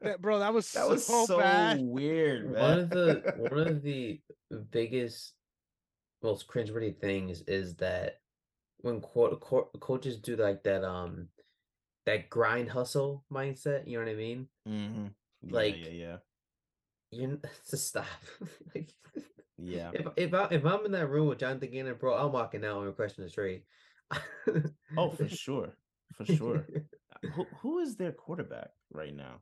[0.00, 1.80] That, bro, that was that was so, so bad.
[1.82, 2.60] weird, man.
[2.62, 4.20] One of the one of the
[4.70, 5.34] biggest,
[6.22, 8.20] most cringeworthy things is that
[8.78, 11.28] when co- co- coaches do like that, um,
[12.06, 13.86] that grind hustle mindset.
[13.86, 14.48] You know what I mean?
[14.68, 15.10] Mhm.
[15.42, 16.16] Yeah, like- yeah, yeah,
[17.10, 18.06] You to stop.
[18.74, 18.90] like,
[19.62, 19.90] yeah.
[19.94, 22.78] if if I if I'm in that room with Jonathan Gannon, bro, I'm walking out
[22.78, 23.62] and requesting a trade.
[24.96, 25.76] Oh, for sure,
[26.16, 26.66] for sure.
[27.34, 29.40] who who is their quarterback right now?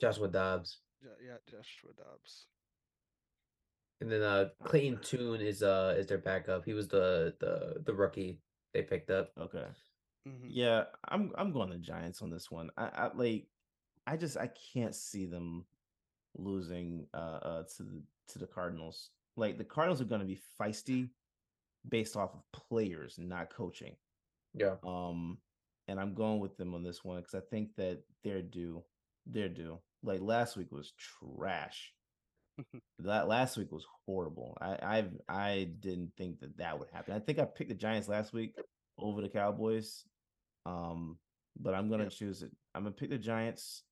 [0.00, 0.78] Joshua Dobbs.
[1.02, 2.46] Yeah, yeah, Joshua Dobbs.
[4.00, 6.64] And then uh Clayton Tune is uh is their backup.
[6.64, 8.40] He was the the the rookie
[8.72, 9.30] they picked up.
[9.40, 9.66] Okay.
[10.28, 10.48] Mhm.
[10.48, 12.70] Yeah, I'm I'm going the Giants on this one.
[12.76, 13.46] I, I like
[14.06, 15.64] I just I can't see them
[16.36, 19.10] losing uh, uh to the to the Cardinals.
[19.36, 21.10] Like the Cardinals are going to be feisty
[21.88, 23.96] based off of players, not coaching.
[24.54, 24.76] Yeah.
[24.84, 25.38] Um
[25.88, 28.84] and I'm going with them on this one cuz I think that they're due.
[29.26, 29.78] They're due.
[30.02, 31.92] Like last week was trash.
[33.00, 34.56] that last week was horrible.
[34.60, 37.14] I I've I didn't think that that would happen.
[37.14, 38.54] I think I picked the Giants last week
[38.98, 40.04] over the Cowboys.
[40.66, 41.18] Um,
[41.58, 42.12] but I'm gonna Yep.
[42.12, 42.50] choose it.
[42.74, 43.82] I'm gonna pick the Giants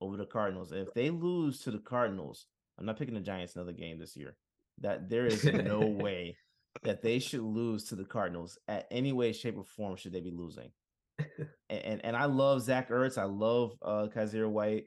[0.00, 0.72] over the Cardinals.
[0.72, 2.46] If they lose to the Cardinals,
[2.78, 4.36] I'm not picking the Giants another game this year.
[4.78, 6.36] That there is no way
[6.82, 9.96] that they should lose to the Cardinals at any way, shape, or form.
[9.96, 10.70] Should they be losing?
[11.18, 13.18] and and, and I love Zach Ertz.
[13.18, 14.84] I love uh Kyzir White.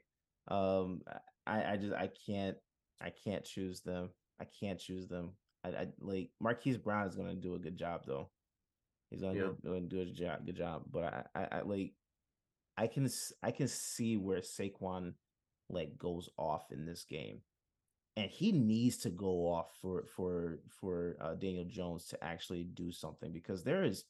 [0.48, 1.02] Um,
[1.46, 2.56] I I just I can't
[3.00, 4.10] I can't choose them.
[4.40, 5.32] I can't choose them.
[5.64, 8.30] I, I like Marquise Brown is gonna do a good job though.
[9.10, 9.72] He's gonna Yeah.
[9.72, 10.82] and do a job, good job.
[10.90, 11.92] But I, I, I like
[12.76, 13.08] I can
[13.42, 15.14] I can see where Saquon
[15.68, 17.40] like goes off in this game,
[18.16, 22.90] and he needs to go off for for for uh, Daniel Jones to actually do
[22.92, 24.04] something because there is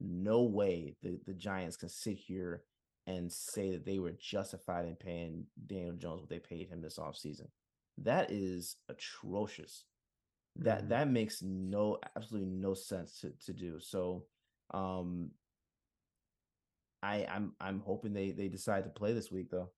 [0.00, 2.62] no way the the Giants can sit here
[3.06, 6.98] and say that they were justified in paying Daniel Jones what they paid him this
[6.98, 7.46] offseason.
[7.98, 9.84] That is atrocious.
[10.56, 10.88] That Mhm.
[10.88, 13.78] that makes no absolutely no sense to, to do.
[13.78, 14.26] So
[14.72, 15.30] um
[17.06, 19.70] I I'm I'm hoping they they decide to play this week though.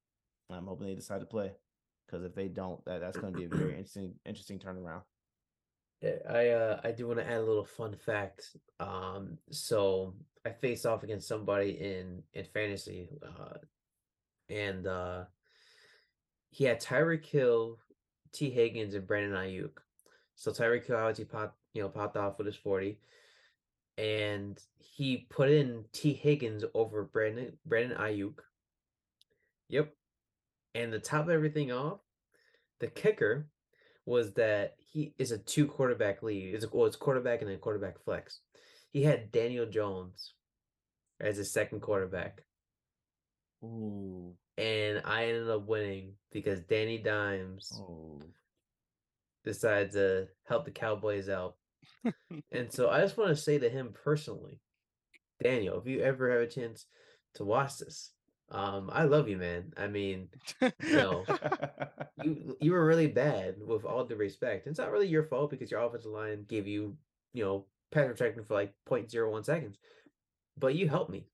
[0.50, 1.52] I'm hoping they decide to play.
[2.06, 5.02] Because if they don't, that, that's gonna be a very interesting interesting turnaround.
[6.00, 8.56] Yeah, I uh I do want to add a little fun fact.
[8.80, 10.14] Um, so
[10.46, 13.58] I faced off against somebody in in fantasy, uh,
[14.48, 15.24] and uh,
[16.50, 17.78] he had Tyreek Hill,
[18.32, 19.78] Tee Higgins and Brandon Aiyuk.
[20.36, 22.98] So Tyreek Hill obviously popped, you know, popped off with his 40.
[23.98, 28.38] And he put in Tee Higgins over Brandon Brandon Aiyuk.
[29.68, 29.92] Yep.
[30.74, 31.98] And to top everything off,
[32.80, 33.48] the kicker
[34.06, 36.54] was that he is a two quarterback league.
[36.54, 38.40] It's a, well, it's quarterback and then quarterback flex.
[38.90, 40.32] He had Daniel Jones
[41.20, 42.44] as his second quarterback.
[43.62, 44.34] Ooh.
[44.56, 48.22] And I ended up winning because Danny Dimes Oh.
[49.44, 51.56] decided to help the Cowboys out.
[52.52, 54.60] And so I just want to say to him personally,
[55.42, 56.86] Daniel, if you ever have a chance
[57.34, 58.12] to watch this,
[58.50, 59.72] um, I love you, man.
[59.76, 60.28] I mean,
[60.82, 61.24] no.
[62.22, 64.66] you you were really bad with all due respect.
[64.66, 66.96] It's not really your fault because your offensive line gave you,
[67.34, 69.76] you know, pass protection for like 0.01 seconds.
[70.56, 71.26] But you helped me.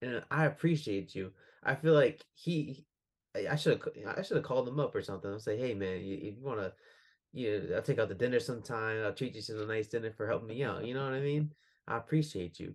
[0.00, 1.32] And I appreciate you.
[1.62, 2.84] I feel like he
[3.50, 6.02] I should have I should have called him up or something and say, hey man,
[6.02, 6.72] you, you wanna
[7.34, 9.04] you know, I'll take out the dinner sometime.
[9.04, 10.86] I'll treat you to a nice dinner for helping me out.
[10.86, 11.52] You know what I mean?
[11.86, 12.74] I appreciate you.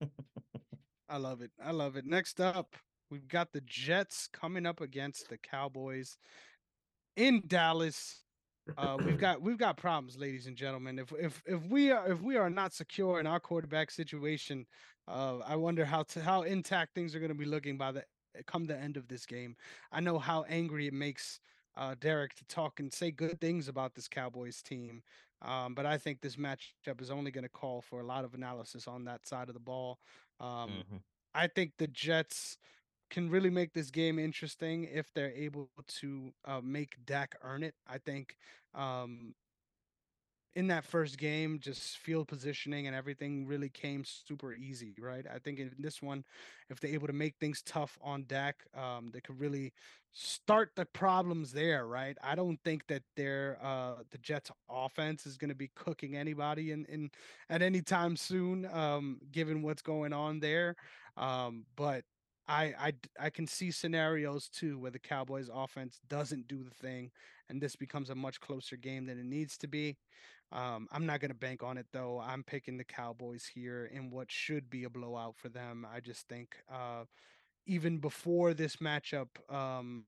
[1.08, 1.52] I love it.
[1.64, 2.04] I love it.
[2.04, 2.76] Next up,
[3.10, 6.18] we've got the Jets coming up against the Cowboys
[7.16, 8.22] in Dallas.
[8.76, 10.98] Uh, we've got we've got problems, ladies and gentlemen.
[10.98, 14.66] If if if we are if we are not secure in our quarterback situation,
[15.06, 18.04] uh, I wonder how to how intact things are going to be looking by the
[18.46, 19.56] come the end of this game.
[19.92, 21.40] I know how angry it makes
[21.76, 25.02] uh, Derek to talk and say good things about this Cowboys team.
[25.42, 28.34] Um, but I think this matchup is only going to call for a lot of
[28.34, 30.00] analysis on that side of the ball.
[30.38, 31.02] Um, Mhm.
[31.34, 32.58] I think the Jets
[33.10, 37.74] can really make this game interesting if they're able to uh, make Dak earn it.
[37.86, 38.36] I think
[38.74, 39.34] um,
[40.54, 45.24] in that first game, just field positioning and everything really came super easy, right?
[45.32, 46.24] I think in this one,
[46.68, 49.72] if they're able to make things tough on Dak, um, they could really
[50.12, 52.16] start the problems there, right?
[52.22, 56.72] I don't think that their uh, the Jets offense is going to be cooking anybody
[56.72, 57.10] in, in
[57.48, 60.74] at any time soon, um, given what's going on there.
[61.16, 62.04] Um, but
[62.50, 62.92] I, I
[63.26, 67.12] I can see scenarios too where the Cowboys offense doesn't do the thing
[67.48, 69.96] and this becomes a much closer game than it needs to be.
[70.50, 72.20] Um, I'm not going to bank on it though.
[72.20, 75.86] I'm picking the Cowboys here in what should be a blowout for them.
[75.94, 77.04] I just think uh,
[77.66, 80.04] even before this matchup um,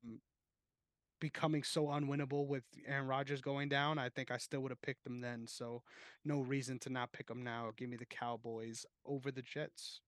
[1.21, 5.05] becoming so unwinnable with Aaron Rodgers going down, I think I still would have picked
[5.05, 5.47] them then.
[5.47, 5.83] So
[6.25, 7.71] no reason to not pick them now.
[7.77, 10.01] Give me the Cowboys over the Jets.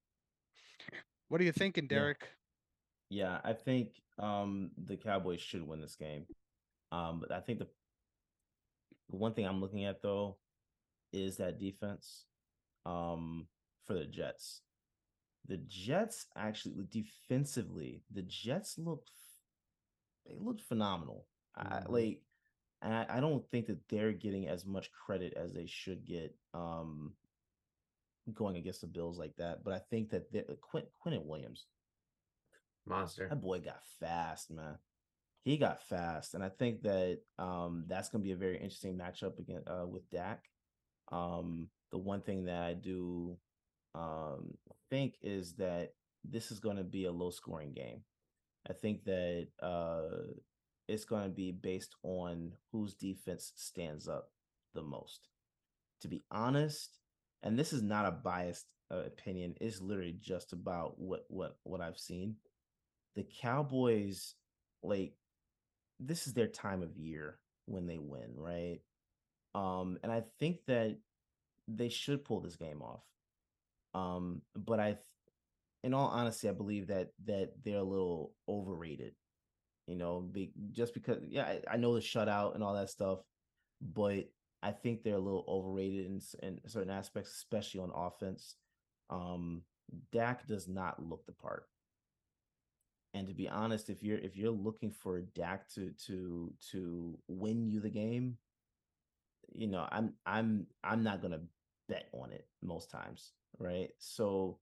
[1.35, 2.29] What are you thinking, Derek?
[3.11, 6.27] Yeah, I think um the Cowboys should win this game.
[6.93, 7.67] Um, but I think the
[9.11, 10.37] the one thing I'm looking at though
[11.13, 12.27] is that defense
[12.87, 13.49] um
[13.85, 14.61] for the Jets.
[15.49, 19.11] The Jets actually defensively, the Jets looked
[20.25, 21.27] they looked phenomenal.
[21.57, 21.89] I Mhm.
[21.89, 22.23] like
[22.81, 27.17] I, I don't think that they're getting as much credit as they should get um
[28.33, 29.65] going against the Bills like that.
[29.65, 31.67] But I think that they're- Quint Quinnen Williams,
[32.87, 33.29] Monster.
[33.29, 34.79] that boy got fast, man.
[35.45, 38.97] He got fast, and I think that um, that's going to be a very interesting
[38.97, 40.43] matchup again uh, with Dak.
[41.13, 43.37] Um, the one thing that I do
[43.95, 44.57] um,
[44.89, 45.93] think is that
[46.25, 48.01] this is going to be a low scoring game.
[48.69, 50.33] I think that uh,
[50.89, 54.31] it's going to be based on whose defense stands up
[54.73, 55.29] the most.
[56.01, 56.99] To be honest,
[57.45, 61.81] and this is not a biased uh, opinion, it's literally just about what what what
[61.81, 62.37] I've seen.
[63.15, 64.35] The Cowboys,
[64.83, 65.13] like,
[66.01, 68.81] this is their time of year when they win, right?
[69.55, 70.97] Um, and I think that
[71.69, 73.05] they should pull this game off.
[73.95, 74.99] Um, but I,
[75.85, 79.13] in all honesty, I believe that that they're a little overrated.
[79.87, 83.19] You know, be, just because, yeah, I, I know the shutout and all that stuff,
[83.83, 84.25] but
[84.65, 88.57] I think they're a little overrated in, in certain aspects, especially on offense.
[89.11, 89.63] Um,
[90.11, 91.65] Dak does not look the part.
[93.13, 97.69] And to be honest, if you're if you're looking for Dak to to to win
[97.69, 98.39] you the game,
[99.55, 101.43] you know, I'm I'm I'm not gonna
[101.89, 103.91] bet on it most times, right?
[103.99, 104.59] So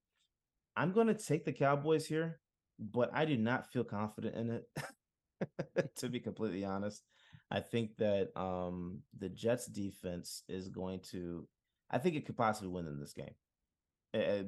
[0.76, 2.40] I'm gonna take the Cowboys here,
[2.80, 4.68] but I do not feel confident in it.
[5.96, 7.02] to be completely honest,
[7.52, 11.46] I think that um the Jets defense is going to.
[11.90, 13.34] I think it could possibly win in this game.
[14.14, 14.44] Uh,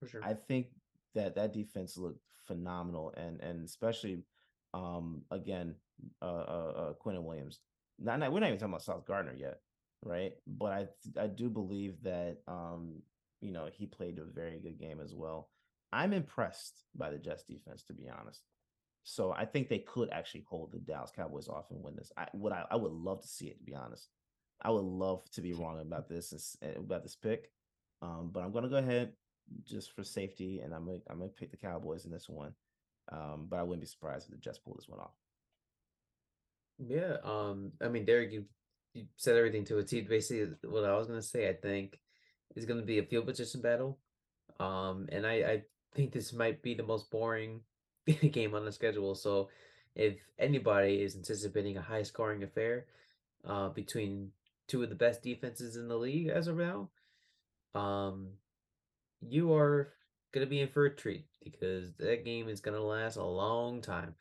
[0.00, 0.24] For sure.
[0.24, 0.68] I think
[1.14, 4.22] that that defense looked phenomenal, and and especially
[4.72, 5.74] um again
[6.22, 7.60] uh uh, uh Quinnen Williams.
[7.98, 9.60] Not, not we're not even talking about Sauce Gardner yet,
[10.02, 10.32] right?
[10.46, 10.88] But I
[11.20, 13.02] I do believe that um
[13.42, 15.50] you know he played a very good game as well.
[15.92, 18.40] I'm impressed by the Jets defense, to be honest.
[19.04, 22.10] So I think they could actually hold the Dallas Cowboys off and win this.
[22.16, 24.08] I would I, I would love to see it to be honest.
[24.62, 27.50] I would love to be wrong about this and about this pick.
[28.00, 29.12] Um, but I'm gonna go ahead
[29.64, 32.54] just for safety, and I'm gonna I'm gonna pick the Cowboys in this one.
[33.12, 35.12] Um, but I wouldn't be surprised if the Jets pull this one off.
[36.78, 38.46] Yeah, um, I mean, Derek, you,
[38.94, 40.00] you said everything to a T.
[40.00, 41.98] Basically, what I was gonna say, I think,
[42.56, 43.98] is gonna be a field position battle.
[44.58, 45.62] Um, and I, I
[45.94, 47.60] think this might be the most boring
[48.32, 49.14] game on the schedule.
[49.14, 49.48] So,
[49.94, 52.86] if anybody is anticipating a high scoring affair,
[53.44, 54.30] uh, between
[54.66, 56.88] two of the best defenses in the league as of now,
[57.74, 58.28] um,
[59.20, 59.92] you are
[60.32, 64.14] gonna be in for a treat because that game is gonna last a long time.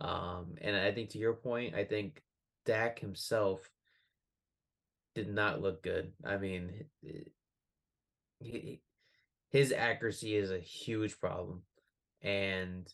[0.00, 2.22] Um, and I think to your point, I think
[2.64, 3.68] Dak himself
[5.14, 6.12] did not look good.
[6.24, 6.84] I mean,
[8.40, 8.80] he,
[9.50, 11.62] his accuracy is a huge problem,
[12.22, 12.92] and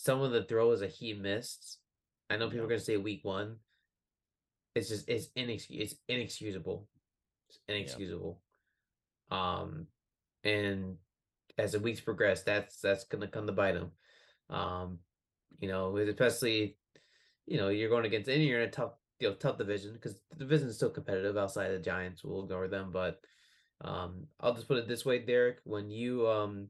[0.00, 1.78] some of the throws that he missed,
[2.30, 3.56] I know people are gonna say week one.
[4.76, 6.86] It's just it's inex it's inexcusable.
[7.48, 8.40] It's inexcusable.
[9.30, 9.38] Yeah.
[9.38, 9.86] Um,
[10.44, 10.96] and
[11.58, 13.90] as the weeks progress, that's that's gonna come to bite him.
[14.50, 15.00] Um,
[15.58, 16.76] you know, especially,
[17.46, 20.20] you know, you're going against and you're in a tough, you know, tough division because
[20.30, 22.22] the division is still competitive outside the Giants.
[22.22, 23.20] We'll ignore them, but
[23.80, 25.58] um, I'll just put it this way, Derrick.
[25.64, 26.68] When you um,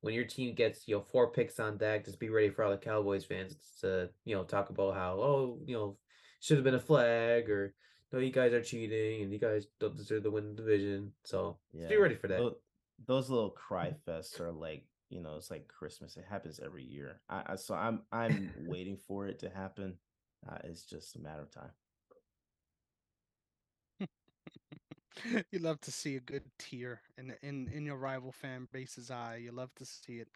[0.00, 2.70] when your team gets you know four picks on deck, just be ready for all
[2.70, 5.96] the Cowboys fans to you know talk about how oh you know
[6.40, 7.74] should have been a flag or
[8.12, 11.12] no you guys are cheating and you guys don't deserve to win the division.
[11.24, 11.88] So yeah.
[11.88, 12.54] be ready for that.
[13.06, 16.16] Those, little cry fests are like you know, it's like Christmas.
[16.16, 17.20] It happens every year.
[17.28, 19.96] I, I so I'm I'm waiting for it to happen.
[20.48, 21.70] Uh, it's just a matter of time.
[25.50, 29.40] You love to see a good tear in in in your rival fan base's eye.
[29.42, 30.28] You love to see it.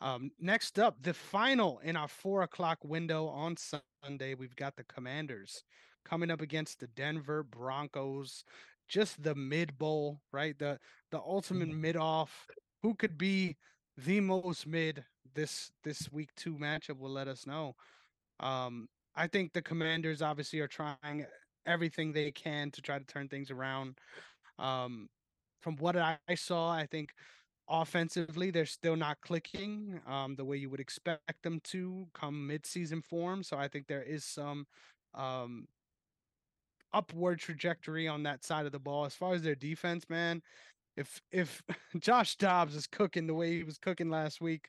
[0.00, 4.84] Um, next up, the final in our four o'clock window on Sunday, we've got the
[4.84, 5.64] Commanders
[6.04, 8.44] coming up against the Denver Broncos.
[8.86, 10.58] Just the mid bowl, right?
[10.58, 10.78] The
[11.10, 11.78] the ultimate mm.
[11.78, 12.46] mid off.
[12.82, 13.56] Who could be
[13.96, 15.04] the most mid
[15.34, 17.74] this this week two matchup will let us know.
[18.40, 21.24] Um, I think the Commanders obviously are trying
[21.66, 23.98] everything they can to try to turn things around.
[24.58, 25.08] Um,
[25.60, 27.10] from what I saw, I think
[27.68, 33.02] offensively they're still not clicking um, the way you would expect them to come midseason
[33.02, 33.42] form.
[33.42, 34.66] So I think there is some
[35.14, 35.66] um,
[36.92, 39.04] upward trajectory on that side of the ball.
[39.04, 40.42] As far as their defense, man,
[40.96, 41.62] if if
[41.98, 44.68] Josh Dobbs is cooking the way he was cooking last week,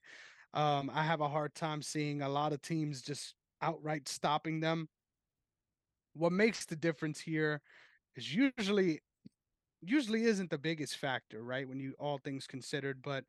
[0.54, 4.88] um, I have a hard time seeing a lot of teams just outright stopping them.
[6.16, 7.62] What makes the difference here
[8.16, 9.02] is usually
[9.82, 11.68] usually isn't the biggest factor, right?
[11.68, 13.26] When you all things considered, but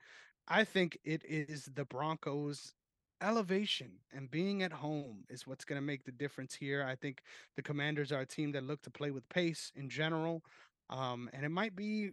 [0.48, 2.72] I think it is the Broncos
[3.20, 6.84] elevation and being at home is what's going to make the difference here.
[6.86, 7.22] I think
[7.56, 10.42] the Commanders are a team that look to play with pace in general.
[10.90, 12.10] Um, and it might be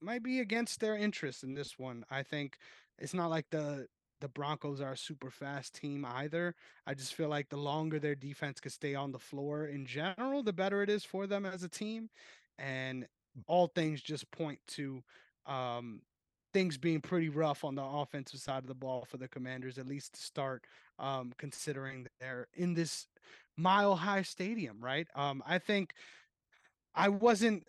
[0.00, 2.04] might be against their interest in this one.
[2.10, 2.58] I think
[2.98, 3.86] it's not like the
[4.24, 6.54] the Broncos are a super fast team either.
[6.86, 10.42] I just feel like the longer their defense could stay on the floor in general,
[10.42, 12.08] the better it is for them as a team.
[12.58, 13.06] And
[13.46, 15.02] all things just point to
[15.44, 16.00] um,
[16.54, 19.86] things being pretty rough on the offensive side of the ball for the Commanders, at
[19.86, 20.64] least to start,
[20.98, 23.08] um, considering they're in this
[23.58, 25.06] mile high stadium, right?
[25.14, 25.92] Um, I think
[26.94, 27.64] I wasn't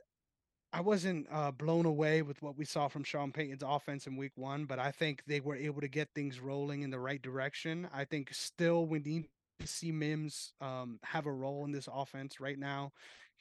[0.75, 4.33] I wasn't uh, blown away with what we saw from Sean Payton's offense in Week
[4.35, 7.87] One, but I think they were able to get things rolling in the right direction.
[7.93, 9.29] I think still we need
[9.61, 12.91] to see Mims um, have a role in this offense right now.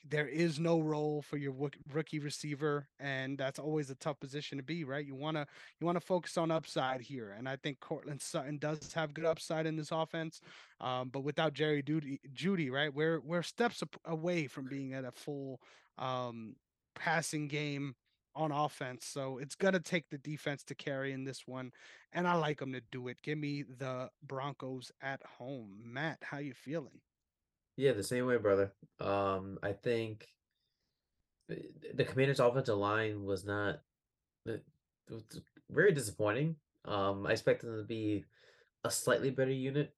[0.08, 1.52] There is no role for your
[1.92, 4.84] rookie receiver, and that's always a tough position to be.
[4.84, 5.04] Right?
[5.04, 5.44] You wanna
[5.80, 9.66] you wanna focus on upside here, and I think Courtland Sutton does have good upside
[9.66, 10.40] in this offense,
[10.80, 12.94] um, but without Jerry Jeudy, Jeudy, right?
[12.94, 15.60] We're we're steps away from being at a full
[15.98, 16.54] um,
[16.94, 17.94] passing game
[18.36, 19.06] on offense.
[19.06, 21.72] So it's going to take the defense to carry in this one.
[22.12, 23.18] And I like them to do it.
[23.22, 25.80] Give me the Broncos at home.
[25.84, 27.00] Matt, how you feeling?
[27.76, 28.72] Yeah, the same way, brother.
[29.00, 30.28] Um, I think
[31.48, 33.80] the Commanders' offensive line was not
[35.70, 36.56] very disappointing.
[36.84, 38.24] Um, I expected them to be
[38.84, 39.92] a slightly better unit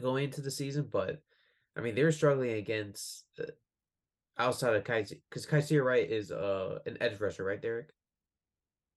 [0.00, 1.20] going into the season, but
[1.76, 3.44] I mean, they were struggling against uh,
[4.38, 7.90] outside of Kai, because Kyzir White is uh an edge rusher, right, Derrick?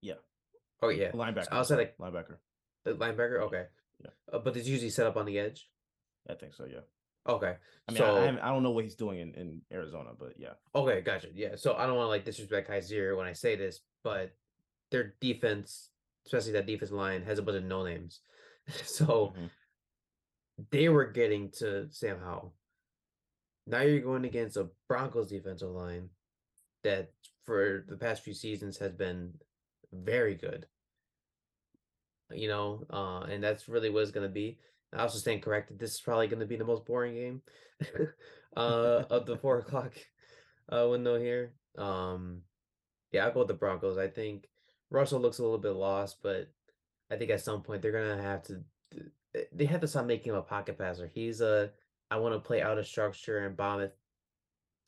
[0.00, 0.14] Yeah.
[0.80, 1.44] Oh yeah, linebacker.
[1.44, 2.36] So outside of linebacker.
[2.84, 3.66] The linebacker, okay.
[4.00, 4.10] Yeah.
[4.32, 5.68] Uh, but it's usually set up on the edge.
[6.28, 6.66] I think so.
[6.66, 6.80] Yeah.
[7.28, 7.54] Okay.
[7.88, 10.54] I mean, so, I, I, don't know what he's doing in, in Arizona, but yeah.
[10.74, 11.28] Okay, gotcha.
[11.34, 11.54] Yeah.
[11.56, 14.32] So I don't want to like disrespect Kyzir when I say this, but
[14.90, 15.90] their defense,
[16.26, 18.20] especially that defense line, has a bunch of no names.
[18.84, 19.46] so mm-hmm.
[20.70, 22.54] they were getting to Sam Howell.
[23.66, 26.08] Now you're going against a Broncos defensive line
[26.82, 27.12] that
[27.44, 29.34] for the past few seasons has been
[29.92, 30.66] very good.
[32.32, 34.58] You know, uh, and that's really what it's going to be.
[34.92, 35.78] I also stand corrected.
[35.78, 37.42] This is probably going to be the most boring game
[38.56, 39.92] uh, of the four o'clock
[40.70, 41.52] uh, window here.
[41.76, 42.42] Um,
[43.12, 43.98] yeah, I'll go with the Broncos.
[43.98, 44.48] I think
[44.90, 46.50] Russell looks a little bit lost, but
[47.10, 48.62] I think at some point they're gonna have to.
[49.52, 51.10] They have to stop making him a pocket passer.
[51.12, 51.70] He's a
[52.12, 53.96] I want to play out of structure and bomb it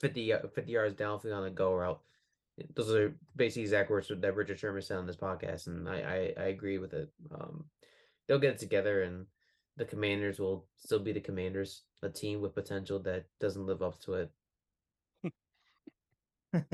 [0.01, 2.01] 50, 50 yards downfield on a go route.
[2.75, 6.43] Those are basically exact words that Richard Sherman said on this podcast, and I I,
[6.43, 7.11] I agree with it.
[7.33, 7.65] Um,
[8.27, 9.27] they'll get it together, and
[9.77, 13.99] the Commanders will still be the Commanders, a team with potential that doesn't live up
[14.03, 14.31] to it.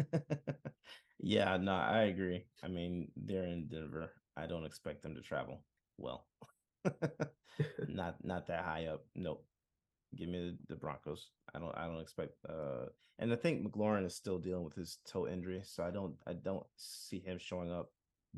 [1.21, 2.45] yeah, no, I agree.
[2.63, 4.11] I mean, they're in Denver.
[4.37, 5.63] I don't expect them to travel
[5.97, 6.27] well.
[7.89, 9.05] not not that high up.
[9.15, 9.45] Nope.
[10.17, 11.31] Give me the, the, Broncos.
[11.55, 12.87] I don't I don't expect uh
[13.19, 16.33] and I think McLaurin is still dealing with his toe injury, so I don't I
[16.33, 17.91] don't see him showing up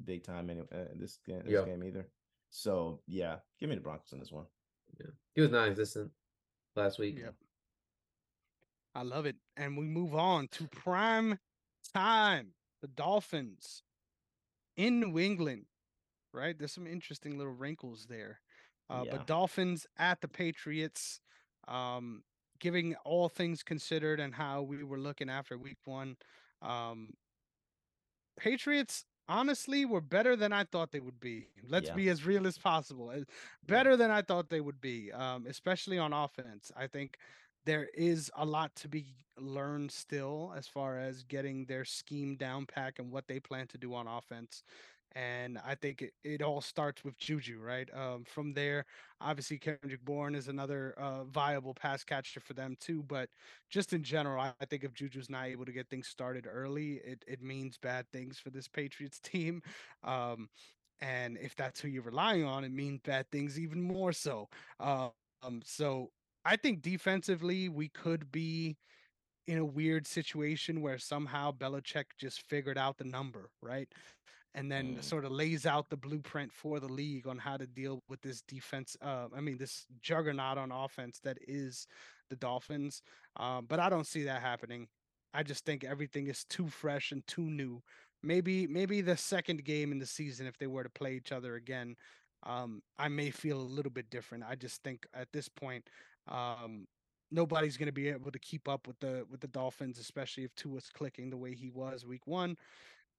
[0.04, 2.08] big time in, uh, this game this game either.
[2.50, 4.46] So yeah, give me the Broncos in this one.
[5.00, 6.10] Yeah, he was non-existent
[6.76, 7.18] last week.
[7.18, 7.30] Yeah,
[8.94, 11.38] I love it, and we move on to prime
[11.94, 12.48] time.
[12.82, 13.82] The Dolphins
[14.76, 15.66] in New England,
[16.34, 16.58] right?
[16.58, 18.40] There's some interesting little wrinkles there.
[18.90, 19.12] Uh, yeah.
[19.12, 21.20] But Dolphins at the Patriots,
[21.68, 22.22] um,
[22.60, 26.16] giving all things considered and how we were looking after Week One,
[26.60, 27.14] um,
[28.38, 31.48] Patriots honestly were better than I thought they would be.
[31.68, 31.94] Let's yeah.
[31.94, 33.12] be as real as possible.
[33.66, 36.70] Better than I thought they would be, um, especially on offense.
[36.76, 37.16] I think
[37.64, 39.06] there is a lot to be
[39.38, 43.78] learned still as far as getting their scheme down pack and what they plan to
[43.78, 44.62] do on offense.
[45.14, 47.88] And I think it, it all starts with Juju, right?
[47.94, 48.86] Um, from there,
[49.20, 53.02] obviously Kendrick Bourne is another uh, viable pass catcher for them too.
[53.02, 53.28] But
[53.70, 56.94] just in general, I, I think if Juju's not able to get things started early,
[57.04, 59.62] it it means bad things for this Patriots team.
[60.02, 60.48] Um,
[61.00, 64.48] and if that's who you're relying on, it means bad things even more so.
[64.78, 65.08] Uh,
[65.42, 66.10] um, so
[66.44, 68.76] I think defensively we could be
[69.46, 73.88] in a weird situation where somehow Belichick just figured out the number, right?
[74.54, 75.02] And then mm.
[75.02, 78.42] sort of lays out the blueprint for the league on how to deal with this
[78.42, 78.96] defense.
[79.00, 81.86] Uh, I mean, this juggernaut on offense that is
[82.28, 83.02] the Dolphins.
[83.38, 84.88] Uh, but I don't see that happening.
[85.32, 87.82] I just think everything is too fresh and too new.
[88.22, 91.54] Maybe, maybe the second game in the season, if they were to play each other
[91.54, 91.96] again,
[92.44, 94.44] um, I may feel a little bit different.
[94.48, 95.88] I just think at this point,
[96.28, 96.86] um,
[97.30, 100.54] nobody's going to be able to keep up with the with the Dolphins, especially if
[100.54, 102.56] Tua's clicking the way he was week one.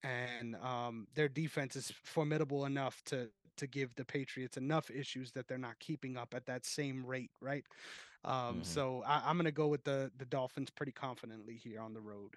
[0.03, 5.47] And um, their defense is formidable enough to to give the Patriots enough issues that
[5.47, 7.63] they're not keeping up at that same rate, right?
[8.25, 8.63] Um, mm-hmm.
[8.63, 12.01] So I, am going to go with the the Dolphins pretty confidently here on the
[12.01, 12.35] road.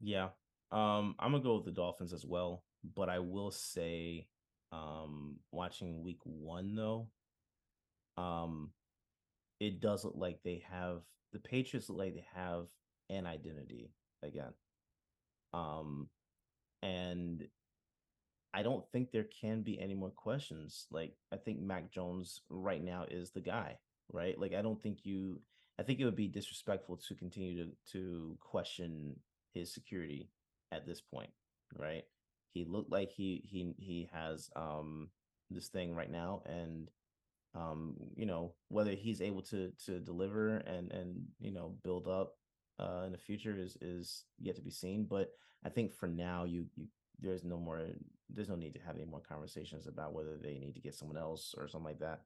[0.00, 0.28] Yeah,
[0.70, 2.64] um, I'm gonna go with the Dolphins as well,
[2.96, 4.26] but I will say,
[4.72, 7.08] um, watching Week One though,
[8.16, 8.70] um,
[9.60, 11.02] it does look like they have
[11.32, 12.66] the Patriots look like they have
[13.08, 13.92] an identity
[14.22, 14.52] again.
[15.54, 16.08] Um,
[16.82, 17.46] and
[18.52, 20.86] I don't think there can be any more questions.
[20.90, 23.78] Like I think Mac Jones right now is the guy,
[24.12, 24.38] right?
[24.38, 25.40] Like I don't think you
[25.78, 29.16] I think it would be disrespectful to continue to to question
[29.54, 30.28] his security
[30.72, 31.30] at this point,
[31.76, 32.04] right?
[32.52, 35.08] He looked like he he he has um
[35.50, 36.90] this thing right now and
[37.54, 42.34] um, you know, whether he's able to to deliver and and you know build up
[42.78, 45.06] uh, in the future is is yet to be seen.
[45.08, 45.30] But
[45.64, 46.86] I think for now, you you
[47.20, 47.86] there's no more
[48.30, 51.18] there's no need to have any more conversations about whether they need to get someone
[51.18, 52.22] else or something like that.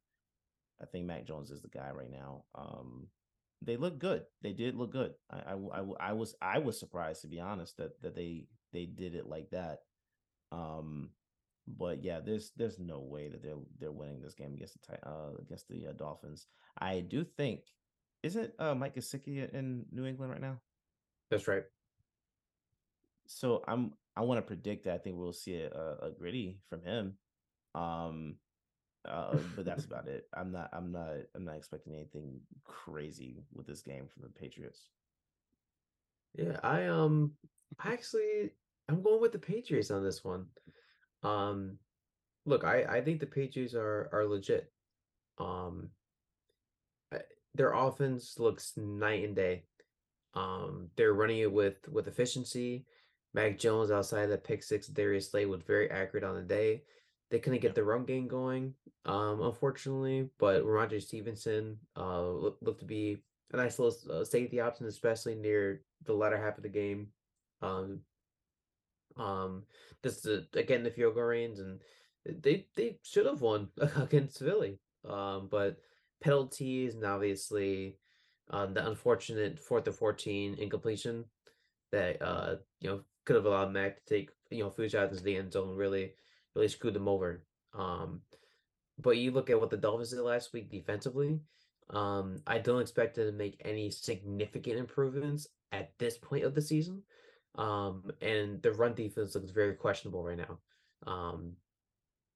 [0.80, 2.44] I think Mac Jones is the guy right now.
[2.54, 3.08] Um,
[3.62, 4.22] they look good.
[4.42, 5.14] They did look good.
[5.30, 8.86] I, I, I, I was I was surprised to be honest that that they they
[8.86, 9.80] did it like that.
[10.52, 11.10] Um,
[11.66, 15.32] but yeah, there's there's no way that they're they're winning this game against the uh
[15.40, 16.46] against the uh, Dolphins.
[16.78, 17.60] I do think
[18.22, 20.58] is it uh Mike Gesicki in New England right now?
[21.30, 21.64] That's right.
[23.26, 26.60] So I'm I want to predict that I think we'll see a, a, a gritty
[26.68, 27.14] from him.
[27.74, 28.36] Um
[29.08, 30.26] uh, but that's about it.
[30.34, 34.88] I'm not I'm not I'm not expecting anything crazy with this game from the Patriots.
[36.34, 37.32] Yeah, I um
[37.78, 38.50] I actually
[38.88, 40.46] I'm going with the Patriots on this one.
[41.22, 41.78] Um,
[42.46, 44.72] look, I I think the Patriots are are legit.
[45.38, 45.90] Um,
[47.58, 49.64] their offense looks night and day.
[50.32, 52.86] Um, they're running it with with efficiency.
[53.34, 56.82] Mac Jones outside the pick six, Darius Slay was very accurate on the day.
[57.30, 58.72] they couldn't get the run game going,
[59.04, 60.30] um, unfortunately.
[60.38, 63.18] But Rhamondre Stevenson uh, looked, looked to be
[63.52, 67.08] a nice little uh, safety option, especially near the latter half of the game.
[67.60, 68.00] Um,
[69.16, 69.64] um,
[70.02, 71.80] this is again the field goal range, and
[72.24, 74.78] they they should have won against Philly.
[75.04, 75.76] Um, but
[76.20, 77.96] penalties and obviously
[78.50, 81.24] um, the unfortunate fourth to fourteen incompletion
[81.92, 85.24] that uh you know could have allowed Mac to take you know few shots into
[85.24, 86.12] the end zone really
[86.54, 87.44] really screwed them over.
[87.74, 88.22] Um,
[89.00, 91.40] but you look at what the Dolphins did last week defensively.
[91.90, 96.62] Um, I don't expect them to make any significant improvements at this point of the
[96.62, 97.02] season.
[97.54, 100.58] Um, and the run defense looks very questionable right now.
[101.06, 101.52] Um,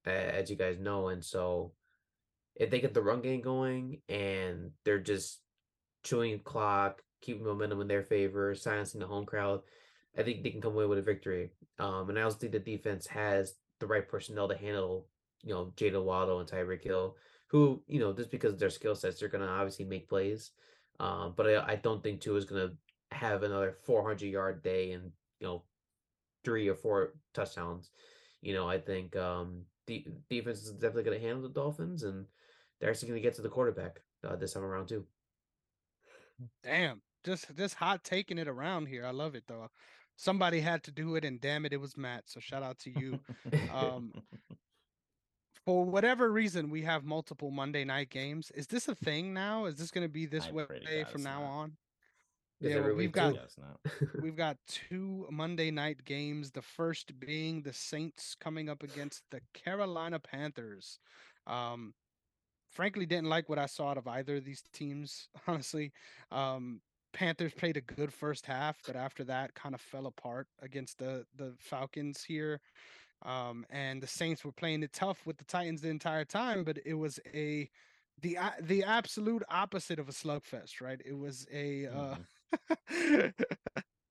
[0.04, 1.72] as you guys know, and so
[2.56, 5.40] if they get the run game going and they're just
[6.04, 9.60] chewing clock, keeping momentum in their favor, silencing the home crowd,
[10.16, 11.50] I think they can come away with a victory.
[11.78, 15.06] Um, and I also think the defense has the right personnel to handle,
[15.42, 17.16] you know, Jaylen Waddle and Tyreek Hill,
[17.48, 20.50] who, you know, just because of their skill sets, they're going to obviously make plays.
[21.00, 24.92] Um, but I, I don't think Tua is going to have another 400 yard day
[24.92, 25.10] and,
[25.40, 25.62] you know,
[26.44, 27.90] three or four touchdowns.
[28.40, 32.26] You know, I think um, the defense is definitely going to handle the Dolphins, and
[32.82, 35.04] they're actually going to get to the quarterback uh, this time around too.
[36.64, 39.06] Damn, just just hot taking it around here.
[39.06, 39.68] I love it though.
[40.16, 42.24] Somebody had to do it, and damn it, it was Matt.
[42.26, 43.20] So shout out to you.
[43.72, 44.12] um,
[45.64, 48.50] for whatever reason, we have multiple Monday night games.
[48.56, 49.66] Is this a thing now?
[49.66, 51.48] Is this going to be this I way pray to God from now not.
[51.48, 51.72] on?
[52.60, 53.38] Is Yeah, well, we've week got too.
[53.40, 54.08] Yes, no.
[54.22, 56.50] we've got two Monday night games.
[56.50, 60.98] The first being the Saints coming up against the Carolina Panthers.
[61.46, 61.94] Um,
[62.72, 65.28] frankly, didn't like what I saw out of either of these teams.
[65.46, 65.92] Honestly,
[66.30, 66.80] um,
[67.12, 71.26] Panthers played a good first half, but after that, kind of fell apart against the
[71.36, 72.60] the Falcons here.
[73.24, 76.78] Um, and the Saints were playing it tough with the Titans the entire time, but
[76.84, 77.70] it was a
[78.20, 81.00] the the absolute opposite of a slugfest, right?
[81.04, 82.16] It was a uh,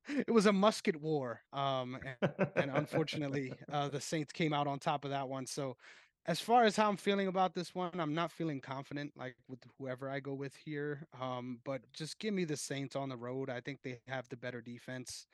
[0.07, 1.41] it was a musket war.
[1.53, 5.45] Um, and, and unfortunately, uh, the Saints came out on top of that one.
[5.45, 5.77] So,
[6.25, 9.59] as far as how I'm feeling about this one, I'm not feeling confident, like with
[9.77, 11.07] whoever I go with here.
[11.19, 13.49] Um, but just give me the Saints on the road.
[13.49, 15.25] I think they have the better defense,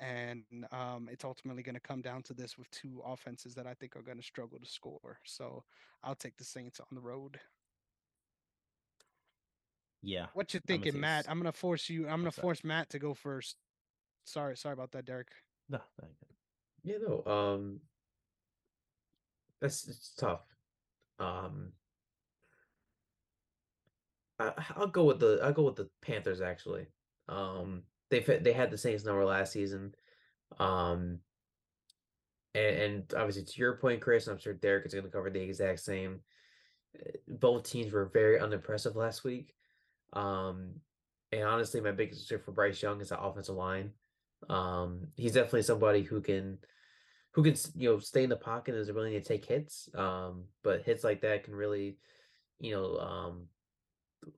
[0.00, 3.74] and um, it's ultimately going to come down to this with two offenses that I
[3.74, 5.18] think are going to struggle to score.
[5.24, 5.64] So,
[6.02, 7.38] I'll take the Saints on the road.
[10.02, 10.26] yeah.
[10.34, 11.26] What you I'm thinking, Matt?
[11.28, 12.08] I'm gonna force you.
[12.08, 13.56] I'm gonna force Matt to go first.
[14.24, 15.28] Sorry, sorry about that, Derrick.
[15.68, 16.92] No, thank you.
[16.92, 17.32] Yeah, no.
[17.32, 17.80] Um,
[19.62, 20.42] that's it's tough.
[21.18, 21.72] Um,
[24.38, 26.86] I, I'll go with the I'll go with the Panthers actually.
[27.28, 29.94] Um, they they had the Saints number last season.
[30.58, 31.20] Um,
[32.54, 35.40] and, and obviously to your point, Chris, I'm sure Derrick is going to cover the
[35.40, 36.20] exact same.
[36.98, 39.54] uh, Both teams were very unimpressive last week.
[40.12, 40.74] Um,
[41.30, 43.92] and honestly, my biggest concern for Bryce Young is the offensive line.
[44.50, 46.58] Um, he's definitely somebody who can
[47.32, 49.88] who can you know stay in the pocket is willing to take hits.
[49.94, 51.96] Um, but hits like that can really,
[52.60, 53.46] you know, um,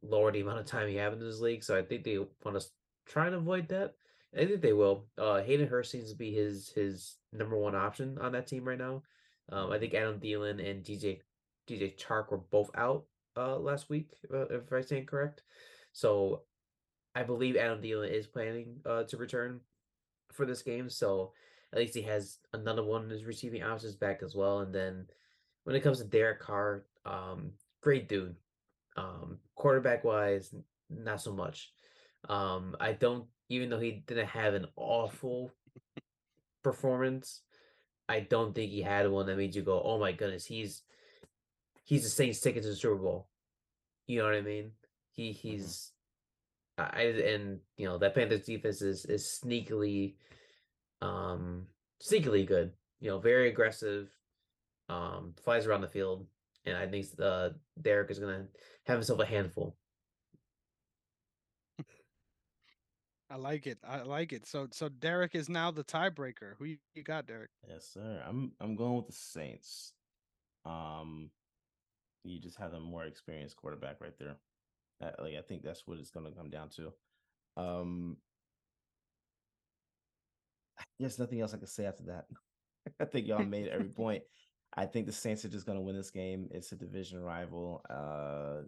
[0.03, 1.65] lower the amount of time you have in this league.
[1.65, 2.67] So I think they want to
[3.07, 3.95] try and avoid that.
[4.35, 5.07] I think they will.
[5.19, 8.79] Uh, Hayden Hurst seems to be his his number one option on that team right
[8.79, 9.03] now.
[9.51, 11.21] Um, I think Adam Thielen and DJ
[11.69, 13.05] DJ Chark were both out
[13.37, 15.43] uh last week, uh, if I stand correct.
[15.93, 16.43] So
[17.15, 19.61] I believe Adam Thielen is planning uh to return
[20.33, 20.89] for this game.
[20.89, 21.33] So
[21.75, 24.61] at least he has another one his receiving options back as well.
[24.61, 25.07] And then
[25.65, 27.51] when it comes to Derek Carr, um,
[27.83, 28.37] great dude.
[28.97, 30.55] Um, quarterback wise,
[30.89, 31.73] not so much.
[32.29, 35.51] Um, I don't even though he didn't have an awful
[36.63, 37.43] performance,
[38.09, 40.83] I don't think he had one that made you go, "Oh my goodness, he's
[41.83, 43.29] he's the Saints ticket to the Super Bowl."
[44.07, 44.71] You know what I mean?
[45.11, 45.91] He he's
[46.79, 50.15] I and you know that Panthers defense is is sneakily
[51.05, 51.67] um
[52.03, 52.73] sneakily good.
[53.01, 54.09] You know, very aggressive,
[54.89, 56.27] um, flies around the field,
[56.65, 57.51] and I think uh
[57.81, 58.47] Derek is gonna
[58.87, 59.77] have himself a handful.
[63.31, 63.79] I like it.
[63.83, 64.47] I like it.
[64.47, 66.53] So, so Derrick is now the tiebreaker.
[66.59, 67.51] Who you, you got, Derrick?
[67.69, 68.23] Yes, sir.
[68.25, 69.93] I'm I'm going with the Saints.
[70.65, 71.31] Um,
[72.23, 74.37] you just have a more experienced quarterback right there.
[75.03, 76.93] Uh, like I think that's what it's going to come down to.
[77.57, 78.19] Um,
[80.99, 82.27] there's nothing else I can say after that.
[83.01, 84.23] I think y'all made every point.
[84.77, 86.49] I think the Saints are just going to win this game.
[86.51, 87.83] It's a division rival.
[87.89, 88.67] Uh,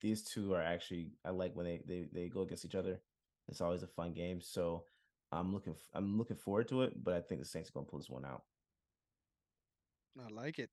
[0.00, 3.00] these two are actually I like when they they they go against each other.
[3.48, 4.40] It's always a fun game.
[4.40, 4.84] So
[5.30, 6.92] I'm looking I'm looking forward to it.
[7.02, 8.42] But I think the Saints are going to pull this one out.
[10.18, 10.70] I like it.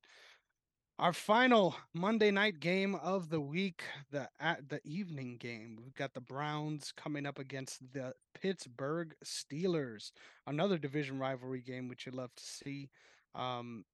[0.99, 5.79] Our final Monday night game of the week, the at the evening game.
[5.81, 10.11] We've got the Browns coming up against the Pittsburgh Steelers.
[10.45, 12.89] Another division rivalry game, which you love to see.
[13.33, 13.85] Um,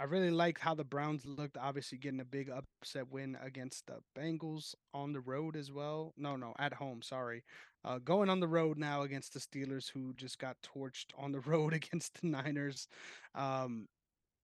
[0.00, 4.00] I really like how the Browns looked, obviously getting a big upset win against the
[4.18, 6.14] Bengals on the road as well.
[6.16, 7.44] No, no, at home, sorry.
[7.84, 11.40] Uh, going on the road now against the Steelers, who just got torched on the
[11.46, 12.88] road against the Niners.
[13.36, 13.86] Um,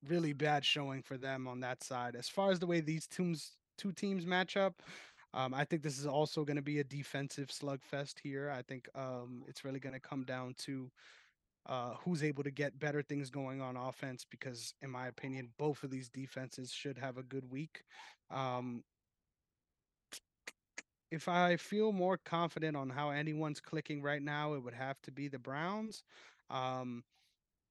[0.08, 2.16] really bad showing for them on that side.
[2.16, 4.82] As far as the way these teams two teams match up,
[5.32, 8.50] um, I think this is also going to be a defensive slugfest here.
[8.50, 10.90] I think um, it's really going to come down to
[11.66, 15.82] uh, who's able to get better things going on offense because, in my opinion, both
[15.84, 17.84] of these defenses should have a good week.
[18.30, 18.82] Um,
[21.10, 25.12] if I feel more confident on how anyone's clicking right now, it would have to
[25.12, 26.02] be the Browns.
[26.50, 27.04] Um,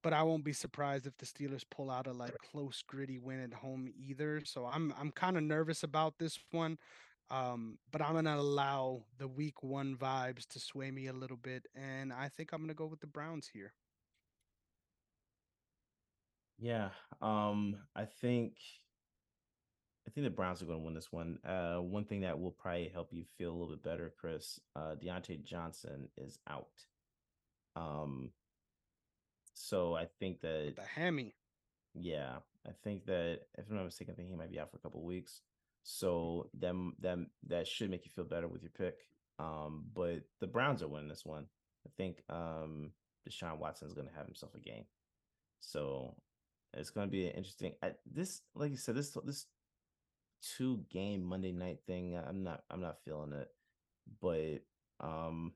[0.02, 3.42] but I won't be surprised if the Steelers pull out a like close, gritty win
[3.42, 4.42] at home either.
[4.44, 6.78] So I'm I'm kind of nervous about this one.
[7.30, 11.66] Um, but I'm gonna allow the week one vibes to sway me a little bit,
[11.76, 13.72] and I think I'm gonna go with the Browns here.
[16.58, 16.90] Yeah,
[17.22, 18.54] um, I think
[20.06, 21.38] I think the Browns are going to win this one.
[21.44, 24.58] Uh, one thing that will probably help you feel a little bit better, Chris.
[24.74, 26.66] Uh, Diontae Johnson is out.
[27.76, 28.30] Um,
[29.60, 31.34] so I think that the hammy.
[31.94, 34.76] Yeah, I think that if I'm not mistaken, I think he might be out for
[34.76, 35.42] a couple weeks.
[35.82, 38.96] So them them that should make you feel better with your pick.
[39.38, 41.46] Um, but the Browns are winning this one.
[41.86, 42.92] I think um
[43.28, 44.84] Deshaun Watson is going to have himself a game.
[45.60, 46.14] So
[46.72, 47.74] it's going to be an interesting.
[47.82, 49.46] I, this, like you said, this this
[50.56, 52.16] two game Monday night thing.
[52.16, 53.48] I'm not I'm not feeling it,
[54.22, 54.62] but
[55.06, 55.52] um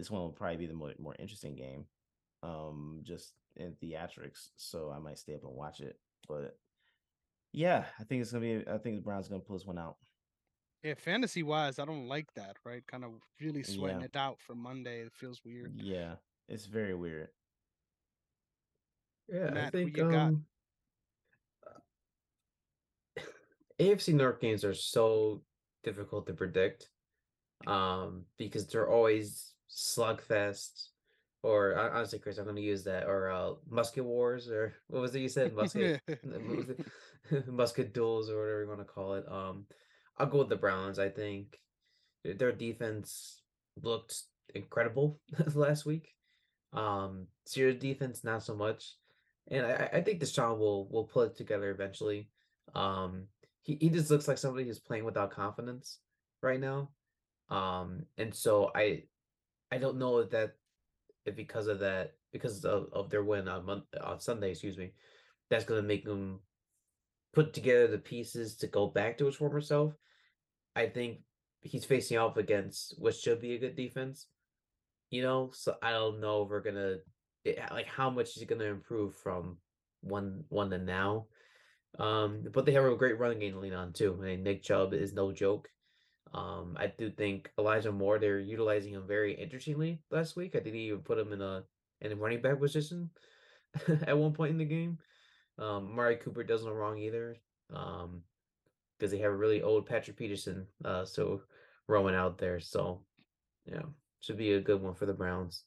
[0.00, 1.84] this one will probably be the more, more interesting game,
[2.42, 4.48] um, just in theatrics.
[4.56, 5.98] So I might stay up and watch it.
[6.26, 6.56] But
[7.52, 8.64] yeah, I think it's gonna be.
[8.66, 9.96] I think the Browns gonna pull this one out.
[10.82, 12.56] Yeah, fantasy wise, I don't like that.
[12.64, 13.10] Right, kind of
[13.42, 14.06] really sweating yeah.
[14.06, 15.02] it out for Monday.
[15.02, 15.72] It feels weird.
[15.76, 16.14] Yeah,
[16.48, 17.28] it's very weird.
[19.28, 20.46] Yeah, Matt, I think um,
[23.78, 25.42] AFC North games are so
[25.84, 26.88] difficult to predict
[27.66, 30.88] um, because they're always slugfest
[31.42, 35.14] or honestly chris i'm going to use that or uh musket wars or what was
[35.14, 35.54] it you said?
[35.54, 36.00] Musket
[37.46, 39.24] musket duels or whatever you want to call it.
[39.30, 39.66] Um
[40.18, 41.58] i'll go with the browns i think.
[42.24, 43.40] Their defense
[43.82, 44.14] looked
[44.54, 45.20] incredible
[45.54, 46.14] last week.
[46.72, 48.96] Um Sears defense not so much.
[49.50, 52.28] And i i think Deshaun will will pull it together eventually.
[52.74, 53.26] Um
[53.62, 55.98] he, he just looks like somebody who's playing without confidence
[56.42, 56.90] right now.
[57.48, 59.04] Um and so i
[59.72, 60.54] I don't know that
[61.36, 64.92] because of that, because of, of their win on on Sunday, excuse me,
[65.48, 66.40] that's gonna make them
[67.32, 69.94] put together the pieces to go back to his former self.
[70.74, 71.18] I think
[71.62, 74.26] he's facing off against what should be a good defense.
[75.10, 76.96] You know, so I don't know if we're gonna
[77.70, 79.58] like how much is gonna improve from
[80.00, 81.26] one one to now.
[81.98, 84.16] Um, but they have a great running game to lean on too.
[84.20, 85.68] I mean, Nick Chubb is no joke.
[86.32, 90.54] Um, I do think Elijah Moore they're utilizing him very interestingly last week.
[90.54, 91.64] I think he even put him in a
[92.00, 93.10] in a running back position
[94.06, 94.98] at one point in the game.
[95.58, 97.36] Um, Mari Cooper does no wrong either.
[97.74, 98.22] Um,
[99.00, 101.40] because they have a really old Patrick Peterson, uh, so
[101.88, 102.60] roaming out there.
[102.60, 103.00] So,
[103.64, 103.82] yeah,
[104.20, 105.64] should be a good one for the Browns.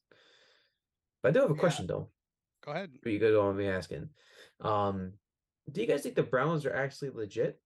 [1.21, 1.59] But I do have a yeah.
[1.59, 2.09] question though.
[2.63, 2.91] Go ahead.
[3.03, 4.09] Are You go on me asking.
[4.61, 5.13] Um,
[5.71, 7.59] do you guys think the Browns are actually legit?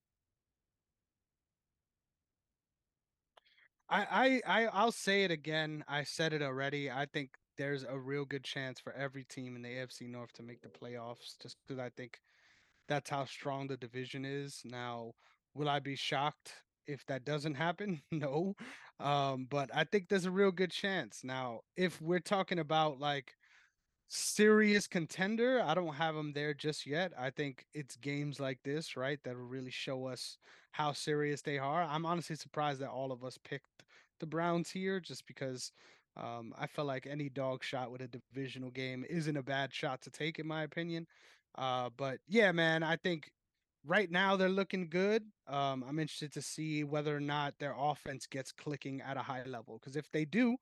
[3.90, 5.84] I, I, I, I'll say it again.
[5.88, 6.92] I said it already.
[6.92, 10.44] I think there's a real good chance for every team in the AFC North to
[10.44, 12.20] make the playoffs, just because I think
[12.88, 14.62] that's how strong the division is.
[14.66, 15.14] Now,
[15.54, 16.54] will I be shocked
[16.86, 18.02] if that doesn't happen?
[18.12, 18.56] no,
[19.00, 21.22] um, but I think there's a real good chance.
[21.24, 23.34] Now, if we're talking about like
[24.08, 25.62] serious contender.
[25.64, 27.12] I don't have them there just yet.
[27.18, 30.38] I think it's games like this, right, that will really show us
[30.78, 31.82] how serious they are.
[31.82, 33.84] I'm honestly surprised that all of us picked
[34.20, 35.72] the Browns here just because
[36.16, 40.04] um, I felt like any dog shot with a divisional game isn't a bad shot
[40.04, 41.08] to take, in my opinion.
[41.58, 43.32] Uh, but yeah, man, I think
[43.88, 45.24] right now they're looking good.
[45.48, 49.46] Um, I'm interested to see whether or not their offense gets clicking at a high
[49.46, 50.58] level because if they do,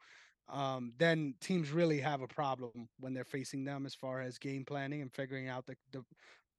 [0.48, 4.64] um, then teams really have a problem when they're facing them as far as game
[4.64, 6.06] planning and figuring out the, the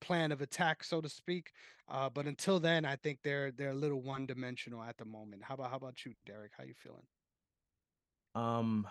[0.00, 1.52] plan of attack, so to speak.
[1.88, 5.42] Uh, but until then, I think they're they're a little one dimensional at the moment.
[5.44, 6.52] How about how about you, Derrick?
[6.56, 7.06] How you feeling?
[8.34, 8.86] Um,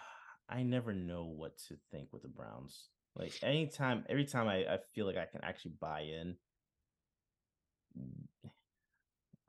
[0.49, 2.89] I never know what to think with the Browns.
[3.15, 6.35] Like anytime, every time I, I feel like I can actually buy in,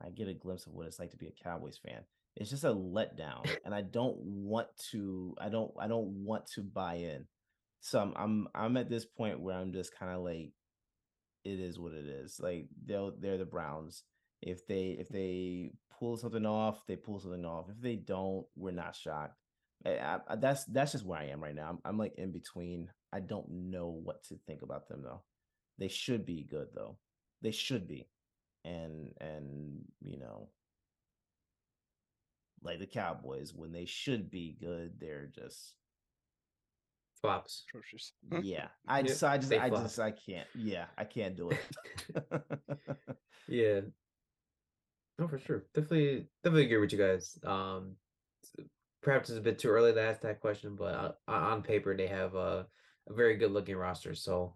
[0.01, 2.01] I get a glimpse of what it's like to be a Cowboys fan.
[2.35, 5.35] It's just a letdown, and I don't want to.
[5.39, 5.71] I don't.
[5.79, 7.25] I don't want to buy in.
[7.81, 8.13] So I'm.
[8.15, 8.47] I'm.
[8.53, 10.51] I'm at this point where I'm just kind of like,
[11.47, 12.39] it is what it is.
[12.39, 13.13] Like they'll.
[13.17, 14.03] They're the Browns.
[14.41, 14.97] If they.
[14.99, 17.69] If they pull something off, they pull something off.
[17.69, 19.35] If they don't, we're not shocked.
[19.85, 21.69] Eh, I, I, that's that's just where I am right now.
[21.69, 22.89] I'm, I'm like in between.
[23.13, 25.21] I don't know what to think about them though.
[25.79, 26.97] They should be good though.
[27.41, 28.07] They should be,
[28.65, 30.49] and and you know,
[32.61, 35.73] like the Cowboys when they should be good, they're just
[37.21, 37.63] flops.
[37.69, 38.13] Atrocious.
[38.41, 38.67] yeah.
[38.87, 39.83] I Yeah, just I just they I flop.
[39.83, 40.47] just I can't.
[40.55, 41.59] Yeah, I can't do it.
[43.49, 43.79] Yeah.
[45.17, 45.65] No, for sure.
[45.73, 47.39] Definitely, definitely agree with you guys.
[47.45, 47.95] Um,
[49.01, 51.95] perhaps it's a bit too early to ask that question, but uh, on on paper
[51.95, 52.67] they have a,
[53.07, 54.13] a very good looking roster.
[54.13, 54.53] So,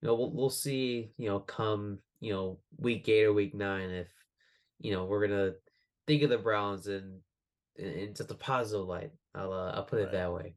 [0.00, 1.12] you know, we'll we'll see.
[1.18, 4.08] You know, come you know week eight or week nine if
[4.80, 5.52] you know we're gonna
[6.06, 7.20] think of the Browns in
[7.76, 9.12] in, in just a positive light.
[9.34, 10.54] I'll uh, I'll put it that way.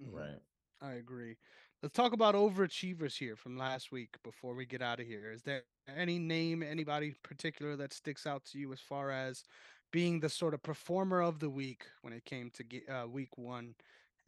[0.00, 0.12] Mhm.
[0.12, 0.38] right.
[0.80, 1.36] I agree.
[1.82, 5.30] Let's talk about overachievers here from last week before we get out of here.
[5.32, 5.62] Is there
[5.96, 9.44] any name, anybody particular that sticks out to you as far as
[9.92, 13.38] being the sort of performer of the week when it came to ge- uh, week
[13.38, 13.74] one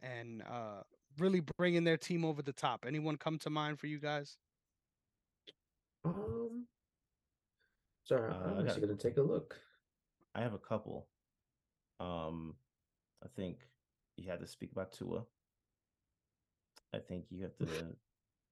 [0.01, 0.81] and uh,
[1.19, 2.85] really bringing their team over the top?
[2.87, 4.37] Anyone come to mind for you guys?
[6.03, 6.65] Um,
[8.05, 9.59] sorry, Uh, I I'm got- actually gonna take a look.
[10.33, 11.07] I have a couple.
[11.99, 12.55] Um,
[13.23, 13.59] I think
[14.15, 15.25] you had to speak about Tua.
[16.93, 17.95] I think you have to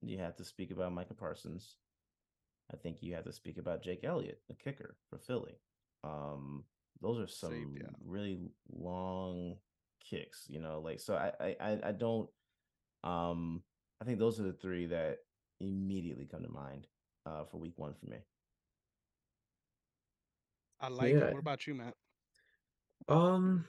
[0.02, 1.78] you have to speak about Micah Parsons.
[2.74, 5.60] I think you have to speak about Jake Elliott, the kicker for Philly.
[6.04, 6.64] Um,
[7.02, 7.90] those are some Same, yeah.
[8.06, 8.40] really
[8.72, 9.56] long
[10.08, 12.30] kicks, you know, like so I, I I I don't
[13.04, 13.64] um
[14.02, 15.18] I think those are the three that
[15.60, 16.88] immediately come to mind
[17.26, 18.18] uh for week one for me.
[20.80, 21.26] I like Yeah.
[21.26, 21.34] it.
[21.34, 21.96] What about you, Matt?
[23.10, 23.66] Um,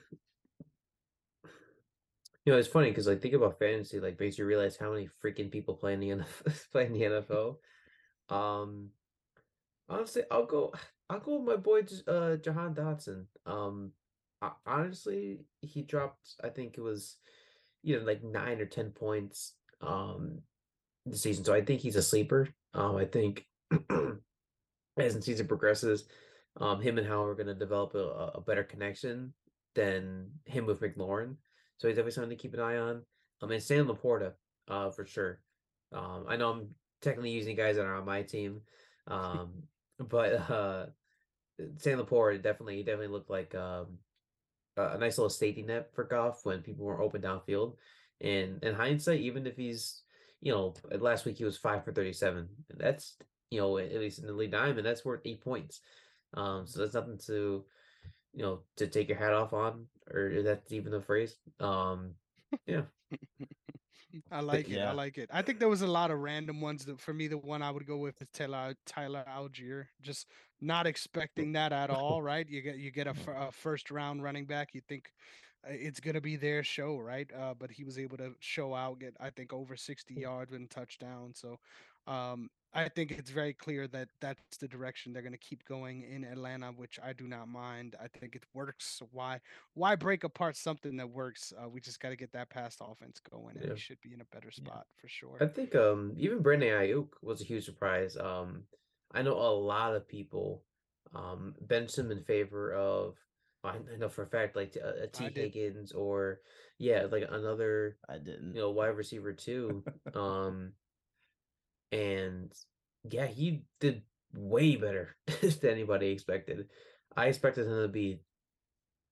[2.45, 5.07] you know, it's funny because like think about fantasy, like makes you realize how many
[5.23, 7.55] freaking people play in the NFL, play in the NFL.
[8.29, 8.89] Um,
[9.87, 10.73] honestly, I'll go.
[11.09, 13.25] I'll go with my boy, uh, Jahan Dotson.
[13.45, 13.91] Um,
[14.41, 16.35] ho- honestly, he dropped.
[16.41, 17.17] I think it was,
[17.83, 19.55] you know, like nine or ten points.
[19.81, 20.39] Um,
[21.05, 22.47] this season, so I think he's a sleeper.
[22.73, 23.45] Um, I think
[24.97, 26.05] as the season progresses,
[26.61, 29.33] um, him and Howell are going to develop a, a better connection
[29.75, 31.35] than him with McLaurin.
[31.81, 33.01] So he's definitely something to keep an eye on.
[33.41, 34.33] I mean, Sam LaPorta,
[34.67, 35.39] uh, for sure.
[35.91, 36.67] Um, I know I'm
[37.01, 38.61] technically using guys that are on my team,
[39.07, 39.63] um,
[39.97, 40.85] but uh,
[41.77, 43.97] Sam LaPorta definitely he definitely looked like um,
[44.77, 47.77] a, nice little safety net for Goff when people were open downfield.
[48.21, 50.03] And in hindsight, even if he's
[50.39, 52.47] you know last week he was five for thirty seven,
[52.77, 53.15] that's
[53.49, 55.79] you know at least in the lead diamond that's worth eight points.
[56.35, 57.65] Um, so that's nothing to
[58.35, 61.35] you know to take your hat off on, or that's even the phrase.
[61.59, 62.15] Um,
[62.65, 62.83] yeah.
[64.31, 64.75] I like it.
[64.75, 64.89] yeah.
[64.89, 65.29] I like it.
[65.31, 66.85] I think there was a lot of random ones.
[66.85, 69.85] That for me, the one I would go with is Tyler Tyler Allgeier.
[70.01, 70.27] Just
[70.59, 72.21] not expecting that at all.
[72.21, 72.47] Right?
[72.49, 74.73] You get you get a, a first round running back.
[74.73, 75.11] You think
[75.65, 77.29] uh, it's gonna be their show, right?
[77.37, 80.69] Uh, but he was able to show out, get I think over sixty yards and
[80.69, 81.31] touchdown.
[81.33, 81.59] So
[82.07, 86.23] um, I think it's very clear that that's the direction they're gonna keep going in
[86.23, 87.95] Atlanta, which I do not mind.
[88.01, 88.85] I think it works.
[88.99, 89.39] So Why
[89.73, 91.51] why break apart something that works?
[91.61, 93.73] Uh, we just got to get that past offense going, and Yeah.
[93.73, 94.63] he should be in a better Yeah.
[94.65, 95.37] spot for sure.
[95.41, 98.15] I think um even Brandon Aiyuk was a huge surprise.
[98.15, 98.63] Um,
[99.11, 100.63] I know a lot of people
[101.13, 103.17] um benched him in favor of
[103.65, 105.53] I I know for a fact like a, a T I did.
[105.53, 106.39] Higgins or
[106.77, 108.55] yeah like another I didn't.
[108.55, 109.83] you know wide receiver too.
[110.15, 110.71] um,
[111.91, 112.51] and
[113.09, 114.01] yeah, he did
[114.33, 116.67] way better than anybody expected.
[117.15, 118.19] I expected him to be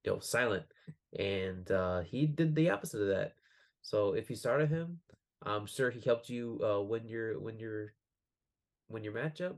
[0.03, 0.65] you know silent,
[1.18, 3.34] and uh, he did the opposite of that.
[3.81, 4.99] So if you started him,
[5.43, 7.93] I'm sure he helped you uh, win your win your
[8.89, 9.56] win your matchup.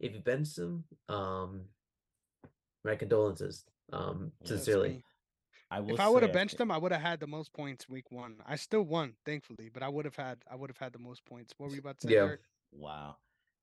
[0.00, 1.62] If you benched him, um,
[2.84, 3.64] my condolences.
[3.92, 5.04] Um, Yeah, sincerely.
[5.70, 7.52] I will If I would have say benched him, I would have had the most
[7.52, 8.36] points week one.
[8.46, 11.24] I still won, thankfully, but I would have had I would have had the most
[11.24, 11.52] points.
[11.56, 12.20] What were you about to say, Yeah.
[12.20, 12.40] Derrick?
[12.74, 13.16] Wow.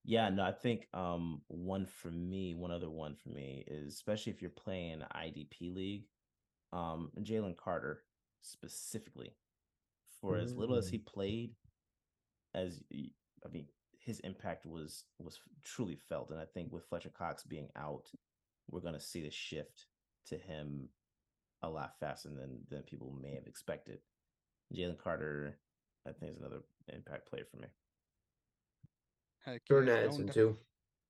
[0.04, 4.32] Yeah, no, I think um one for me, one other one for me is especially
[4.32, 6.06] if you're playing IDP league,
[6.74, 8.04] um Jalen Carter
[8.42, 9.36] specifically.
[10.20, 11.56] For as little as he played,
[12.54, 13.66] as I mean,
[14.00, 18.06] his impact was was truly felt, and I think with Fletcher Cox being out,
[18.70, 19.88] we're gonna see the shift
[20.28, 20.90] to him
[21.62, 24.00] a lot faster than than people may have expected.
[24.76, 25.58] Jalen Carter,
[26.08, 26.62] I think, is another
[26.94, 27.68] impact player for me.
[29.46, 30.58] Heck Jordan yeah, Addison don't, too.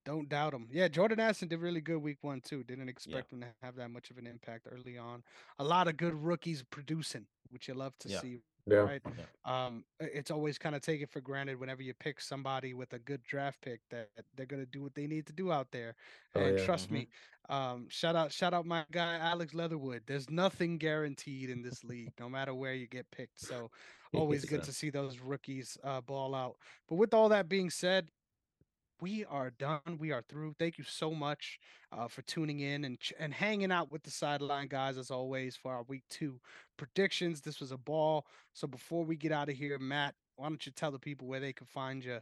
[0.06, 0.68] don't doubt him.
[0.72, 2.64] Yeah, Jordan Addison did really good week one too.
[2.64, 2.92] Didn't Yeah.
[2.92, 5.24] expect him to have that much of an impact early on.
[5.60, 8.20] A lot of good rookies producing, which you love to Yeah.
[8.22, 8.78] see, Yeah.
[8.78, 9.02] right?
[9.18, 9.26] Yeah.
[9.44, 13.24] Um, it's always kind of taken for granted whenever you pick somebody with a good
[13.24, 15.96] draft pick that they're gonna do what they need to do out there.
[16.36, 16.66] Oh, And yeah.
[16.66, 16.92] trust Mhm.
[16.92, 17.10] me,
[17.50, 20.04] um, shout out, shout out my guy Alex Leatherwood.
[20.08, 23.40] There's nothing guaranteed in this league, no matter where you get picked.
[23.40, 23.72] So
[24.14, 26.58] always good to see those rookies uh, ball out.
[26.88, 28.10] But with all that being said,
[29.02, 29.98] we are done.
[30.00, 30.56] We are through.
[30.58, 31.60] Thank you so much
[31.92, 35.56] uh, for tuning in and ch- and hanging out with the sideline guys as always
[35.56, 36.40] for our week two
[36.78, 37.42] predictions.
[37.42, 38.28] This was a ball.
[38.54, 41.40] So before we get out of here, Matt, why don't you tell the people where
[41.40, 42.20] they can find you?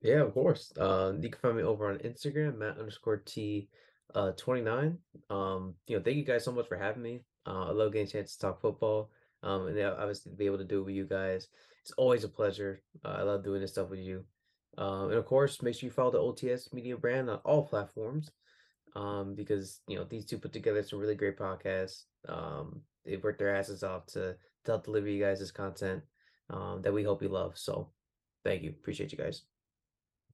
[0.00, 0.72] Yeah, of course.
[0.78, 3.68] Uh, you can find me over on Instagram, Matt underscore T
[4.14, 4.96] uh 29.
[5.30, 7.20] Um, you know, thank you guys so much for having me.
[7.46, 9.10] Uh, I love getting a chance to talk football.
[9.42, 11.48] Um, and obviously to be able to do it with you guys.
[11.82, 12.80] It's always a pleasure.
[13.04, 14.24] Uh, I love doing this stuff with you.
[14.76, 18.30] Um, and of course, make sure you follow the OTS media brand on all platforms.
[18.96, 22.04] Um, because you know, these two put together some really great podcasts.
[22.28, 26.02] Um, they worked their asses off to, to help deliver you guys this content
[26.50, 27.56] um that we hope you love.
[27.58, 27.90] So
[28.44, 28.70] thank you.
[28.70, 29.42] Appreciate you guys.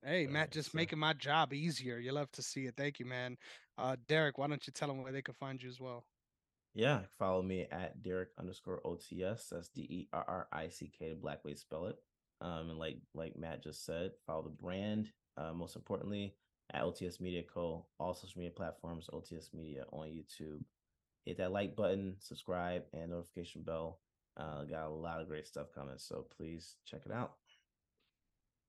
[0.04, 0.76] Hey, Matt, just sir.
[0.76, 1.98] making my job easier.
[1.98, 2.74] You love to see it.
[2.76, 3.36] Thank you, man.
[3.76, 6.04] Uh, Derrick, why don't you tell them where they can find you as well?
[6.74, 9.48] Yeah, follow me at Derrick underscore OTS.
[9.50, 11.96] That's D E R R I C K, the black way to spell it.
[12.40, 15.08] Um, and like like Matt just said, follow the brand.
[15.36, 16.34] Uh, most importantly,
[16.72, 17.86] at OTS Media Co.
[17.98, 20.62] All social media platforms, OTS Media on YouTube.
[21.24, 24.00] Hit that like button, subscribe, and notification bell.
[24.36, 27.32] Uh, got a lot of great stuff coming, so please check it out.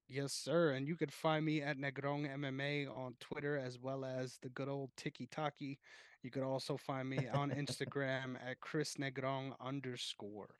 [0.09, 0.71] Yes, sir.
[0.71, 4.67] And you could find me at Negron MMA on Twitter as well as the good
[4.67, 5.79] old Tiki Taki.
[6.21, 10.55] You could also find me on Instagram at Chris Negron underscore.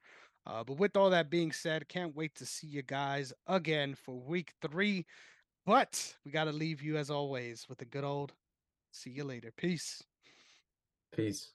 [0.46, 4.20] Uh, but with all that being said, can't wait to see you guys again for
[4.20, 5.06] week three.
[5.66, 8.34] But we got to leave you as always with a good old
[8.92, 9.52] see you later.
[9.56, 10.04] Peace.
[11.16, 11.52] Peace.